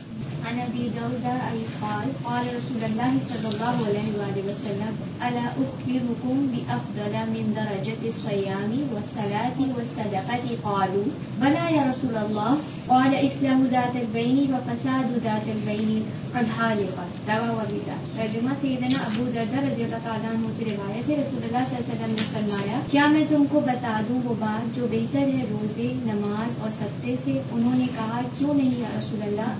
عن 0.48 0.60
ابي 0.60 0.88
داود 0.96 1.24
اي 1.24 1.58
قال 1.80 2.08
قال 2.22 2.46
رسول 2.56 2.82
الله 2.84 3.12
صلى 3.28 3.48
الله 3.52 3.78
عليه 3.86 4.08
واله 4.18 4.42
وسلم، 4.46 4.94
الا 5.20 5.44
اخبركم 5.46 6.46
بافضل 6.46 7.14
من 7.28 7.52
درجه 7.56 8.08
الصيام 8.08 8.72
والصلاه 8.92 9.58
والصدقه 9.76 10.56
قالوا، 10.62 11.04
بلى 11.38 11.76
يا 11.76 11.84
رسول 11.90 12.16
الله 12.16 12.52
قال 12.86 13.14
اسلام 13.14 13.68
ذات 13.70 13.96
البين 13.96 14.54
وفساد 14.54 15.24
ذات 15.24 15.46
البين 15.48 16.02
قد 16.32 16.48
حالقا 16.58 17.04
رواه 17.28 17.60
ابي 17.60 17.78
داود. 17.86 18.16
ترجمہ 18.16 18.50
سیدنا 18.60 18.98
ابو 19.06 19.24
دردہ 19.34 19.56
رضی 19.56 19.84
اللہ 19.84 20.02
تعالیٰ 20.02 20.30
عنہ 20.30 20.46
سے 20.58 20.64
روایت 20.64 21.08
ہے، 21.08 21.14
رسول 21.14 21.42
اللہ 21.42 21.64
صلی 21.70 21.76
اللہ 21.76 22.04
علیہ 22.04 22.04
وسلم 22.04 22.14
نے 22.14 22.24
فرمایا، 22.32 22.80
کیا 22.90 23.06
میں 23.06 23.24
تم 23.28 23.44
کو 23.50 23.60
بتا 23.60 24.00
دوں 24.08 24.20
وہ 24.24 24.34
بات 24.38 24.76
جو 24.76 24.86
بہتر 24.90 25.18
ہے، 25.18 25.44
روزے، 25.50 25.92
نماز 26.04 26.56
اور 26.60 26.70
صدقے 26.70 27.14
سے؟ 27.24 27.40
انہوں 27.52 27.74
نے 27.74 27.86
کہا، 27.94 28.20
کیوں 28.38 28.54
نہیں 28.54 28.80
یا 28.80 29.00
رسول 29.00 29.22
اللہ؟ 29.22 29.54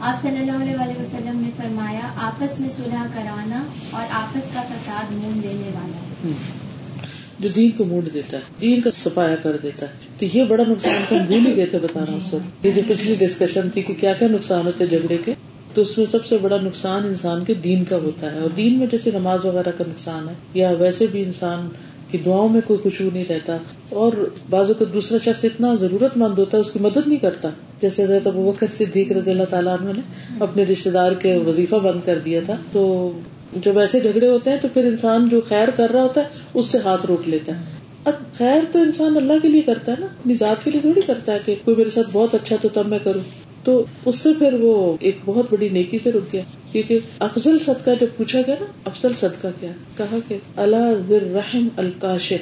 آپ 0.00 0.22
صلی 0.22 0.38
اللہ 0.38 0.62
علیہ 0.62 1.00
وسلم 1.00 1.40
نے 1.40 1.50
فرمایا، 1.56 2.12
آپس 2.16 2.60
میں 2.60 2.68
صلح 2.76 3.06
کرانا 3.14 3.64
اور 3.90 4.04
آپس 4.10 4.54
کا 4.54 4.62
فساد 4.62 5.10
مون 5.10 5.40
دینے 5.42 5.70
والا۔ 5.74 6.32
جو 7.38 7.48
دین 7.48 7.70
کو 7.76 7.84
مونڈ 7.84 8.14
دیتا 8.14 8.36
ہے، 8.36 8.42
دین 8.60 8.80
کا 8.80 8.90
سپایا 8.90 9.36
کر 9.42 9.56
دیتا 9.62 9.86
ہے۔ 9.86 9.92
تو 10.18 10.38
یہ 10.38 10.44
بڑا 10.44 10.64
نقصان 10.68 11.04
تو 11.08 11.16
ہم 11.16 11.24
بھول 11.26 11.46
ہی 11.46 11.56
گئے 11.56 11.66
تھے 11.66 11.78
بتانا 11.78 12.16
اس 12.16 12.34
وقت۔ 12.34 12.66
یہ 12.66 12.70
جو 12.72 12.80
پچھلی 12.88 13.26
ڈسکشن 13.26 13.70
تھی 13.70 13.82
کہ 13.82 13.94
کیا 14.00 14.12
کیا 14.12 14.28
نقصان 14.28 14.66
ہوتے 14.66 14.86
جھگڑے 14.86 15.16
کے، 15.24 15.34
تو 15.74 15.82
اس 15.82 15.98
میں 15.98 16.06
سب 16.10 16.26
سے 16.26 16.38
بڑا 16.42 16.56
نقصان 16.62 17.06
انسان 17.06 17.44
کے 17.44 17.54
دین 17.54 17.84
کا 17.84 17.96
ہوتا 17.96 18.32
ہے۔ 18.32 18.38
اور 18.38 18.50
دین 18.56 18.78
میں 18.78 18.86
جیسے 18.86 19.10
نماز 19.14 19.44
وغیرہ 19.44 19.70
کا 19.78 19.84
نقصان 19.88 20.28
ہے، 20.28 20.34
یا 20.54 20.70
ویسے 20.70 21.06
بھی 21.12 21.22
انسان 21.22 21.68
کی 22.10 22.18
دعاؤں 22.26 22.48
میں 22.48 22.60
کوئی 22.66 22.80
خوشبو 22.82 23.08
نہیں 23.12 23.24
رہتا۔ 23.30 23.56
اور 23.88 24.12
بازو 24.50 24.74
کا 24.74 24.84
دوسرا 24.92 25.18
شخص 25.24 25.44
اتنا 25.44 25.74
ضرورت 25.80 26.16
مند 26.16 26.38
ہوتا 26.38 26.58
ہے، 26.58 26.62
اس 26.62 26.72
کی 26.72 26.78
مدد 26.78 27.06
نہیں 27.06 27.18
کرتا۔ 27.18 27.48
جیسے 27.82 28.04
حضرت 28.04 28.26
ابو 28.26 28.52
بکر 28.52 28.66
صدیق 28.78 29.12
رضی 29.12 29.30
اللہ 29.30 29.42
تعالیٰ 29.50 29.76
عنہ 29.80 29.92
نے 29.92 30.00
اپنے 30.40 30.62
رشتے 30.62 30.90
دار 30.90 31.12
کے 31.12 31.36
وظیفہ 31.36 31.74
بند 31.74 32.00
کر 32.06 32.18
دیا 32.24 32.40
تھا، 32.46 32.54
تو 32.72 33.12
جب 33.52 33.78
ایسے 33.78 34.00
جھگڑے 34.00 34.28
ہوتے 34.28 34.50
ہیں 34.50 34.56
تو 34.62 34.68
پھر 34.74 34.84
انسان 34.84 35.28
جو 35.28 35.40
خیر 35.48 35.70
کر 35.70 35.90
رہا 35.90 36.02
ہوتا 36.02 36.20
ہے 36.20 36.28
اس 36.54 36.66
سے 36.66 36.78
ہاتھ 36.84 37.06
روک 37.06 37.28
لیتا 37.28 37.58
ہے۔ 37.58 37.64
اب 38.04 38.12
خیر 38.38 38.62
تو 38.72 38.78
انسان 38.78 39.16
اللہ 39.16 39.32
کے 39.42 39.48
لیے 39.48 39.62
کرتا 39.62 39.92
ہے 39.92 39.96
نا 40.00 40.06
اپنی 40.06 40.34
ذات 40.34 40.64
کے 40.64 40.70
لیے 40.70 40.80
تھوڑی 40.80 41.00
کرتا 41.06 41.32
ہے 41.32 41.38
کہ 41.46 41.54
کوئی 41.64 41.76
میرے 41.76 41.90
ساتھ 41.90 42.06
بہت 42.12 42.34
اچھا 42.34 42.56
تو 42.62 42.68
تب 42.68 42.88
میں 42.88 42.98
کروں۔ 43.04 43.20
تو 43.64 43.84
اس 44.04 44.16
سے 44.18 44.28
پھر 44.38 44.52
وہ 44.52 44.96
ایک 45.00 45.18
بہت 45.24 45.46
بڑی 45.52 45.68
نیکی 45.68 45.98
سے 45.98 46.12
رک 46.12 46.32
گیا۔ 46.32 46.42
کیونکہ 46.72 46.98
افضل 47.18 47.58
صدقہ 47.58 47.90
جب 48.00 48.06
پوچھا 48.16 48.40
گیا 48.46 48.54
نا 48.60 48.66
افضل 48.84 49.12
صدقہ 49.20 49.46
کیا؟ 49.60 49.70
کہا 49.96 50.16
کہ 50.28 50.36
اللہ 50.56 51.10
رحم 51.10 51.68
الکاش 51.76 52.32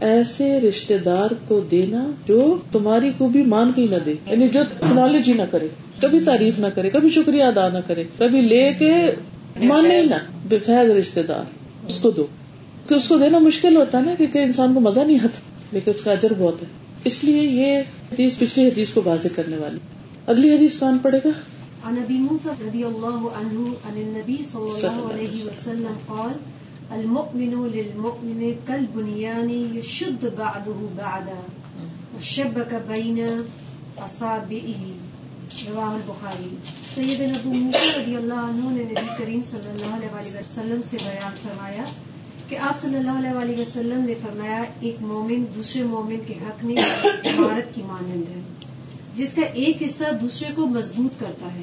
ایسے 0.00 0.60
رشتے 0.60 0.98
دار 0.98 1.30
کو 1.48 1.60
دینا 1.60 2.10
جو 2.26 2.58
تمہاری 2.72 3.10
کو 3.18 3.28
بھی 3.28 3.42
مان 3.42 3.72
کے 3.74 3.86
نہ 3.90 3.96
دے۔ 4.06 4.14
یعنی 4.30 4.48
جو 4.48 4.60
نالج 4.94 5.28
ہی 5.28 5.34
نہ 5.34 5.42
کرے 5.50 5.68
کبھی 6.00 6.20
تعریف 6.20 6.58
نہ 6.58 6.66
کرے 6.74 6.90
کبھی 6.90 7.10
شکریہ 7.10 7.44
ادا 7.44 7.68
نہ 7.68 7.78
کرے 7.86 8.04
کبھی 8.18 8.40
لے 8.40 8.72
کے 8.78 8.92
مانے 9.64 10.02
نہ۔ 10.02 10.14
بے 10.52 10.58
فیض 10.58 10.90
رشتے 10.90 11.22
دار 11.22 11.42
اس 11.86 11.98
کو 11.98 12.10
دو۔ 12.10 12.26
کہ 12.88 12.94
اس 12.94 13.08
کو 13.08 13.18
دینا 13.18 13.38
مشکل 13.38 13.76
ہوتا 13.76 13.98
ہے 13.98 14.02
نا 14.04 14.14
کیونکہ 14.18 14.38
انسان 14.38 14.74
کو 14.74 14.80
مزہ 14.80 15.00
نہیں 15.00 15.18
آتا 15.18 15.40
لیکن 15.72 15.90
اس 15.90 16.04
کا 16.04 16.12
اجر 16.12 16.32
بہت 16.38 16.62
ہے۔ 16.62 16.66
اس 17.04 17.24
لیے 17.24 17.42
یہ 17.42 17.78
حدیث 18.12 18.38
پچھلی 18.38 18.68
حدیث 18.68 18.88
کو 18.94 19.02
واضح 19.04 19.28
کرنے 19.36 19.56
والی۔ 19.56 19.78
اگلی 20.26 20.56
حدیث 20.56 20.78
کون 20.78 20.98
پڑے 20.98 21.18
گا؟ 21.24 21.28
عن 21.84 21.98
ابي 21.98 22.18
موسى 22.18 22.48
رضي 22.48 22.84
الله 22.84 23.18
عنه 23.34 23.64
عن 23.84 23.96
النبي 23.96 24.36
صلى 24.52 24.70
الله 24.70 25.14
عليه 25.14 25.46
وسلم۔ 25.46 25.92
قال 26.06 26.38
المؤمن 26.90 27.70
للمؤمن 27.72 28.52
كالبنيان 28.66 29.78
يشد 29.78 30.24
بعضه 30.24 30.86
بعضا 30.96 31.40
وشبك 32.14 32.74
بين 32.88 33.24
اصابعه 33.96 34.90
رواه 35.66 35.94
البخاری. 35.94 36.56
سیدنا 36.94 37.34
ابو 37.34 37.52
موسیٰ 37.52 38.02
رضی 38.02 38.16
اللہ 38.16 38.34
عنہ 38.34 38.70
نے 38.70 38.82
نبی 38.82 39.06
کریم 39.18 39.40
صلی 39.50 39.68
اللہ 39.68 39.96
علیہ 39.96 40.14
وسلم 40.14 40.80
سے 40.90 40.96
بیان 41.04 41.32
فرمایا 41.42 41.84
کہ 42.48 42.56
آپ 42.56 42.80
صلی 42.80 42.96
اللہ 42.96 43.38
علیہ 43.42 43.58
وسلم 43.58 44.04
نے 44.04 44.14
فرمایا، 44.22 44.62
ایک 44.80 44.96
مومن 45.00 45.44
دوسرے 45.54 45.82
مومن 45.82 46.16
کے 46.26 46.34
حق 46.34 46.64
میں 46.64 46.76
عمارت 47.24 47.74
کی 47.74 47.82
مانند 47.82 48.36
ہے، 48.36 48.40
جس 49.16 49.32
کا 49.32 49.42
ایک 49.42 49.82
حصہ 49.82 50.04
دوسرے 50.20 50.48
کو 50.54 50.66
مضبوط 50.66 51.20
کرتا 51.20 51.54
ہے۔ 51.54 51.62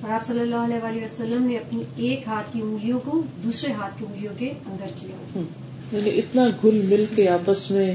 اور 0.00 0.10
آپ 0.10 0.26
صلی 0.26 0.40
اللہ 0.40 0.86
علیہ 0.86 1.04
وسلم 1.04 1.42
نے 1.42 1.56
اپنی 1.56 1.82
ایک 1.96 2.20
ہاتھ 2.26 2.52
کی 2.52 2.60
انگلیوں 2.60 2.98
کو 3.04 3.22
دوسرے 3.44 3.72
ہاتھ 3.72 3.98
کی 3.98 4.04
انگلیوں 4.12 4.34
کے 4.38 4.50
اندر 4.50 4.86
کیا۔ 5.00 5.40
یعنی 5.92 6.10
اتنا 6.10 6.44
گل 6.64 6.82
مل 6.88 7.04
کے 7.14 7.28
آپس 7.28 7.70
میں 7.70 7.94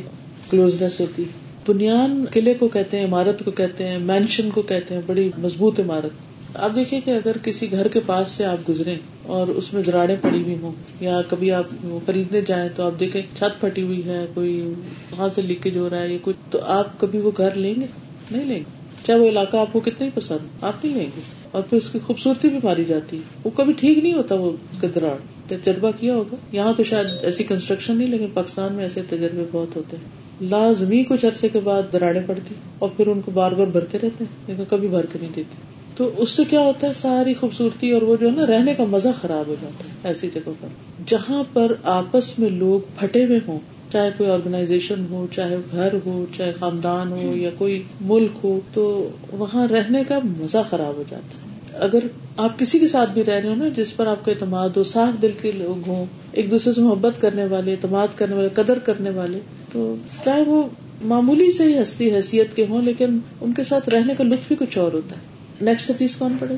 کلوزنس 0.50 1.00
ہوتی۔ 1.00 1.24
ہے 1.24 1.49
بنیان 1.70 2.26
قلعے 2.32 2.54
کو 2.54 2.68
کہتے 2.68 2.98
ہیں، 2.98 3.06
عمارت 3.06 3.46
کو 3.46 3.52
کہتے 3.52 3.88
ہیں، 3.88 4.00
مینشن 4.00 4.50
کو 4.50 4.62
کہتے 4.62 4.96
ہیں، 4.96 5.02
بڑی 5.06 5.30
مضبوط 5.38 5.80
عمارت۔ 5.80 6.10
آپ 6.56 6.76
دیکھیے 6.76 7.00
کہ 7.06 7.12
اگر 7.12 7.32
کسی 7.44 7.72
گھر 7.72 7.88
کے 7.88 8.00
پاس 8.06 8.30
سے 8.30 8.46
آپ 8.46 8.70
گزرے 8.70 8.96
اور 9.24 9.48
اس 9.48 9.74
میں 9.74 9.84
دراڑے 9.84 10.16
پڑی 10.22 10.44
ہوئی 10.44 10.56
ہوں، 10.62 10.72
یا 11.00 11.22
کبھی 11.30 11.52
آپ 11.52 11.68
خریدنے 12.06 12.42
جائیں 12.42 12.70
تو 12.76 12.84
آپ 12.84 13.00
دیکھیں 13.00 13.22
چھت 13.38 13.62
پھٹی 13.62 13.82
ہوئی 13.82 14.06
ہے، 14.06 14.26
کوئی 14.34 14.74
وہاں 15.12 15.30
سے 15.36 15.42
لیکیج 15.42 15.78
ہو 15.78 15.90
رہا 15.90 16.02
ہے 16.02 16.08
یا 16.08 16.18
کچھ 16.22 16.36
تو 16.50 16.60
آپ 16.62 17.00
کبھی 17.00 17.20
وہ 17.20 17.32
گھر 17.38 17.56
لیں 17.56 17.74
گے؟ 17.82 17.86
نہیں 18.32 18.46
لیں 18.46 18.60
گے۔ 18.60 18.80
چاہے 19.08 19.20
وہ 19.20 19.30
علاقہ 19.30 19.58
آپ 19.58 19.74
کو 19.74 19.80
کتنا 19.80 20.06
ہی 20.06 20.10
پسند، 20.16 20.64
آپ 20.64 20.86
نہیں 20.86 20.96
لیں 20.96 21.06
گے۔ 21.06 21.22
اور 21.52 21.62
پھر 21.62 21.78
اس 21.78 21.90
کی 21.90 22.00
خوبصورتی 22.00 22.50
بھی 22.50 22.60
ماری 22.64 22.86
جاتی۔ 22.86 23.18
ہے 23.18 23.22
وہ 23.44 23.50
کبھی 23.50 23.74
ٹھیک 23.74 23.98
نہیں 23.98 24.14
ہوتا 24.14 24.36
وہ 24.36 24.52
اس 24.72 24.82
کا 24.82 24.88
دراڑ 24.96 25.18
تجربہ 25.48 25.92
کیا 26.00 26.16
ہوگا؟ 26.16 26.36
یہاں 26.52 26.74
تو 26.78 26.84
شاید 26.84 27.08
ایسی 27.22 27.44
کنسٹرکشن 27.44 27.98
نہیں، 27.98 28.08
لیکن 28.08 28.28
پاکستان 28.34 28.74
میں 28.74 28.84
ایسے 28.84 29.02
تجربے 29.10 29.44
بہت 29.52 29.76
ہوتے 29.76 29.98
ہیں۔ 29.98 30.19
لازمی 30.42 31.04
کچھ 31.04 31.26
عرصے 31.26 31.50
کے 31.50 31.60
بعد 31.60 31.82
دراڑے 31.94 32.20
پڑتی 32.26 32.56
اور 32.80 32.90
پھر 32.98 33.08
ان 33.08 33.22
کو 33.22 33.32
بار 33.32 33.52
بار 33.52 33.68
بھرتے 33.68 33.98
رہتے 33.98 34.24
ہیں، 34.24 34.38
لیکن 34.48 34.64
کبھی 34.70 34.88
بھر 34.88 35.06
کے 35.06 35.20
نہیں 35.22 35.32
دیتے۔ 35.36 35.56
تو 35.98 36.10
اس 36.18 36.30
سے 36.30 36.44
کیا 36.50 36.60
ہوتا 36.60 36.88
ہے؟ 36.88 36.94
ساری 36.94 37.34
خوبصورتی 37.34 37.92
اور 37.92 38.02
وہ 38.02 38.16
جو 38.16 38.30
ہے 38.30 38.36
نا، 38.36 38.46
رہنے 38.46 38.74
کا 38.74 38.84
مزہ 38.90 39.08
خراب 39.22 39.48
ہو 39.48 39.56
جاتا 39.62 39.84
ہے 39.84 39.90
ایسی 40.04 40.30
جگہ 40.34 40.50
پر۔ 40.60 40.68
جہاں 41.06 41.44
پر 41.54 41.72
آپس 41.84 42.40
میں 42.40 42.50
لوگ 42.50 42.80
پھٹے 43.00 43.26
ہوئے 43.26 43.40
ہوں، 43.48 43.60
چاہے 43.92 44.10
کوئی 44.18 44.30
آرگنائزیشن 44.30 45.06
ہو، 45.10 45.28
چاہے 45.36 45.58
گھر 45.72 45.94
ہو، 46.06 46.26
چاہے 46.38 46.52
خاندان 46.60 47.12
ہو 47.12 47.38
یا 47.38 47.50
کوئی 47.58 47.84
ملک 48.02 48.32
ہو، 48.44 48.60
تو 48.74 49.10
وہاں 49.32 49.68
رہنے 49.68 50.04
کا 50.04 50.20
مزہ 50.40 50.58
خراب 50.70 50.94
ہو 50.98 51.04
جاتا 51.10 51.44
ہے۔ 51.44 51.49
اگر 51.82 52.00
آپ 52.38 52.60
کسی 52.60 52.80
کے 52.80 52.88
ساتھ 52.88 53.12
بھی 53.12 53.24
رہ 53.24 53.32
رہے 53.32 53.50
ہو 53.50 53.56
نا، 53.56 53.66
جس 53.76 53.98
پر 53.98 54.08
آپ 54.08 54.26
کا 54.26 54.32
اعتماد 54.32 54.70
ہو 54.70 54.84
صاف 54.84 55.22
دل 55.22 55.32
کے 55.42 55.52
لوگ 55.52 55.90
ہوں، 55.90 56.06
ایک 56.32 56.52
دوسرے 56.52 56.74
سے 56.74 56.82
محبت 56.82 57.22
کرنے 57.22 57.46
والے، 57.46 57.72
اعتماد 57.72 58.08
کرنے 58.16 58.36
والے، 58.36 58.50
قدر 58.54 58.80
کرنے 58.80 59.10
والے، 59.10 59.40
تو 59.72 59.96
چاہے 60.26 60.42
وہ 60.42 60.64
معمولی 61.02 61.52
سے 61.52 61.64
ہی 61.64 61.82
ہستی، 61.82 62.16
حیثیت 62.16 62.56
کے 62.56 62.66
ہوں، 62.70 62.82
لیکن 62.82 63.20
ان 63.42 63.54
کے 63.54 63.64
ساتھ 63.64 63.90
رہنے 63.90 64.16
کا 64.16 64.24
لطف 64.24 64.48
بھی 64.48 64.56
کچھ 64.60 64.78
اور 64.78 64.94
ہوتا 64.94 65.16
ہے۔ 65.16 65.22
نیکسٹ 65.66 65.90
حدیث 65.90 66.16
کون 66.16 66.38
پڑے 66.40 66.56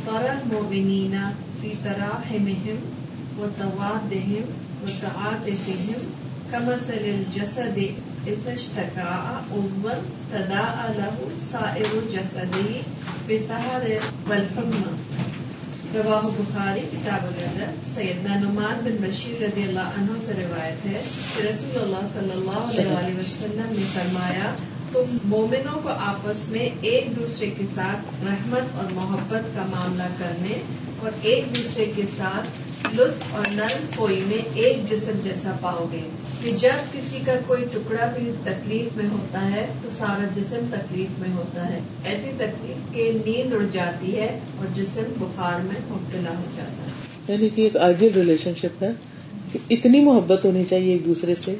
ترى 0.04 0.28
المؤمنين 0.28 1.16
في 1.60 1.72
تراحمهم 1.84 2.76
وتوادهم 3.38 4.42
وتعاطفهم 4.82 5.98
كمثل 6.50 7.04
الجسد 7.04 7.78
إذا 8.28 8.52
اشتكى 8.52 9.08
عضوا 9.50 9.92
تداعى 10.32 10.88
له 10.96 11.28
سائر 11.50 11.92
جسده 12.12 12.80
بسهر 13.28 13.82
والحمى۔ 14.28 14.96
رواہ 15.94 16.26
بخاری، 16.38 16.80
کتاب 16.92 17.26
الادب، 17.26 17.86
سیدنا 17.94 18.34
نعمان 18.34 18.80
بن 18.84 18.96
بشیر 19.00 19.42
رضی 19.42 19.62
اللہ 19.62 19.94
عنہ 19.96 20.16
سے 20.26 20.32
روایت 20.38 20.86
ہے 20.86 21.02
کہ 21.36 21.42
رسول 21.42 21.82
اللہ 21.82 22.08
صلی 22.14 22.30
اللہ 22.30 22.98
علیہ 22.98 23.20
وسلم 23.20 23.72
نے 23.78 23.84
فرمایا، 23.92 24.54
تم 24.92 25.16
مومنوں 25.24 25.80
کو 25.82 25.88
آپس 25.88 26.48
میں 26.48 26.68
ایک 26.80 27.16
دوسرے 27.16 27.50
کے 27.50 27.64
ساتھ 27.74 28.24
رحمت 28.24 28.76
اور 28.76 28.92
محبت 28.92 29.54
کا 29.54 29.66
معاملہ 29.70 30.08
کرنے 30.18 30.62
اور 30.98 31.10
ایک 31.22 31.56
دوسرے 31.56 31.92
کے 31.96 32.02
ساتھ 32.16 32.46
لطف 32.94 33.34
اور 33.34 33.44
نرم 33.52 33.86
کوئی 33.96 34.22
میں 34.26 34.48
ایک 34.54 34.90
جسم 34.90 35.20
جیسا 35.24 35.52
پاؤ 35.60 35.86
گے۔ 35.92 36.08
کہ 36.42 36.50
جب 36.58 36.92
کسی 36.92 37.18
کا 37.24 37.32
کوئی 37.46 37.64
ٹکڑا 37.72 38.12
بھی 38.18 38.30
تکلیف 38.44 38.96
میں 38.96 39.08
ہوتا 39.12 39.50
ہے 39.50 39.66
تو 39.82 39.88
سارا 39.98 40.26
جسم 40.36 40.66
تکلیف 40.70 41.20
میں 41.20 41.34
ہوتا 41.36 41.72
ہے۔ 41.72 41.80
ایسی 42.04 42.30
تکلیف 42.36 42.94
کے 42.94 43.12
نیند 43.26 43.54
اڑ 43.54 43.64
جاتی 43.72 44.16
ہے 44.16 44.38
اور 44.56 44.66
جسم 44.74 45.12
بخار 45.18 45.60
میں 45.60 45.80
مبتلا 45.88 46.30
ہو 46.30 46.44
جاتا 46.56 46.84
ہے۔ 46.84 47.32
یعنی 47.32 47.48
کہ 47.48 47.60
ایک 47.62 47.76
آئیڈیل 47.76 48.12
ریلیشن 48.14 48.52
شپ 48.60 48.82
ہے 48.82 48.90
کہ 49.52 49.58
اتنی 49.70 50.00
محبت 50.00 50.44
ہونی 50.44 50.64
چاہیے 50.70 50.92
ایک 50.92 51.04
دوسرے 51.04 51.34
سے۔ 51.44 51.54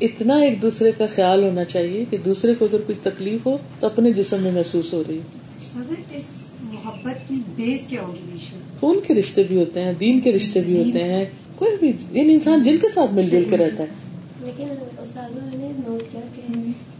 اتنا 0.00 0.36
ایک 0.36 0.62
دوسرے 0.62 0.92
کا 0.92 1.06
خیال 1.14 1.44
ہونا 1.44 1.64
چاہیے 1.64 2.04
کہ 2.10 2.16
دوسرے 2.16 2.54
کو 2.54 2.64
اگر 2.64 2.80
کوئی 2.80 2.98
تکلیف 3.02 3.46
ہو 3.46 3.58
تو 3.80 3.86
اپنے 3.86 4.12
جسم 4.12 4.42
میں 4.42 4.52
محسوس 4.52 4.92
ہو 4.92 5.02
رہی 5.08 5.18
اس 6.12 6.54
محبت 6.60 7.28
کی 7.28 7.34
بیس 7.56 7.86
کیا 7.86 8.02
ہوگی 8.02 8.36
خون 8.80 8.98
کے 9.06 9.14
رشتے 9.14 9.42
بھی 9.42 9.56
ہوتے 9.56 9.80
ہیں 9.80 9.92
دین 10.00 10.20
کے 10.20 10.32
رشتے 10.32 10.60
بھی 10.60 10.78
ہوتے 10.78 11.04
ہیں 11.04 11.24
کوئی 11.56 11.76
بھی 11.80 11.92
ان 12.20 12.30
انسان 12.30 12.62
جن 12.62 12.76
کے 12.76 12.86
ساتھ 12.94 13.14
مل 13.14 13.30
جل 13.30 13.44
کے 13.50 13.56
رہتا 13.56 13.82
ہے۔ 13.82 14.03
لیکن 14.44 14.72
استاد 14.98 15.36
نے 15.54 15.72
نوٹ 15.76 16.12
کیا 16.12 16.20
کہ 16.34 16.42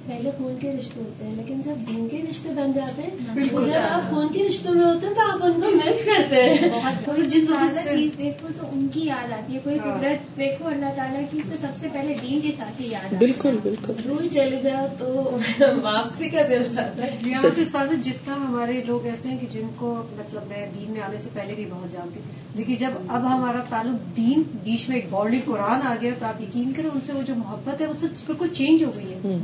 پہلے 0.07 0.31
خون 0.39 0.57
کے 0.61 0.73
رشتے 0.81 1.01
ہوتے 1.01 1.25
ہیں 1.25 1.35
لیکن 1.37 1.61
جب 1.63 1.75
دن 1.89 2.09
کے 2.11 2.23
رشتے 2.31 2.49
بن 2.49 2.73
جاتے 2.73 3.03
ہیں 3.03 3.11
جب 3.45 3.83
آپ 3.91 4.11
خون 4.11 4.29
کے 4.33 4.49
رشتوں 4.49 4.75
میں 4.75 4.87
ہوتے 4.87 5.07
ہیں 5.07 5.15
تو 5.15 5.21
آپ 5.21 5.45
ان 5.45 5.53
کو 5.53 5.71
مس 5.77 6.05
کرتے 6.05 6.43
ہیں۔ 6.43 6.69
کوئی 7.05 7.23
جس 7.27 7.49
چیز 7.91 8.19
دیکھو 8.19 8.49
تو 8.61 8.67
ان 8.73 8.89
کی 8.93 9.01
یاد 9.05 9.33
آتی 9.33 9.55
ہے۔ 9.55 9.59
کوئی 9.65 9.79
قدرت 9.79 10.37
دیکھو 10.39 10.69
اللہ 10.69 10.87
تعالیٰ 10.97 11.21
کی 11.31 11.41
تو 11.51 11.57
سب 11.61 11.77
سے 11.81 11.89
پہلے 11.93 12.15
دین 12.23 12.41
کے 12.41 12.51
ساتھ 12.59 12.83
ہی 12.83 12.91
یاد 12.91 13.15
بالکل 13.19 13.57
بالکل۔ 13.63 13.93
دور 14.05 14.27
چلے 14.33 14.61
جاؤ 14.63 14.87
تو 14.99 15.39
واپسی 15.83 16.29
کا 16.29 16.43
دل 16.49 16.65
چاہتا 16.75 17.03
ہے۔ 17.03 17.19
استاد 17.57 17.87
جتنا 18.05 18.35
ہمارے 18.35 18.81
لوگ 18.87 19.07
ایسے 19.07 19.29
ہیں 19.29 19.39
کہ 19.39 19.47
جن 19.53 19.69
کو 19.77 20.03
مطلب 20.13 20.43
میں 20.49 20.67
دین 20.75 20.93
میں 20.93 21.01
آنے 21.01 21.19
سے 21.19 21.29
پہلے 21.33 21.55
بھی 21.55 21.67
بہت 21.71 21.93
جانتی 21.93 22.21
لیکن 22.55 22.75
جب 22.75 22.91
اب 23.09 23.27
ہمارا 23.35 23.59
تعلق 23.69 24.17
دین 24.17 24.43
بیچ 24.65 24.89
میں 24.89 24.97
ایک 24.97 25.07
باڈی 25.11 25.41
قرآن 25.45 25.83
آ 25.83 25.95
گیا 26.01 26.11
تو 26.19 26.27
آپ 26.27 26.41
یقین 26.41 26.73
کریں 26.73 26.91
ان 26.95 27.01
سے 27.07 27.13
وہ 27.13 27.23
جو 27.23 27.35
محبت 27.37 27.81
ہے 27.81 27.87
وہ 27.87 27.93
سب 28.01 28.09
بالکل 28.27 28.49
چینج 28.53 28.85
ہو 28.85 28.91
گئی 28.97 29.13
ہے۔ 29.13 29.37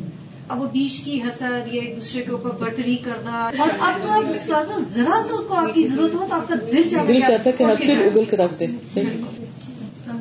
اب 0.51 0.61
وہ 0.63 0.67
بیچ 0.73 1.05
کی 1.05 1.23
حسد 1.23 1.75
یا 1.75 1.83
ایک 1.83 1.97
دوسرے 1.97 2.23
کے 2.23 2.31
اوپر 2.31 2.51
برتری 2.51 2.97
کرنا۔ 2.97 3.51
اور 3.59 3.69
اب 3.79 4.03
تو 4.03 4.09
اب 4.11 4.33
ذرا 4.95 5.19
سا 5.29 5.43
کو 5.49 5.55
آپ 5.55 5.75
کی 5.75 5.83
ضرورت 5.83 6.15
ہو 6.15 6.27
تو 6.29 6.35
آپ 6.35 6.49
کا 6.49 6.55
دل 6.73 6.89
چاہتا 6.89 7.43
ہے 7.47 7.53
کہ 7.53 7.63
ہر 7.63 7.75
چیز 7.83 7.99
اگل 7.99 8.25
کے 8.25 8.37
رکھ 8.37 8.61
دیں 8.61 8.67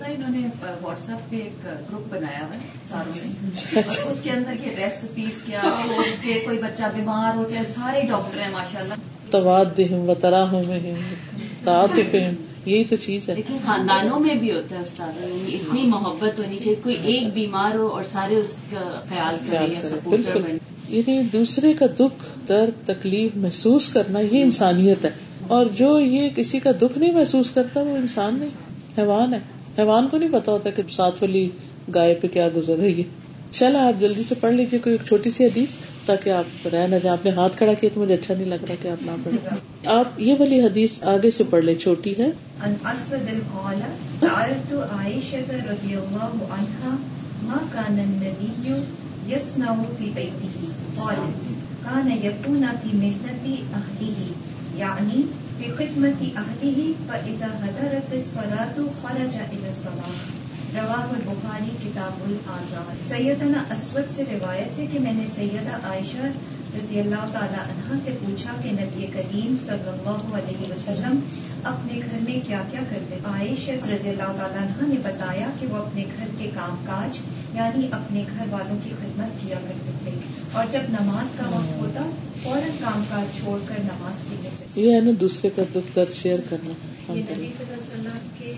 انہوں 0.08 0.30
نے 0.30 0.48
واٹس 0.82 1.10
ایپ 1.10 1.32
پہ 1.32 1.36
ایک 1.36 1.66
گروپ 1.66 2.14
بنایا 2.14 2.46
ہوا 2.46 2.56
ہے 2.56 3.04
نے۔ 3.08 3.80
اس 4.10 4.22
کے 4.22 4.32
اندر 4.32 4.54
یہ 4.64 4.76
ریسیپیز 4.76 5.42
کیا 5.42 5.62
کہ 6.24 6.42
کوئی 6.46 6.58
بچہ 6.58 6.84
بیمار 6.96 7.38
ہو 7.38 7.48
جائے 7.50 7.64
سارے 7.64 8.02
ڈاکٹر 8.02 8.40
ہیں 8.42 8.52
ماشاء 8.52 8.80
اللہ 8.80 8.94
تواد 9.30 9.80
میں 10.52 10.94
تعاطف 11.64 12.16
یہی 12.66 12.84
تو 12.84 12.95
چیز 12.95 13.30
ہے۔ 13.30 13.36
لیکن 13.36 13.57
خاندانوں 13.66 14.20
میں 14.20 14.36
بھی 14.36 14.51
ہوتا 14.51 14.76
ہے 14.76 14.82
استاد 14.82 15.24
یعنی 15.24 15.55
اتنی 15.55 15.82
محبت 15.84 16.39
ہونی 16.39 16.57
چاہیے 16.57 16.76
کوئی 16.84 16.97
ایک 17.03 17.34
بیمار 17.34 17.76
ہو 17.76 17.88
اور 17.88 18.03
سارے 18.12 18.36
اس 18.36 18.62
کا 18.72 19.01
خیال 19.10 19.36
بالکل۔ 20.10 20.57
یعنی 20.89 21.22
دوسرے 21.34 21.74
کا 21.74 21.86
دکھ 21.99 22.47
درد 22.47 22.88
تکلیف 22.88 23.32
محسوس 23.36 23.93
کرنا 23.93 24.20
یہ 24.20 24.43
انسانیت 24.43 25.05
ہے۔ 25.05 25.10
اور 25.47 25.66
جو 25.66 25.99
یہ 25.99 26.30
کسی 26.36 26.60
کا 26.60 26.72
دکھ 26.82 26.97
نہیں 26.97 27.12
محسوس 27.12 27.51
کرتا 27.51 27.82
وہ 27.82 27.97
انسان 27.97 28.36
نہیں 28.36 28.49
حیوان 28.97 29.34
ہے۔ 29.34 29.39
حیوان 29.78 30.07
کو 30.07 30.18
نہیں 30.18 30.30
پتا 30.32 30.51
ہوتا 30.51 30.70
کہ 30.70 30.84
ساتھ 30.89 31.16
والی 31.24 31.49
گائے 31.93 32.16
پہ 32.22 32.28
کیا 32.28 32.49
گزر 32.55 32.76
رہی 32.78 32.97
ہے۔ 32.97 33.03
چلا 33.51 33.88
آپ 33.88 34.01
جلدی 34.01 34.24
سے 34.24 34.36
پڑھ 34.36 34.53
لیجیے 34.53 34.80
کوئی 34.80 34.95
ایک 34.95 35.07
چھوٹی 35.07 35.32
سی 35.32 35.45
حدیث۔ 35.45 35.70
تاکہ 36.10 36.30
آپ 36.30 36.68
رہ 36.68 36.88
نہ 36.88 36.95
جائیں، 36.95 37.10
آپ 37.10 37.26
نے 37.26 37.32
ہاتھ 37.32 37.57
کھڑا 37.57 37.74
کیا 37.74 37.89
تو 37.93 38.01
مجھے 38.01 38.14
اچھا 38.14 38.34
نہیں 38.34 38.45
لگ 38.45 38.66
رہا 38.70 38.76
کہ 38.82 38.88
آپ 38.88 39.03
نہ 39.05 39.12
پڑھیں۔ 39.24 39.49
آپ 39.86 40.20
یہ 40.20 40.34
والی 40.39 40.62
حدیث 40.62 41.03
آگے 41.03 41.32
سے 41.32 41.43
پڑھ 41.49 41.66
لیں، 41.66 41.76
چھوٹی 41.76 42.14
ہے۔ 42.18 42.32
كان 51.84 52.12
يكون 52.24 52.64
في 55.57 55.68
خدمة 55.68 56.36
أهله 56.36 56.91
فإذا 57.07 57.47
هدرت 57.66 58.14
الصلاة 58.14 58.86
خرج 59.01 59.36
إلى 59.36 59.68
الصلاة۔ 59.68 60.39
رواہ 60.76 61.13
البخاری 61.13 61.70
کتاب 61.84 62.24
الآزاد 62.26 62.95
سیدنا 63.07 63.63
اسود 63.72 64.11
سے 64.15 64.24
روایت 64.32 64.80
ہے 64.80 64.86
کہ 64.86 64.99
میں 64.99 65.13
نے 65.13 65.26
سیدہ 65.36 65.78
عائشہ 65.84 66.28
رضی 66.76 66.99
اللہ 66.99 67.26
تعالیٰ 67.34 67.63
عنہ 67.65 67.99
سے 68.03 68.11
پوچھا 68.20 68.53
کہ 68.63 68.72
نبی 68.72 69.07
کریم 69.13 69.55
صلی 69.65 69.89
اللہ 69.89 70.36
علیہ 70.36 70.72
وسلم 70.72 71.20
اپنے 71.63 71.99
گھر 72.05 72.17
میں 72.22 72.39
کیا 72.47 72.61
کیا 72.72 72.80
کرتے؟ 72.89 73.15
عائشہ 73.26 73.72
رضی 73.72 74.09
اللہ 74.09 74.32
تعالیٰ 74.38 74.61
عنہ 74.61 74.93
نے 74.93 74.99
بتایا 75.03 75.49
کہ 75.59 75.67
وہ 75.67 75.78
اپنے 75.78 76.05
گھر 76.17 76.28
کے 76.38 76.49
کام 76.53 76.76
کاج 76.86 77.17
یعنی 77.53 77.88
اپنے 77.91 78.24
گھر 78.38 78.45
والوں 78.49 78.78
کی 78.84 78.89
خدمت 78.89 79.41
کیا 79.41 79.57
کرتے 79.67 79.91
تھے۔ 80.03 80.11
اور 80.51 80.65
جب 80.72 80.82
نماز 80.89 81.38
کا 81.38 81.49
وقت 81.49 81.82
ہوتا 81.82 82.09
فوراً 82.43 82.70
کام 82.80 83.03
کاج 83.09 83.39
چھوڑ 83.39 83.59
کر 83.67 83.84
نماز 83.84 84.24
کے 84.30 84.36
لیے 84.41 84.86
یہ 84.88 84.95
ہے 84.95 85.01
نا 85.01 85.11
دوسرے 85.20 85.49
کا 85.55 85.61
دکھ 85.76 85.95
درد 85.95 86.13
شیئر 86.13 86.39
کرنا۔ 86.49 86.74
یہ 87.13 87.22
نبی 87.22 87.51
صلی 87.57 87.74
اللہ 87.74 87.84
علیہ 87.84 88.09
وسلم 88.09 88.28
کے 88.38 88.51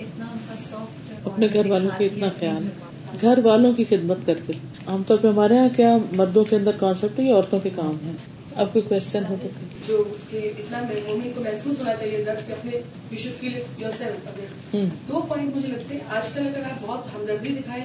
اتنا 0.00 0.24
ان 0.32 0.38
کا 0.48 0.54
سوفٹ 0.70 1.01
اپنے 1.24 1.48
گھر 1.52 1.66
والوں 1.66 1.90
کا 1.98 2.04
اتنا 2.04 2.28
خیال 2.38 2.64
گھر 3.20 3.38
والوں 3.44 3.72
کی 3.72 3.84
خدمت 3.84 4.18
کرتے۔ 4.26 4.52
عام 4.86 5.02
طور 5.06 5.18
پہ 5.18 5.28
ہمارے 5.28 5.54
یہاں 5.54 5.68
کیا 5.76 5.98
مردوں 6.16 6.44
کے 6.44 6.56
اندر 6.56 6.70
کانسیپٹ 6.70 7.20
ہے 7.20 7.24
یا 7.24 7.34
عورتوں 7.34 7.60
کے 7.60 7.70
کام 7.76 7.96
ہے؟ 8.06 8.12
اب 8.54 8.72
کوئی 8.72 8.82
کوشچن 8.88 9.22
ہو 9.28 9.36
تو۔ 9.42 9.48
جو 9.88 10.04
کہ 10.30 10.52
اتنا 10.58 10.82
کو 11.34 11.40
محسوس 11.40 11.78
ہونا 11.78 11.94
چاہیے 11.94 12.24
دو 15.08 15.20
پوائنٹ 15.28 15.56
مجھے 15.56 15.68
لگتے 15.68 15.94
ہیں۔ 15.94 16.00
آج 16.08 16.22
کل 16.34 16.46
اگر 16.46 16.64
آپ 16.64 16.82
بہت 16.82 17.14
ہمدردی 17.14 17.54
دکھائیں 17.54 17.84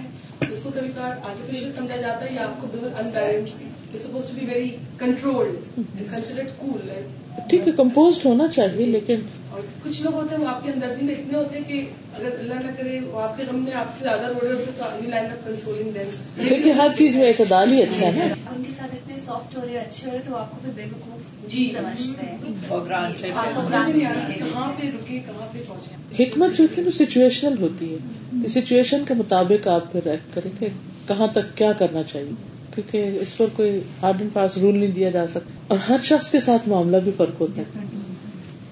اس 0.51 0.59
کو 0.63 0.69
کبھی 0.75 0.89
کبھار 0.89 1.11
آرٹیفیشیل 1.11 1.71
سمجھا 1.75 1.97
جاتا 1.97 2.25
ہے 2.25 2.35
یا 2.35 2.43
آپ 2.43 2.61
کو 2.61 2.67
بالکل 2.71 2.89
unbalance 2.97 3.49
suppose 4.03 4.29
to 4.29 4.35
be 4.35 4.45
very 4.45 4.69
cool 4.99 6.75
ٹھیک 7.49 7.67
ہے 7.67 7.71
کمپوز 7.71 8.19
ہونا 8.25 8.47
چاہیے 8.47 8.85
لیکن 8.85 9.15
اور 9.49 9.61
کچھ 9.83 10.01
لوگ 10.01 10.13
ہوتے 10.13 10.35
ہیں 10.35 10.43
وہ 10.43 10.47
آپ 10.47 10.63
کی 10.63 10.71
ہمدردی 10.71 11.05
میں 11.05 11.15
اتنے 11.15 11.37
ہوتے 11.37 11.57
ہیں 11.57 11.63
کہ 11.67 11.85
اگر 12.17 12.39
اللہ 12.39 12.53
نہ 12.53 12.71
کرے 12.77 12.99
وہ 12.99 13.19
آپ 13.21 13.37
کے 13.37 13.43
غم 13.51 13.63
میں 13.63 13.73
آپ 13.73 13.85
سے 13.97 14.03
زیادہ 14.03 14.25
رو 14.25 14.47
رہے 14.47 14.53
ہوتے 14.53 14.71
تو 14.77 15.09
لائن 15.09 15.25
اپ 15.25 15.47
کنسولنگ 15.47 15.91
دین 15.91 16.71
ہر 16.71 16.87
چیز 16.97 17.15
میں 17.15 17.27
اعتدال 17.27 17.71
ہی 17.71 17.83
اچھا 17.83 18.07
ہے۔ 18.07 18.33
ان 18.55 18.63
کے 18.63 18.71
ساتھ 18.77 18.95
اتنے 18.95 19.19
سافٹ 19.25 19.57
ہو 19.57 19.61
رہے 19.67 19.77
اچھے 19.77 20.07
ہو 20.07 20.13
رہے 20.13 20.21
تو 20.27 20.35
آپ 20.35 20.51
کو 20.51 20.57
پھر 20.61 20.71
بے 20.75 20.81
وقوف 20.83 21.51
جی۔ 21.51 21.73
سمجھتے 21.77 22.25
ہیں۔ 22.25 22.37
کہاں 24.39 24.71
پہ 24.81 24.87
رکے 24.87 25.19
کہاں 25.19 25.47
پہ 25.51 25.57
پہنچے؟ 25.67 26.23
حکمت 26.23 26.57
جو 26.57 26.63
ہوتی 26.63 26.81
ہے 26.81 26.85
وہ 26.85 26.91
سچویشنل 26.91 27.61
ہوتی 27.61 27.95
ہے۔ 27.95 28.47
سچویشن 28.47 29.03
کے 29.07 29.13
مطابق 29.13 29.67
آپ 29.67 29.91
پھر 29.91 30.07
ایکٹ 30.07 30.35
کریں 30.35 30.51
کہ 30.59 30.67
کہاں 31.07 31.27
تک 31.27 31.57
کیا 31.57 31.71
کرنا 31.71 32.03
چاہیے؟ 32.03 32.31
کیونکہ 32.75 33.17
اس 33.21 33.37
پر 33.37 33.45
کوئی 33.55 33.81
ہارڈ 34.01 34.15
اینڈ 34.19 34.33
پاس 34.33 34.57
رول 34.57 34.77
نہیں 34.77 34.91
دیا 34.91 35.09
جا 35.09 35.27
سکتا۔ 35.27 35.49
اور 35.67 35.77
ہر 35.77 35.97
شخص 36.03 36.31
کے 36.31 36.39
ساتھ 36.39 36.69
معاملہ 36.69 36.97
بھی 36.97 37.11
فرق 37.17 37.41
ہوتا 37.41 37.61
ہے۔ 37.61 37.87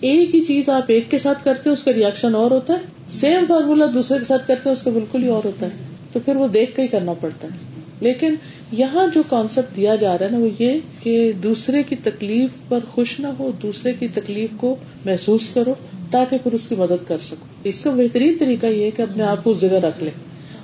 ایک 0.06 0.36
ہی 0.36 0.42
چیز 0.42 0.70
آپ 0.70 0.84
ایک 0.88 1.12
کے 1.12 1.20
ساتھ 1.20 1.44
کرتے 1.44 1.70
اس 1.70 1.84
کا 1.84 1.94
ریئیکشن 1.94 2.36
اور 2.36 2.52
ہوتا 2.52 2.74
ہے۔ 2.74 2.80
سیم 3.12 3.46
فارمولا 3.48 3.86
دوسرے 3.94 4.20
کے 4.20 4.26
ساتھ 4.26 4.48
کرتے 4.48 4.70
اس 4.70 4.82
کا 4.82 4.92
بالکل 4.92 5.24
ہی 5.24 5.28
اور 5.28 5.42
ہوتا 5.46 5.66
ہے۔ 5.66 5.72
تو 6.14 6.20
پھر 6.26 6.36
وہ 6.36 6.48
دیکھ 6.48 6.76
کے 6.76 6.82
ہی 6.82 6.88
کرنا 6.88 7.14
پڑتا 7.14 7.48
ہے۔ 7.48 7.58
لیکن 8.00 8.36
یہاں 8.72 9.08
جو 9.14 9.24
کانسیپٹ 9.30 9.76
دیا 9.76 9.96
جا 9.96 10.18
رہا 10.18 10.26
ہے 10.26 10.32
نا، 10.32 10.38
وہ 10.38 10.48
یہ 10.60 10.80
کہ 11.04 11.32
دوسرے 11.32 11.84
کی 11.84 11.96
تکلیف 11.96 12.50
پر 12.70 12.80
خوش 12.92 13.20
نہ 13.20 13.28
ہو، 13.28 13.52
دوسرے 13.64 13.94
کی 13.94 14.08
تکلیف 14.08 14.50
کو 14.58 14.76
محسوس 15.06 15.50
کرو 15.50 15.74
تاکہ 16.12 16.38
پھر 16.38 16.52
اس 16.52 16.68
کی 16.68 16.76
مدد 16.76 17.08
کر 17.08 17.18
سکو۔ 17.18 17.46
اس 17.64 17.82
کا 17.82 17.92
بہترین 17.92 18.38
طریقہ 18.40 18.66
یہ 18.66 18.84
ہے 18.84 18.92
کہ 18.92 19.02
اپنے 19.02 19.24
آپ 19.24 19.44
کو 19.44 19.54
جگہ 19.54 19.74
رکھ 19.74 20.04
لے۔ 20.04 20.10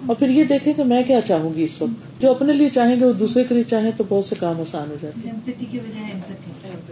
اور 0.08 0.16
پھر 0.16 0.30
یہ 0.30 0.44
دیکھیں 0.44 0.74
کہ 0.74 0.84
میں 0.84 1.04
کیا 1.08 1.20
چاہوں 1.28 1.54
گی 1.56 1.64
اس 1.64 1.82
وقت۔ 1.82 2.11
جو 2.22 2.32
اپنے 2.32 2.53
لیے 2.53 2.69
چاہیں 2.69 2.99
گے 2.99 3.05
وہ 3.05 3.13
دوسرے 3.13 3.43
کے 3.43 3.55
لیے 3.55 3.63
چاہیں 3.69 3.91
تو 3.97 4.03
بہت 4.09 4.26
سے 4.26 4.36
کام 4.39 4.61
آسان 4.61 4.89
ہو 4.91 4.95
جاتے 5.01 5.30
ہیں۔ 5.30 5.36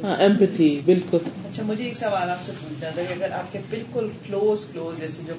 ہاں 0.03 0.15
ایمپتھی 0.19 0.81
بالکل۔ 0.85 1.17
اچھا 1.25 1.63
مجھے 1.63 1.83
ایک 1.83 1.97
سوال 1.97 2.29
آپ 2.29 2.41
سے 2.45 2.51
پوچھنا 2.61 2.89
تھا 2.89 3.01
کہ 3.07 3.13
اگر 3.13 3.31
آپ 3.31 3.53
کے 3.53 3.59
بالکل 3.69 4.07
کلوز 4.27 4.65
کلوز 4.65 4.99
جیسے 4.99 5.23
جو 5.27 5.33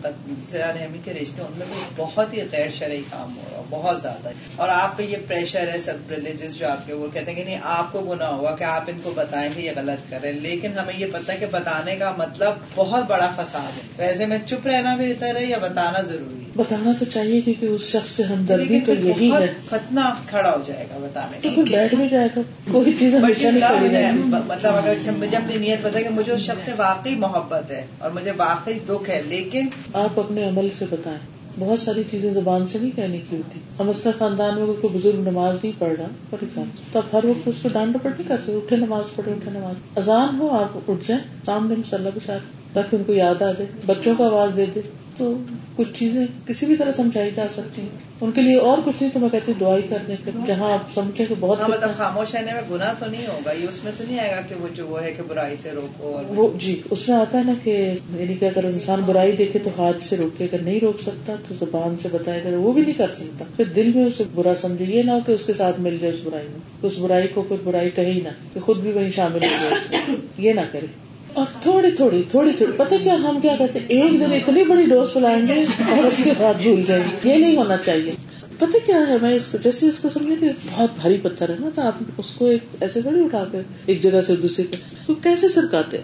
سیاح 0.51 0.73
رحمی 0.73 0.99
کے 1.05 1.13
رشتے 1.15 1.43
ان 1.43 1.53
میں 1.59 1.67
بہت 1.97 2.35
ہی 2.35 2.39
غیر 2.53 2.67
شرعی 2.79 3.01
کام 3.11 3.37
ہو 3.37 3.43
رہا 3.53 3.63
بہت 3.71 4.03
زیادہ 4.03 4.31
اور 4.57 4.69
آپ 4.69 4.97
پہ 4.97 5.03
یہ 5.03 5.17
پریشر 5.29 5.69
ہے 5.75 5.79
سب 5.79 6.11
ریلیجس 6.11 6.59
جو 6.59 6.69
آپ 6.69 6.87
کے 6.87 6.93
وہ 6.93 7.07
کہتے 7.13 7.31
ہیں 7.31 7.39
کہ 7.39 7.45
نہیں 7.45 7.61
آپ 7.63 7.93
کو 7.93 8.01
گنا 8.01 8.29
ہوگا 8.29 8.57
کہ 8.57 8.65
آپ 8.65 8.83
ان 8.87 8.99
کو 9.03 9.13
بتائیں 9.15 9.51
گے 9.57 9.63
یہ 9.63 9.71
غلط 9.77 10.11
کر 10.11 10.19
رہے 10.23 10.33
ہیں۔ 10.33 10.41
لیکن 10.41 10.79
ہمیں 10.79 10.95
یہ 10.99 11.07
پتا 11.13 11.33
ہے 11.33 11.39
کہ 11.39 11.47
بتانے 11.51 11.97
کا 11.97 12.15
مطلب 12.19 12.53
بہت 12.75 13.05
بڑا 13.09 13.33
فساد 13.37 13.79
ہے۔ 13.79 14.07
ویسے 14.07 14.27
میں 14.27 14.39
چپ 14.47 14.67
رہنا 14.67 14.97
بہتر 14.97 15.37
ہے 15.37 15.47
یا 15.47 15.59
بتانا 15.59 16.01
ضروری 16.01 16.35
ہے؟ 16.35 16.51
بتانا 16.57 16.93
تو 16.99 17.05
چاہیے 17.05 17.41
کیونکہ 17.41 17.67
اس 17.67 17.83
شخص 17.83 18.11
سے 18.11 18.23
ہمدردی 18.23 18.81
تو 18.87 18.93
یہی 18.93 19.33
ہے۔ 19.33 19.53
فتنا 19.81 20.15
کھڑا 20.27 20.51
ہو 20.51 20.63
جائے 20.67 20.87
گا 20.91 20.99
بتانے 20.99 21.49
تو 21.55 21.63
بیٹھ 21.71 21.95
بھی 21.95 22.09
جائے 22.09 22.29
گا 22.37 22.41
کوئی 22.73 22.93
چیز 22.93 23.15
مطلب 23.15 24.75
اگر 24.77 24.95
مجھے 25.19 25.37
اپنی 25.37 25.59
نیت 25.59 25.83
پتا 25.83 26.03
کہ 26.03 26.09
مجھے 26.09 26.33
اس 26.33 26.41
شخص 26.41 26.65
سے 26.65 26.73
واقعی 26.77 27.15
محبت 27.15 27.71
ہے 27.71 27.87
اور 27.99 28.11
مجھے 28.11 28.33
واقعی 28.37 28.79
دکھ 28.89 29.11
ہے 29.11 29.23
لیکن 29.27 29.69
آپ 29.93 30.21
اپنے 30.21 30.49
عمل 30.49 30.69
سے 30.79 30.85
بتائیں۔ 30.91 31.19
بہت 31.59 31.81
ساری 31.81 32.03
چیزیں 32.11 32.33
زبان 32.33 32.67
سے 32.67 32.79
نہیں 32.79 32.91
کہنے 32.97 33.19
کی 33.31 33.37
ہوتی۔ 33.37 33.61
ہم 33.81 33.91
کا 34.05 34.11
خاندان 34.19 34.59
میں 34.59 34.67
کوئی 34.67 34.99
بزرگ 34.99 35.29
نماز 35.29 35.57
نہیں 35.63 35.73
پڑھ 35.79 35.93
رہا 35.99 36.07
فار 36.31 36.39
ایگزامپل 36.41 36.83
تو 36.93 36.99
آپ 36.99 37.15
ہر 37.15 37.25
وقت 37.25 37.49
اس 37.49 37.55
کو 37.63 37.69
ڈانٹ 37.73 37.93
ڈپٹ 37.93 38.07
نہیں 38.07 38.29
کر 38.29 38.37
سکتے 38.37 38.55
اٹھے 38.57 38.77
نماز 38.77 39.15
پڑھے 39.17 39.33
اٹھے 39.33 39.51
نماز۔ 39.51 39.75
اذان 39.99 40.39
ہو 40.39 40.51
آپ 40.51 40.91
اٹھ 40.91 41.09
جائیں۔ 41.09 41.25
سامنے 41.47 41.75
مسلح 41.75 42.11
کے 42.15 42.21
ساتھ 42.27 42.43
تاکہ 42.75 42.97
ان 42.97 43.05
کو 43.05 43.13
یاد 43.13 43.43
آ 43.43 43.53
جائے 43.53 43.67
بچوں 43.87 44.15
کو 44.15 44.25
آواز 44.25 44.57
دے 44.57 44.67
دے۔ 44.75 44.81
تو 45.21 45.33
کچھ 45.77 45.89
چیزیں 45.99 46.27
کسی 46.47 46.67
بھی 46.67 46.77
طرح 46.77 46.93
سمجھائی 46.93 47.31
جا 47.37 47.45
سکتی 47.53 47.83
ہیں۔ 47.83 47.89
ان 48.21 48.31
کے 48.31 48.41
لیے 48.41 48.57
اور 48.57 48.79
کچھ 48.85 48.97
نہیں 49.01 49.13
تو 49.15 49.21
میں 49.21 49.29
کہتی 49.29 49.53
ہوں 49.53 49.61
دعائی 49.61 49.83
کرنے 49.83 50.15
کے 50.25 50.31
جہاں 50.47 50.73
آپ 50.73 50.95
سمجھے 50.95 51.25
کہ 51.25 51.35
بہت 51.41 51.61
ہاں 51.61 51.69
مطلب 51.69 51.91
خاموش 51.97 52.35
رہنے 52.35 52.53
میں 52.53 52.63
گناہ 52.71 52.93
تو 52.99 53.07
نہیں 53.07 53.27
ہوگا 53.27 53.53
یہ 53.53 53.69
اس 53.69 53.85
میں 53.85 53.93
تو 53.99 54.05
نہیں 54.09 54.19
آئے 54.19 54.31
گا 54.37 54.41
کہ 54.49 54.55
وہ 54.61 54.69
جو 54.75 54.87
وہ 54.87 55.03
ہے 55.03 55.13
کہ 55.17 55.23
برائی 55.29 55.57
سے 55.63 55.71
روکو 55.71 56.21
وہ 56.29 56.49
جی 56.59 56.81
اس 56.91 57.09
میں 57.09 57.17
آتا 57.17 57.39
ہے 57.39 57.43
نا 57.45 57.53
کہ 57.65 57.95
یعنی 58.15 58.35
کہ 58.35 58.45
اگر 58.45 58.65
انسان 58.65 59.01
برائی 59.07 59.33
دیکھے 59.33 59.59
تو 59.59 59.71
ہاتھ 59.79 60.03
سے 60.03 60.17
روکے 60.17 60.45
اگر 60.45 60.63
نہیں 60.63 60.81
روک 60.81 61.01
سکتا 61.01 61.35
تو 61.49 61.55
زبان 61.61 61.97
سے 62.03 62.09
بتائے 62.13 62.41
گا 62.45 62.49
وہ 62.57 62.73
بھی 62.73 62.83
نہیں 62.83 62.99
کر 62.99 63.11
سکتا۔ 63.17 63.45
پھر 63.57 63.65
دل 63.65 63.93
میں 63.95 64.05
اسے 64.05 64.25
برا 64.35 64.55
سمجھے۔ 64.61 64.85
یہ 64.85 65.03
نہ 65.03 65.11
کہ 65.27 65.33
اس 65.33 65.47
کے 65.47 65.53
ساتھ 65.57 65.81
مل 65.81 65.99
جائے 66.01 66.15
اس 66.15 66.21
برائی 66.25 66.47
میں 66.49 66.61
اس 66.83 66.99
برائی 66.99 67.29
کو 67.29 67.43
کوئی 67.43 67.61
برائی 67.65 67.91
کہے 67.91 68.13
ہی 68.13 68.21
نہ 68.21 68.29
کہ 68.55 68.61
خود 68.61 68.79
بھی 68.79 68.93
وہیں 68.93 69.11
شامل 69.11 69.45
ہو 69.45 69.69
جائے 69.71 70.17
یہ 70.39 70.53
نہ 70.53 70.61
کرے۔ 70.73 70.87
اور 71.33 71.47
تھوڑی 71.63 71.91
تھوڑی 71.91 72.23
تھوڑی 72.31 72.53
تھوڑی 72.53 72.73
پتہ 72.77 72.95
کیا 73.03 73.15
ہم 73.15 73.41
کیا 73.41 73.55
کرتے 73.59 73.79
ایک 73.89 74.13
دن 74.13 74.33
اتنی 74.33 74.65
بڑی 74.65 74.85
ڈوز 74.85 75.13
پلائیں 75.13 75.43
گے 75.49 75.63
اور 75.91 76.05
اس 76.05 76.25
کے 76.25 76.31
بعد 76.39 76.55
بھول 76.55 76.83
جائیں 76.87 77.05
گے۔ 77.05 77.31
یہ 77.31 77.39
نہیں 77.39 77.57
ہونا 77.57 77.77
چاہیے۔ 77.77 78.13
پتہ 78.59 78.87
کیا 78.87 79.01
ہے؟ 79.09 79.17
میں 79.23 79.35
اس 79.35 79.57
جیسے 79.65 79.89
اس 79.89 79.99
کو 79.99 80.09
سمجھے 80.09 80.35
کہ 80.41 80.47
بہت 80.71 80.91
بھاری 81.01 81.17
پتھر 81.23 81.49
ہے 81.49 81.55
نا، 81.61 81.69
تو 81.75 81.83
آپ 81.83 82.03
اس 82.19 82.31
کو 82.31 82.47
ایک 82.47 82.61
ایسے 82.81 83.01
بڑی 83.05 83.21
اٹھا 83.21 83.45
کر 83.53 83.61
ایک 83.87 84.03
جگہ 84.03 84.21
سے 84.27 84.37
دوسری 84.37 84.67
تو 85.07 85.15
کیسے 85.15 85.49
سرکاتے 85.49 85.99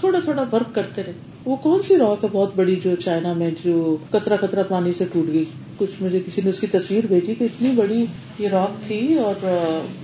تھوڑا 0.00 0.18
تھوڑا 0.24 0.44
ورک 0.52 0.74
کرتے 0.74 1.02
رہے۔ 1.06 1.12
وہ 1.44 1.56
کون 1.56 1.82
سی 1.82 1.96
راک 1.96 2.24
ہے 2.24 2.28
بہت 2.32 2.52
بڑی 2.56 2.76
جو 2.84 2.96
چائنا 3.04 3.32
میں 3.32 3.50
جو 3.64 3.96
کترا 4.10 4.36
کترا 4.36 4.62
پانی 4.62 4.92
سے 4.92 5.04
ٹوٹ 5.12 5.32
گئی۔ 5.32 5.44
کچھ 5.76 6.02
مجھے 6.02 6.20
کسی 6.26 6.42
نے 6.44 6.50
اس 6.50 6.60
کی 6.60 6.66
تصویر 6.66 7.06
بھیجی 7.06 7.34
کہ 7.34 7.44
اتنی 7.44 7.72
بڑی 7.76 8.06
یہ 8.38 8.48
راک 8.48 8.86
تھی 8.86 9.18
اور 9.18 9.46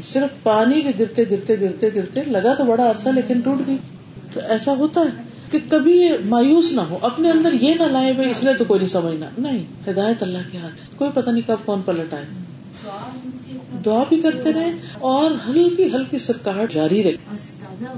صرف 0.05 0.43
پانی 0.43 0.83
کے 0.83 0.91
گرتے 0.99 1.25
گرتے 1.31 1.61
گرتے 1.61 1.89
گرتے 1.95 2.21
لگا 2.27 2.55
تو 2.55 2.65
بڑا 2.65 2.91
عرصہ 2.91 3.09
لیکن 3.09 3.41
ٹوٹ 3.41 3.67
گئی۔ 3.67 3.77
تو 4.33 4.41
ایسا 4.49 4.75
ہوتا 4.77 5.01
ہے 5.01 5.23
کہ 5.51 5.59
کبھی 5.71 6.09
مایوس 6.25 6.73
نہ 6.73 6.81
ہو، 6.81 6.99
اپنے 7.01 7.31
اندر 7.31 7.53
یہ 7.61 7.75
نہ 7.75 7.83
لائے 7.83 8.13
بھائی 8.13 8.31
اس 8.31 8.45
نے 8.45 8.53
تو 8.55 8.65
کوئی 8.65 8.81
نہیں 8.81 8.91
سمجھنا۔ 8.91 9.27
نہیں، 9.39 9.65
ہدایت 9.91 10.23
اللہ 10.23 10.39
کے 10.53 10.59
ہاتھ 10.59 10.91
کوئی 10.97 11.11
پتہ 11.15 11.31
نہیں 11.31 11.49
کب 11.49 11.57
کون 11.65 11.83
پلٹ 11.85 12.15
آئے۔ 12.15 12.25
دعا 13.85 14.05
بھی 14.09 14.21
کرتے 14.21 14.53
رہے 14.53 14.71
اور 15.01 15.31
ہلکی 15.49 15.85
ہلکی 15.85 16.19
سرکاہٹ 16.19 16.73
جاری 16.73 17.03
رہے 17.03 17.35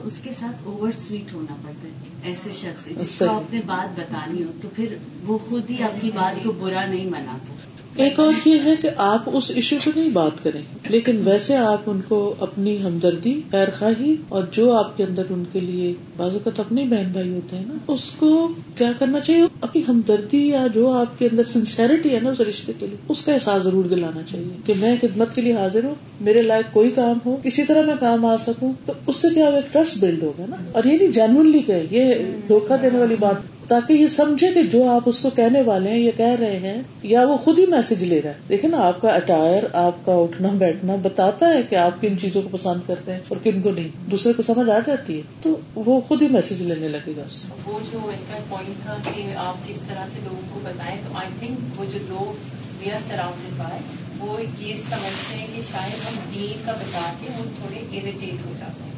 اس 0.04 0.20
کے 0.22 0.30
ساتھ 0.38 0.56
اوور 0.64 0.90
سویٹ 0.90 1.34
ہونا 1.34 1.54
پڑتا 1.62 1.88
ہے 1.88 1.92
ایسے 2.22 2.50
شخص 2.60 2.88
جس 3.02 3.18
کو 3.18 3.30
آپ 3.30 3.54
نے 3.54 3.60
بات 3.66 3.98
بتانی 3.98 4.42
ہو 4.42 4.50
تو 4.62 4.68
پھر 4.76 4.96
وہ 5.24 5.38
خود 5.48 5.70
ہی 5.70 5.82
آپ 5.82 6.00
کی 6.00 6.10
بات 6.14 6.44
کو 6.44 6.52
برا 6.52 6.86
نہیں 6.86 7.06
مناتا۔ 7.06 7.54
ایک 7.96 8.20
اور 8.20 8.48
یہ 8.48 8.58
ہے 8.64 8.74
کہ 8.80 8.88
آپ 8.96 9.22
اس 9.26 9.52
ایشو 9.54 9.76
پہ 9.84 9.90
نہیں 9.96 10.10
بات 10.10 10.44
کریں۔ 10.44 10.60
لیکن 10.88 11.20
ویسے 11.24 11.56
آپ 11.56 11.82
ان 11.86 12.00
کو 12.08 12.34
اپنی 12.40 12.82
ہمدردی 12.84 13.40
خیر 13.50 13.68
خواہی 13.78 14.16
اور 14.28 14.42
جو 14.52 14.72
آپ 14.72 14.96
کے 14.96 15.04
اندر 15.04 15.22
ان 15.30 15.44
کے 15.52 15.60
لیے 15.60 15.94
بعض 16.16 16.32
اوقات 16.32 16.60
اپنے 16.60 16.84
بہن 16.84 17.08
بھائی 17.12 17.30
ہوتے 17.30 17.56
ہیں 17.56 17.64
نا، 17.68 17.74
اس 17.88 18.10
کو 18.10 18.48
کیا 18.78 18.92
کرنا 18.98 19.20
چاہیے؟ 19.20 19.42
اپنی 19.60 19.82
ہمدردی 19.88 20.48
یا 20.48 20.66
جو 20.74 20.92
آپ 20.92 21.18
کے 21.18 21.28
اندر 21.32 21.42
سنسیرٹی 21.44 22.14
ہے 22.14 22.20
نا 22.20 22.30
اس 22.30 22.40
رشتے 22.40 22.72
کے 22.78 22.86
لیے، 22.86 22.96
اس 23.08 23.24
کا 23.24 23.32
احساس 23.32 23.62
ضرور 23.62 23.84
دلانا 23.84 24.22
چاہیے 24.30 24.56
کہ 24.66 24.72
میں 24.80 24.96
خدمت 25.00 25.34
کے 25.34 25.40
لیے 25.40 25.52
حاضر 25.52 25.84
ہوں، 25.84 25.94
میرے 26.20 26.42
لائق 26.42 26.72
کوئی 26.72 26.90
کام 26.90 27.18
ہو، 27.26 27.36
کسی 27.42 27.62
طرح 27.62 27.86
میں 27.86 27.94
کام 28.00 28.24
آ 28.24 28.36
سکوں، 28.36 28.72
تو 28.86 28.92
اس 29.06 29.16
سے 29.16 29.28
کیا 29.34 29.46
ایک 29.46 29.72
ٹرسٹ 29.72 29.98
بلڈ 29.98 30.22
ہوگا 30.22 30.44
نا؟ 30.48 30.56
اور 30.72 30.84
یہ 30.84 30.98
نہیں 30.98 31.08
جینونلی 31.08 31.58
کہ 31.58 31.82
یہ 31.90 32.14
دھوکا 32.48 32.76
دینے 32.82 32.98
والی 32.98 33.16
بات 33.20 33.53
تاکہ 33.68 33.92
یہ 33.92 34.08
سمجھے 34.08 34.52
کہ 34.54 34.62
جو 34.62 34.90
آپ 34.90 35.02
اس 35.06 35.18
کو 35.20 35.30
کہنے 35.30 35.62
والے 35.62 35.90
ہیں، 35.90 35.98
یہ 35.98 36.10
کہہ 36.16 36.36
رہے 36.40 36.58
ہیں، 36.58 36.82
یا 37.02 37.24
وہ 37.24 37.36
خود 37.36 37.58
ہی 37.58 37.66
میسج 37.66 38.04
لے 38.04 38.22
رہا 38.22 38.30
ہے۔ 38.30 38.34
دیکھیں 38.48 38.70
نا، 38.70 38.76
آپ 38.80 39.00
کا 39.00 39.08
اٹائر 39.08 39.62
آپ 39.72 40.06
کا 40.06 40.12
اٹھنا، 40.12 40.48
بیٹھنا 40.48 40.94
بتاتا 41.02 41.48
ہے 41.48 41.62
کہ 41.62 41.74
آپ 41.74 42.00
کن 42.00 42.18
چیزوں 42.18 42.42
کو 42.42 42.48
پسند 42.52 42.80
کرتے 42.86 43.12
ہیں 43.12 43.20
اور 43.28 43.36
کن 43.42 43.62
کو 43.62 43.70
نہیں۔ 43.70 44.10
دوسرے 44.10 44.32
کو 44.32 44.42
سمجھ 44.42 44.70
آ 44.70 44.78
جاتی 44.86 45.16
ہے۔ 45.16 45.22
تو 45.42 45.56
وہ 45.74 46.00
خود 46.00 46.22
ہی 46.22 46.28
میسج 46.28 46.62
لینے 46.62 46.88
لگے 46.88 47.12
گا 47.16 47.22
اس 47.26 47.32
سے 47.32 47.48
وہ 47.64 47.78
جو 47.92 47.98
ان 47.98 48.24
کا 48.32 48.38
پوائنٹ 48.48 48.84
تھا 48.84 48.96
کہ 49.04 49.34
آپ 49.36 49.68
کس 49.68 49.76
طرح 49.88 50.06
سے 50.12 50.18
لوگوں 50.24 50.42
کو 50.54 50.60
بتائیں، 50.62 50.96
تو 51.08 51.18
آئی 51.18 51.28
تھنک 51.40 51.80
وہ 51.80 51.84
جو 51.92 51.98
لوگ 52.08 52.36
وی 52.80 52.90
آر 52.90 52.98
سراؤنڈیڈ 53.08 53.58
بائے 53.58 53.80
وہ 54.18 54.40
یہ 54.58 54.74
سمجھتے 54.90 55.36
ہیں 55.36 55.46
کہ 55.54 55.62
شاید 55.72 56.08
ہم 56.08 56.14
دین 56.34 56.62
کا 56.66 56.72
بتا 56.72 57.12
کے 57.20 57.26
وہ 57.38 57.44
تھوڑے 57.44 57.98
اریٹیٹ 57.98 58.46
ہو 58.46 58.52
جاتے 58.58 58.84
ہیں۔ 58.84 58.92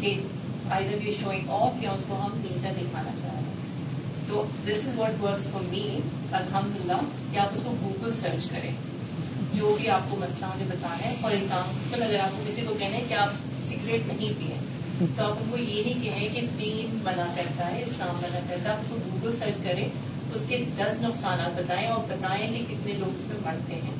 کہ 0.00 0.20
آئی 0.70 0.84
در 0.92 1.06
وی 1.06 1.12
شوئنگ 1.22 1.40
آف 1.48 1.82
یا 1.82 1.90
ان 1.90 2.02
کو 2.08 2.14
ہم 2.14 2.30
نیچا 2.36 2.68
دکھانا 2.70 3.10
چاہ 3.22 3.30
رہے 3.32 3.40
ہیں۔ 3.40 3.61
تو 4.32 4.44
this 4.66 4.86
is 4.86 4.98
what 4.98 5.22
works 5.22 5.46
for 5.52 5.62
me 5.70 5.80
الحمد 6.32 6.76
للہ 6.76 6.98
کہ 7.32 7.38
آپ 7.38 7.54
اس 7.54 7.60
کو 7.64 7.74
گوگل 7.82 8.12
سرچ 8.20 8.46
کریں. 8.46 8.70
جو 9.54 9.74
بھی 9.80 9.88
آپ 9.90 10.00
کو 10.10 10.16
مسئلہ 10.16 10.46
مجھے 10.46 10.64
بتانا 10.68 11.04
ہے. 11.04 11.14
فار 11.20 11.30
ایگزامپل 11.30 12.02
اگر 12.02 12.18
آپ 12.20 12.36
کو 12.36 12.42
کسی 12.46 12.62
کو 12.68 12.74
کہنا 12.78 12.96
ہے 12.96 13.02
کہ 13.08 13.14
آپ 13.14 13.28
سگریٹ 13.64 14.06
نہیں 14.06 14.32
پیے 14.38 15.06
تو 15.16 15.24
آپ 15.24 15.42
ان 15.42 15.50
کو 15.50 15.56
یہ 15.56 15.82
نہیں 15.82 16.02
کہیں 16.04 16.28
کہ 16.34 16.46
دین 16.58 16.96
منع 17.04 17.26
کرتا 17.36 17.70
ہے 17.70 17.82
اسلام 17.82 18.16
منع 18.16 18.38
کرتا 18.48 18.68
ہے. 18.68 18.74
آپ 18.74 18.80
اس 18.80 18.88
کو 18.88 18.96
گوگل 19.04 19.36
سرچ 19.38 19.62
کریں 19.64 19.88
اس 20.34 20.42
کے 20.48 20.64
دس 20.78 21.00
نقصانات 21.00 21.58
بتائیں 21.58 21.86
اور 21.86 22.04
بتائیں 22.08 22.46
کہ 22.54 22.64
کتنے 22.68 22.92
لوگ 22.92 23.14
اس 23.14 23.28
پہ 23.28 23.34
مرتے 23.42 23.74
ہیں. 23.74 23.96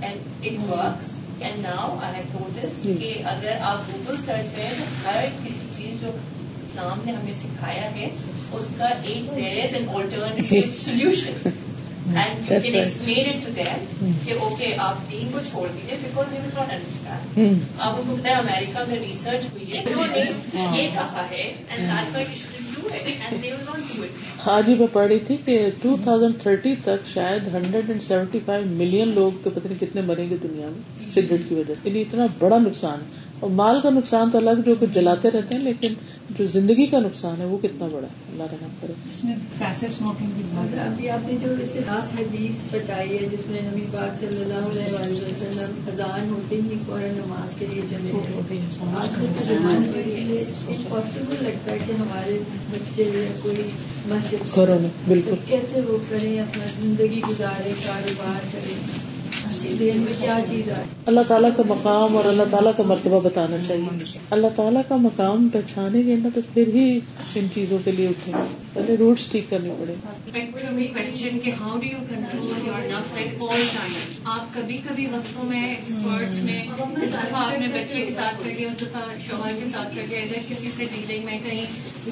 And 0.00 0.46
it 0.46 0.70
works 0.70 1.14
and 1.40 1.58
now 1.58 1.96
I 2.02 2.14
have 2.14 2.38
notice 2.38 2.82
کہ 3.00 3.14
اگر 3.24 3.56
آپ 3.60 3.88
گوگل 3.88 4.16
سرچ 4.24 4.56
کریں 4.56 4.70
تو 4.78 4.84
ہر 5.04 5.24
کسی 5.44 5.66
چیز 5.76 6.00
جو 6.00 6.10
اسلام 6.74 7.00
نے 7.04 7.12
ہمیں 7.12 7.32
سکھایا 7.32 7.90
ہے 7.94 8.08
اس 8.52 8.66
کا 8.78 8.86
ایک 9.02 9.36
there 9.36 9.58
is 9.64 9.74
an 9.74 9.88
alternative 9.90 10.70
solution 10.74 11.48
and 12.14 12.50
you 12.50 12.58
can 12.62 12.74
explain 12.74 13.28
it 13.28 13.44
to 13.44 13.52
them 13.56 14.16
کہ 14.24 14.32
اوکے 14.40 14.72
آپ 14.78 15.10
دین 15.10 15.28
کو 15.32 15.38
چھوڑ 15.50 15.66
دیجیے 15.68 15.96
because 16.02 16.32
they 16.32 16.38
will 16.38 16.50
not 16.54 16.72
understand 16.72 17.62
آپ 17.78 17.94
ان 17.94 18.06
کو 18.06 18.16
پتا 18.16 18.28
ہے 18.28 18.34
امیریکا 18.36 18.84
میں 18.88 18.98
ریسرچ 18.98 19.46
ہوئی 19.52 19.72
ہے 19.72 19.82
انہوں 19.84 20.06
نے 20.12 20.24
یہ 20.74 20.88
کہا 20.94 21.26
ہے 21.30 21.40
and 21.40 21.80
that's 21.80 22.14
why 22.14 22.26
you 22.26 22.34
should 22.34 22.74
do 22.74 22.88
it 22.88 23.08
and 23.22 23.42
they 23.42 23.52
will 23.52 23.64
not 23.64 23.96
do 23.96 24.02
it 24.02 24.22
ہاں 24.46 24.60
جی 24.62 24.74
میں 24.74 24.86
پڑھ 24.92 25.06
رہی 25.08 25.18
تھی 25.18 25.36
کہ 25.44 25.58
ٹو 25.82 25.96
تھاؤزینڈ 26.04 26.40
تھرٹی 26.42 26.74
تک 26.82 27.08
شاید 27.14 27.46
hundred 27.54 27.90
and 27.90 28.02
seventy 28.02 28.38
five 28.46 28.66
million 28.72 29.14
لوگ 29.14 29.42
کے 29.44 29.50
پتہ 29.50 29.66
نہیں 29.68 29.80
کتنے 29.80 30.00
مریں 30.02 30.28
گے 30.30 30.36
دنیا 30.42 30.68
میں 30.68 31.10
سگریٹ 31.10 31.48
کی 31.48 31.54
وجہ 31.54 31.74
سے 31.74 31.88
یعنی 31.88 32.02
اتنا 32.02 32.26
بڑا 32.38 32.58
نقصان۔ 32.58 33.00
ہے 33.00 33.22
اور 33.40 33.50
مال 33.50 33.80
کا 33.82 33.90
نقصان 33.90 34.30
تو 34.30 34.38
الگ 34.38 34.60
جو 34.66 34.74
کچھ 34.80 34.90
جلاتے 34.94 35.30
رہتے 35.30 35.56
ہیں 35.56 35.64
لیکن 35.64 35.94
جو 36.38 36.46
زندگی 36.46 36.86
کا 36.86 36.98
نقصان 36.98 37.34
ہے 37.38 37.44
وہ 37.44 37.58
کتنا 37.58 37.86
بڑا 37.86 38.06
ہے؟ 38.06 38.32
اللہ 38.32 38.42
رحم 38.42 38.68
کرے۔ 38.80 38.92
اس 39.10 39.24
میں 39.24 39.34
بھی 39.36 40.78
ابھی 40.78 41.10
آپ 41.10 41.28
نے 41.28 41.34
جو 41.42 41.50
اس 41.62 41.76
لاسٹ 41.76 42.20
حدیث 42.20 42.74
بتائی 42.74 43.12
ہے 43.12 43.28
جس 43.32 43.46
میں 43.46 43.60
نبی 43.62 43.80
پاک 43.92 44.20
صلی 44.20 44.42
اللہ 44.42 44.68
علیہ 44.70 45.16
وسلم 45.16 45.80
اذان 45.86 46.28
ہوتے 46.28 46.56
ہی 46.56 46.78
فوراً 46.86 47.10
نماز 47.10 47.54
کے 47.58 47.66
لیے 47.72 47.82
چلے 47.90 48.12
آج 48.96 49.08
امپاسبل 50.68 51.44
لگتا 51.44 51.72
ہے 51.72 51.78
کہ 51.86 51.92
ہمارے 51.92 52.38
بچے 52.70 53.02
یا 53.02 53.32
کوئی 53.42 53.62
مسجد 54.06 54.58
بالکل۔ 55.08 55.34
کیسے 55.46 55.80
وہ 55.80 55.98
کریں 56.08 56.40
اپنا 56.40 56.64
زندگی 56.82 57.20
گزارے 57.30 57.72
کاروبار 57.86 58.46
کریں۔ 58.52 59.03
اللہ 61.06 61.20
تعالیٰ 61.28 61.50
کا 61.56 61.62
مقام 61.66 62.16
اور 62.16 62.24
اللہ 62.24 62.42
تعالیٰ 62.50 62.72
کا 62.76 62.82
مرتبہ 62.82 63.20
بتانا 63.20 63.56
چاہیے۔ 63.68 64.18
اللہ 64.30 64.46
تعالیٰ 64.56 64.82
کا 64.88 64.96
مقام 64.96 65.48
پہچانے 65.52 66.02
گے 66.06 66.16
نا 66.16 66.28
تو 66.34 66.40
پھر 66.54 66.66
ہی 66.66 67.00
ان 67.34 67.46
چیزوں 67.54 67.78
کے 67.84 67.92
لیے 67.92 68.08
اٹھے 68.08 68.32
پہلے 68.74 68.96
روٹس 68.96 69.28
ٹھیک 69.30 69.50
کرنے 69.50 69.74
پڑے۔ 69.78 69.94
کوشچن 70.94 71.38
کہ 71.38 71.50
how 71.60 71.76
do 71.78 71.86
you 71.86 71.98
control 72.08 72.66
your 72.66 72.80
نفس 72.86 73.16
ایٹ 73.16 73.42
آل 73.42 73.62
ٹائم 73.72 73.92
آپ 74.24 74.54
کبھی 74.54 74.78
کبھی 74.88 75.06
وقتوں 75.06 75.44
میں 75.44 75.68
ایکسپرٹس 75.68 76.42
میں 76.42 76.62
اس 77.02 77.12
دفعہ 77.12 77.44
آپ 77.44 77.58
نے 77.60 77.66
بچے 77.66 78.04
کے 78.04 78.10
ساتھ 78.10 78.44
کر 78.44 78.50
لیا 78.58 78.68
اس 78.68 78.80
دفعہ 78.80 79.00
شوہر 79.28 79.52
کے 79.58 79.66
ساتھ 79.72 79.96
کر 79.96 80.02
لیا، 80.08 80.18
ادھر 80.18 80.38
کسی 80.48 80.70
سے 80.76 80.84
ڈیلنگ 80.94 81.24
میں 81.24 81.38
کہیں 81.44 81.64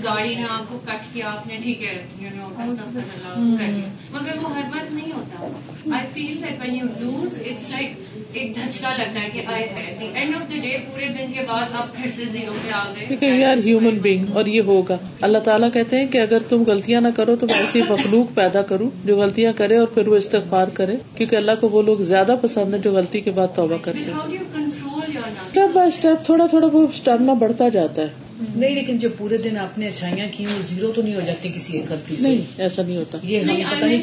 گاڑی 0.04 0.34
نے 0.34 0.44
آپ 0.48 0.68
کو 0.68 0.80
کٹ 0.84 1.14
کیا، 1.14 1.30
آپ 1.30 1.46
نے 1.46 1.56
ٹھیک 1.62 1.82
ہے 1.82 2.06
یو 2.20 2.28
نو 2.34 2.48
کر 2.56 3.66
لیا۔ 3.66 3.88
مگر 4.10 4.36
وہ 4.42 4.54
ہر 4.54 4.62
وقت 4.74 4.92
نہیں 4.92 5.12
ہوتا۔ 5.12 5.48
I 5.96 6.06
feel 6.12 6.42
that 6.42 6.60
when 6.60 6.74
you 6.74 6.86
lose 7.00 7.38
it's 7.46 7.70
like 7.70 7.90
ایک 8.32 8.56
دھچکا 8.56 8.96
لگتا 8.96 9.22
ہے 9.22 9.30
کہ 9.32 9.42
آئی 9.46 9.64
ہے 9.64 9.96
the 10.00 10.06
end 10.14 10.34
of 10.34 10.42
the 10.50 10.56
day 10.62 10.76
پورے 10.78 11.06
دن 11.06 11.32
کے 11.32 11.40
بعد 11.48 11.64
آپ 11.74 11.96
پھر 11.96 12.10
سے 12.10 12.24
زیرو 12.32 12.52
پہ 12.62 12.70
آ 12.72 12.84
گئے۔ 12.96 13.04
کیونکہ 13.06 13.32
وی 13.32 13.44
آر 13.44 13.56
ہیومن 13.64 13.98
بینگ 13.98 14.36
اور 14.36 14.46
یہ 14.46 14.60
ہوگا۔ 14.60 14.96
اللہ 15.20 15.38
تعالیٰ 15.38 15.68
کہتے 15.72 15.96
ہیں 15.96 16.06
کہ 16.06 16.18
اگر 16.18 16.38
تم 16.48 16.62
غلطیاں 16.66 17.00
نہ 17.00 17.08
کرو 17.16 17.36
تو 17.36 17.46
میں 17.46 17.58
ایسی 17.58 17.82
مخلوق 17.88 18.34
پیدا 18.34 18.62
کروں 18.62 18.90
جو 19.04 19.16
غلطیاں 19.16 19.52
کرے 19.56 19.76
اور 19.76 19.86
پھر 19.86 20.08
وہ 20.08 20.16
استغفار 20.16 20.68
کرے 20.68 20.96
کیونکہ 21.16 21.36
اللہ 21.36 21.52
کو 21.60 21.68
وہ 21.68 21.82
لوگ 21.82 21.98
زیادہ 21.98 22.36
پسند 22.42 22.74
ہے 22.74 22.78
جو 22.78 22.92
غلطی 22.92 23.20
کے 23.20 23.30
بعد 23.30 23.48
توبہ 23.54 23.76
کرتے 23.82 23.98
ہیں۔ 23.98 24.36
اسٹیپ 24.36 25.74
بائی 25.74 25.88
اسٹیپ 25.88 26.26
تھوڑا 26.26 26.46
تھوڑا 26.46 26.68
وہ 26.72 26.86
اسٹیمنا 26.88 27.32
بڑھتا 27.32 27.68
جاتا 27.68 28.02
ہے۔ 28.02 28.31
نہیں 28.56 28.74
لیکن 28.74 28.98
جب 28.98 29.10
پورے 29.18 29.36
دن 29.36 29.56
آپ 29.56 29.78
نے 29.78 29.88
اچھائیاں 29.88 30.26
کی 30.38 30.46
وہ 30.46 30.60
زیرو 30.60 30.92
تو 30.92 31.02
نہیں 31.02 31.14
ہو 31.14 31.20
جاتی 31.20 31.48
کسی 31.48 31.78
ایک 31.78 31.90
غلطی 31.90 32.16
سے؟ 32.16 32.22
نہیں 32.22 32.40
ایسا 32.58 32.82
نہیں 32.82 32.96
ہوتا۔ 32.96 33.18
یہ 33.22 33.40
ہمیں 33.40 33.64
پتا 33.64 33.86
نہیں۔ 33.86 34.02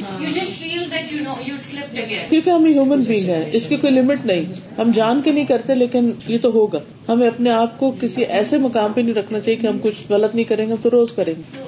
کیونکہ 2.30 2.50
ہم 2.50 2.66
ہیومن 2.66 3.02
بینگ 3.02 3.30
ہیں 3.30 3.46
اس 3.54 3.68
کی 3.68 3.78
کوئی 3.78 3.94
لمٹ 3.94 4.26
نہیں۔ 4.26 4.42
ہم 4.78 4.92
جان 4.96 5.22
کے 5.24 5.32
نہیں 5.32 5.46
کرتے 5.46 5.76
لیکن 5.76 6.12
یہ 6.28 6.38
تو 6.42 6.50
ہوگا۔ 6.50 6.80
ہمیں 7.10 7.28
اپنے 7.28 7.50
آپ 7.50 7.80
کو 7.80 7.96
کسی 8.02 8.26
ایسے 8.26 8.58
مقام 8.58 8.94
پہ 8.94 9.02
نہیں 9.02 9.14
رکھنا 9.14 9.40
چاہیے 9.40 9.60
کہ 9.60 9.68
ہم 9.68 9.78
کچھ 9.82 9.96
غلط 10.10 10.36
نہیں 10.36 10.46
کریں 10.46 10.70
گے 10.70 10.74
تو 10.82 10.90
روز 10.90 11.12
کریں 11.16 11.34
گے۔ 11.38 11.64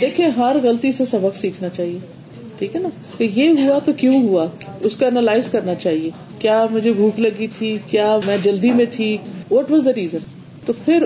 دیکھیں 0.00 0.28
ہر 0.28 0.56
غلطی 0.62 0.92
سے 0.92 1.04
سبق 1.06 1.36
سیکھنا 1.36 1.68
چاہیے۔ 1.68 1.98
ٹھیک 2.58 2.76
ہے 2.76 2.80
نا؟ 2.80 2.88
کہ 3.18 3.28
یہ 3.34 3.48
ہوا 3.50 3.78
تو 3.78 3.92
کیوں 3.92 4.28
ہوا؟ 4.28 4.46
اس 4.80 4.96
کا 4.96 5.06
انالائز 5.06 5.48
کرنا 5.48 5.74
چاہیے۔ 5.74 6.10
کیا 6.38 6.66
مجھے 6.70 6.92
بھوک 6.92 7.20
لگی 7.20 7.46
تھی؟ 7.58 7.78
کیا 7.90 8.18
میں 8.26 8.36
جلدی 8.42 8.72
میں 8.72 8.84
تھی؟ 8.92 9.16
واٹ 9.50 9.70
واز 9.70 9.84
دا 9.84 9.90
ریزن 9.96 10.18
تو 10.64 10.72
پھر 10.84 11.04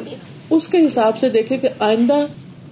اس 0.50 0.68
کے 0.68 0.86
حساب 0.86 1.18
سے 1.18 1.28
دیکھے 1.28 1.56
کہ 1.56 1.68
آئندہ 1.78 2.26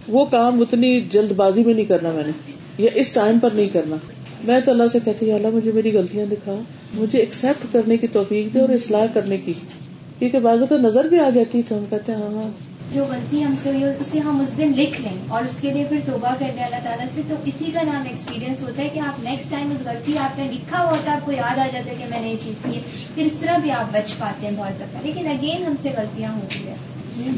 وہ 0.08 0.24
کام 0.24 0.60
اتنی 0.60 1.00
جلد 1.00 1.32
بازی 1.32 1.64
میں 1.64 1.74
نہیں 1.74 1.84
کرنا 1.84 2.10
میں 2.10 2.22
نے، 2.26 2.32
یا 2.78 2.90
اس 2.94 3.12
ٹائم 3.12 3.38
پر 3.38 3.48
نہیں 3.54 3.68
کرنا۔ 3.72 3.96
میں 4.44 4.60
تو 4.60 4.70
اللہ 4.70 4.82
سے 4.92 4.98
کہتی 5.04 5.28
ہوں 5.28 5.36
اللہ 5.36 5.48
مجھے 5.52 5.72
میری 5.74 5.92
غلطیاں 5.92 6.26
دکھا۔ 6.26 6.54
مجھے 6.94 7.18
ایکسپٹ 7.18 7.66
کرنے 7.72 7.96
کی 7.96 8.06
توفیق 8.06 8.54
دے 8.54 8.60
اور 8.60 8.68
اصلاح 8.68 9.06
کرنے 9.14 9.36
کی۔ 9.36 9.52
کیونکہ 10.18 10.38
بازو 10.38 10.66
کا 10.66 10.76
نظر 10.76 11.04
بھی 11.04 11.18
آ 11.18 11.30
جاتی 11.30 11.62
تو 11.68 11.78
ہم 11.78 11.84
کہتے 11.90 12.12
ہیں 12.12 12.22
ہاں 12.22 12.34
ہاں۔ 12.34 12.67
جو 12.92 13.04
غلطی 13.04 13.44
ہم 13.44 13.54
سے 13.62 13.68
ہوئی 13.70 13.84
اسے 14.00 14.18
ہم 14.18 14.40
اس 14.40 14.56
دن 14.56 14.72
لکھ 14.76 15.00
لیں۔ 15.00 15.16
اور 15.28 15.44
اس 15.44 15.58
کے 15.60 15.72
لیے 15.72 15.84
پھر 15.88 15.98
توبہ 16.06 16.34
کر 16.38 16.46
لیں 16.54 16.64
اللہ 16.64 16.84
تعالیٰ 16.84 17.06
سے۔ 17.14 17.20
تو 17.28 17.34
اسی 17.44 17.64
کا 17.74 17.82
نام 17.82 18.02
ایکسپیرینس 18.10 18.62
ہوتا 18.62 18.82
ہے 18.82 18.88
کہ 18.94 18.98
آپ 18.98 19.24
نیکسٹ 19.24 19.50
ٹائم 19.50 19.70
اس 19.70 19.86
غلطی 19.86 20.18
آپ 20.18 20.38
نے 20.38 20.44
لکھا 20.52 20.84
ہوا 20.84 20.96
تھا 21.04 21.12
آپ 21.12 21.26
کو 21.26 21.32
یاد 21.32 21.58
آ 21.58 21.66
جاتا 21.72 21.90
ہے 21.90 21.94
کہ 21.98 22.04
میں 22.10 22.20
نے 22.20 22.28
یہ 22.28 22.36
چیز 22.44 22.62
کی 22.62 22.78
پھر 23.14 23.24
اس 23.26 23.32
طرح 23.40 23.56
بھی 23.56 23.70
آپ 23.70 23.92
بچ 23.92 24.18
پاتے 24.18 24.46
ہیں 24.46 24.54
بہت 24.56 24.80
دفعہ۔ 24.80 25.00
لیکن 25.02 25.28
اگین 25.28 25.64
ہم 25.64 25.74
سے 25.82 25.88
غلطیاں 25.96 26.32
ہوتی 26.32 26.68
ہیں۔ 26.68 26.74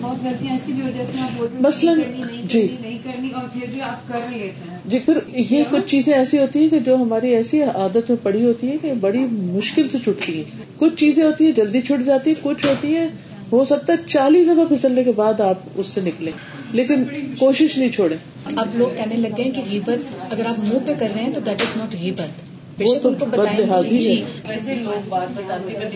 بہت 0.00 0.24
غلطیاں 0.24 0.52
ایسی 0.52 0.72
بھی 0.72 0.82
ہو 0.82 0.90
جاتی 0.96 1.18
ہیں 1.18 2.42
جی۔ 2.48 2.76
نہیں 2.80 2.98
کرنی 3.04 3.30
اور 3.30 3.42
پھر 3.52 3.66
بھی 3.72 3.82
آپ 3.82 4.08
کر 4.08 4.18
لیتے 4.30 4.70
ہیں۔ 4.70 4.78
جی 4.86 4.98
پھر 4.98 5.18
یہ 5.32 5.64
کچھ 5.70 5.86
چیزیں 5.86 6.14
ایسی 6.14 6.38
ہوتی 6.38 6.58
ہیں 6.58 6.68
کہ 6.68 6.78
جو 6.78 6.96
ہماری 6.96 7.34
ایسی 7.34 7.62
عادت 7.62 8.10
میں 8.10 8.16
پڑی 8.22 8.44
ہوتی 8.44 8.68
ہے 8.70 8.76
کہ 8.82 8.94
بڑی 8.94 9.26
مشکل 9.30 9.88
سے 9.88 9.98
چھٹتی 10.04 10.38
ہے 10.38 10.44
کچھ 10.76 10.96
چیزیں 10.96 11.24
ہوتی 11.24 11.44
ہیں 11.44 11.52
جلدی 11.52 11.80
چھٹ 11.80 12.06
جاتی 12.06 12.30
ہے 12.30 12.34
کچھ 12.42 12.66
ہوتی 12.66 12.96
ہیں 12.96 13.08
ہو 13.52 13.64
سکتا 13.64 13.92
ہے 13.92 13.98
چالیس 14.06 14.46
دفعہ 14.46 14.64
پھسلنے 14.68 15.04
کے 15.04 15.12
بعد 15.12 15.40
آپ 15.40 15.58
اس 15.74 15.86
سے 15.86 16.00
نکلیں۔ 16.00 16.32
لیکن 16.72 17.04
کوشش 17.38 17.78
نہیں 17.78 17.88
چھوڑے 17.88 18.16
اب 18.56 18.68
لوگ 18.74 18.96
کہنے 18.96 19.16
لگ 19.16 19.28
گئے 19.36 19.50
کہ 19.50 19.62
غیبت 19.70 20.32
اگر 20.32 20.46
آپ 20.46 20.58
منہ 20.58 20.78
پہ 20.86 20.92
کر 20.98 21.08
رہے 21.14 21.24
ہیں 21.24 21.34
تو 21.34 21.40
دیٹ 21.40 21.62
از 21.62 21.76
ناٹ 21.76 21.94
غیبت۔ 22.00 22.50
وہ 22.80 22.94
تو 23.02 23.10
بد 23.10 23.60
لحاظی 23.60 24.16
ہے۔ 24.16 24.22
ویسے 24.48 24.74
لوگ 24.74 25.08
بات 25.08 25.28
بتاتے 25.36 25.88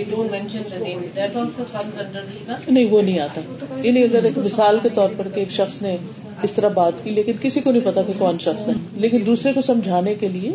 نہیں 2.69 2.85
وہ 2.91 3.03
نہیں 3.03 3.19
آتا۔ 3.19 3.41
یعنی 3.83 4.03
اگر 4.03 4.25
ایک 4.25 4.39
مثال 4.39 4.79
کے 4.83 4.89
طور 4.95 5.09
پر 5.17 5.29
کہ 5.35 5.39
ایک 5.41 5.51
شخص 5.51 5.83
نے 5.83 5.97
اس 6.43 6.53
طرح 6.53 6.69
بات 6.69 6.93
کی 7.05 7.11
لیکن 7.11 7.33
کسی 7.41 7.61
کو 7.61 7.73
نہیں 7.73 7.83
پتا 7.85 8.03
کہ 8.03 8.13
کون 8.19 8.39
شخص 8.39 8.69
ہے۔ 8.69 8.73
لیکن 8.95 9.23
دوسرے 9.27 9.53
کو 9.53 9.61
سمجھانے 9.61 10.15
کے 10.15 10.29
لیے 10.29 10.53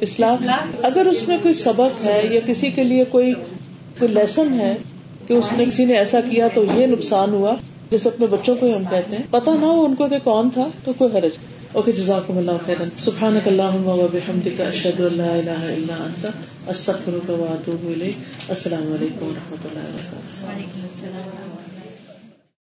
اسلام 0.00 0.46
اگر 0.82 1.06
اس 1.06 1.28
میں 1.28 1.38
کوئی 1.42 1.54
سبق 1.54 2.06
ہے 2.06 2.28
یا 2.30 2.40
کسی 2.46 2.70
کے 2.70 2.84
لیے 2.84 3.04
کوئی 3.04 3.34
کوئی 3.98 4.12
لیسن 4.12 4.60
ہے 4.60 4.76
کہ 5.28 5.34
اس 5.34 5.44
نے 5.56 5.64
کسی 5.64 5.84
نے 5.84 5.96
ایسا 5.96 6.20
کیا 6.30 6.48
تو 6.54 6.64
یہ 6.74 6.86
نقصان 6.86 7.30
ہوا 7.30 7.54
جیسے 7.90 8.08
اپنے 8.08 8.26
بچوں 8.26 8.56
کو 8.56 8.66
ہی 8.66 8.74
ہم 8.74 8.84
کہتے 8.90 9.16
ہیں۔ 9.16 9.22
پتا 9.30 9.54
نہ 9.60 9.66
ہو 9.66 9.84
ان 9.84 9.94
کو 9.94 10.08
کہ 10.08 10.18
کون 10.24 10.50
تھا 10.54 10.68
تو 10.84 10.92
کوئی 10.98 11.18
حرج۔ 11.18 11.30
اوکے 11.72 11.92
جزاک 11.92 12.30
اللہ 12.30 12.50
خیر 12.66 12.82
سبحان 12.98 13.38
اللہ 13.46 14.06
بحمدک 14.12 14.60
اشد 14.60 15.00
اللہ 15.00 15.22
الہ 15.22 15.50
الا 15.50 16.04
انت، 16.04 16.26
استغفرک 16.68 17.30
و 17.30 17.46
اتوب 17.50 17.88
الیک۔ 17.88 18.14
السلام 18.48 18.92
علیکم 18.92 19.26
و 19.26 19.32
رحمۃ 19.36 19.68
اللہ 19.70 19.94
وبرکاتہ 19.94 21.77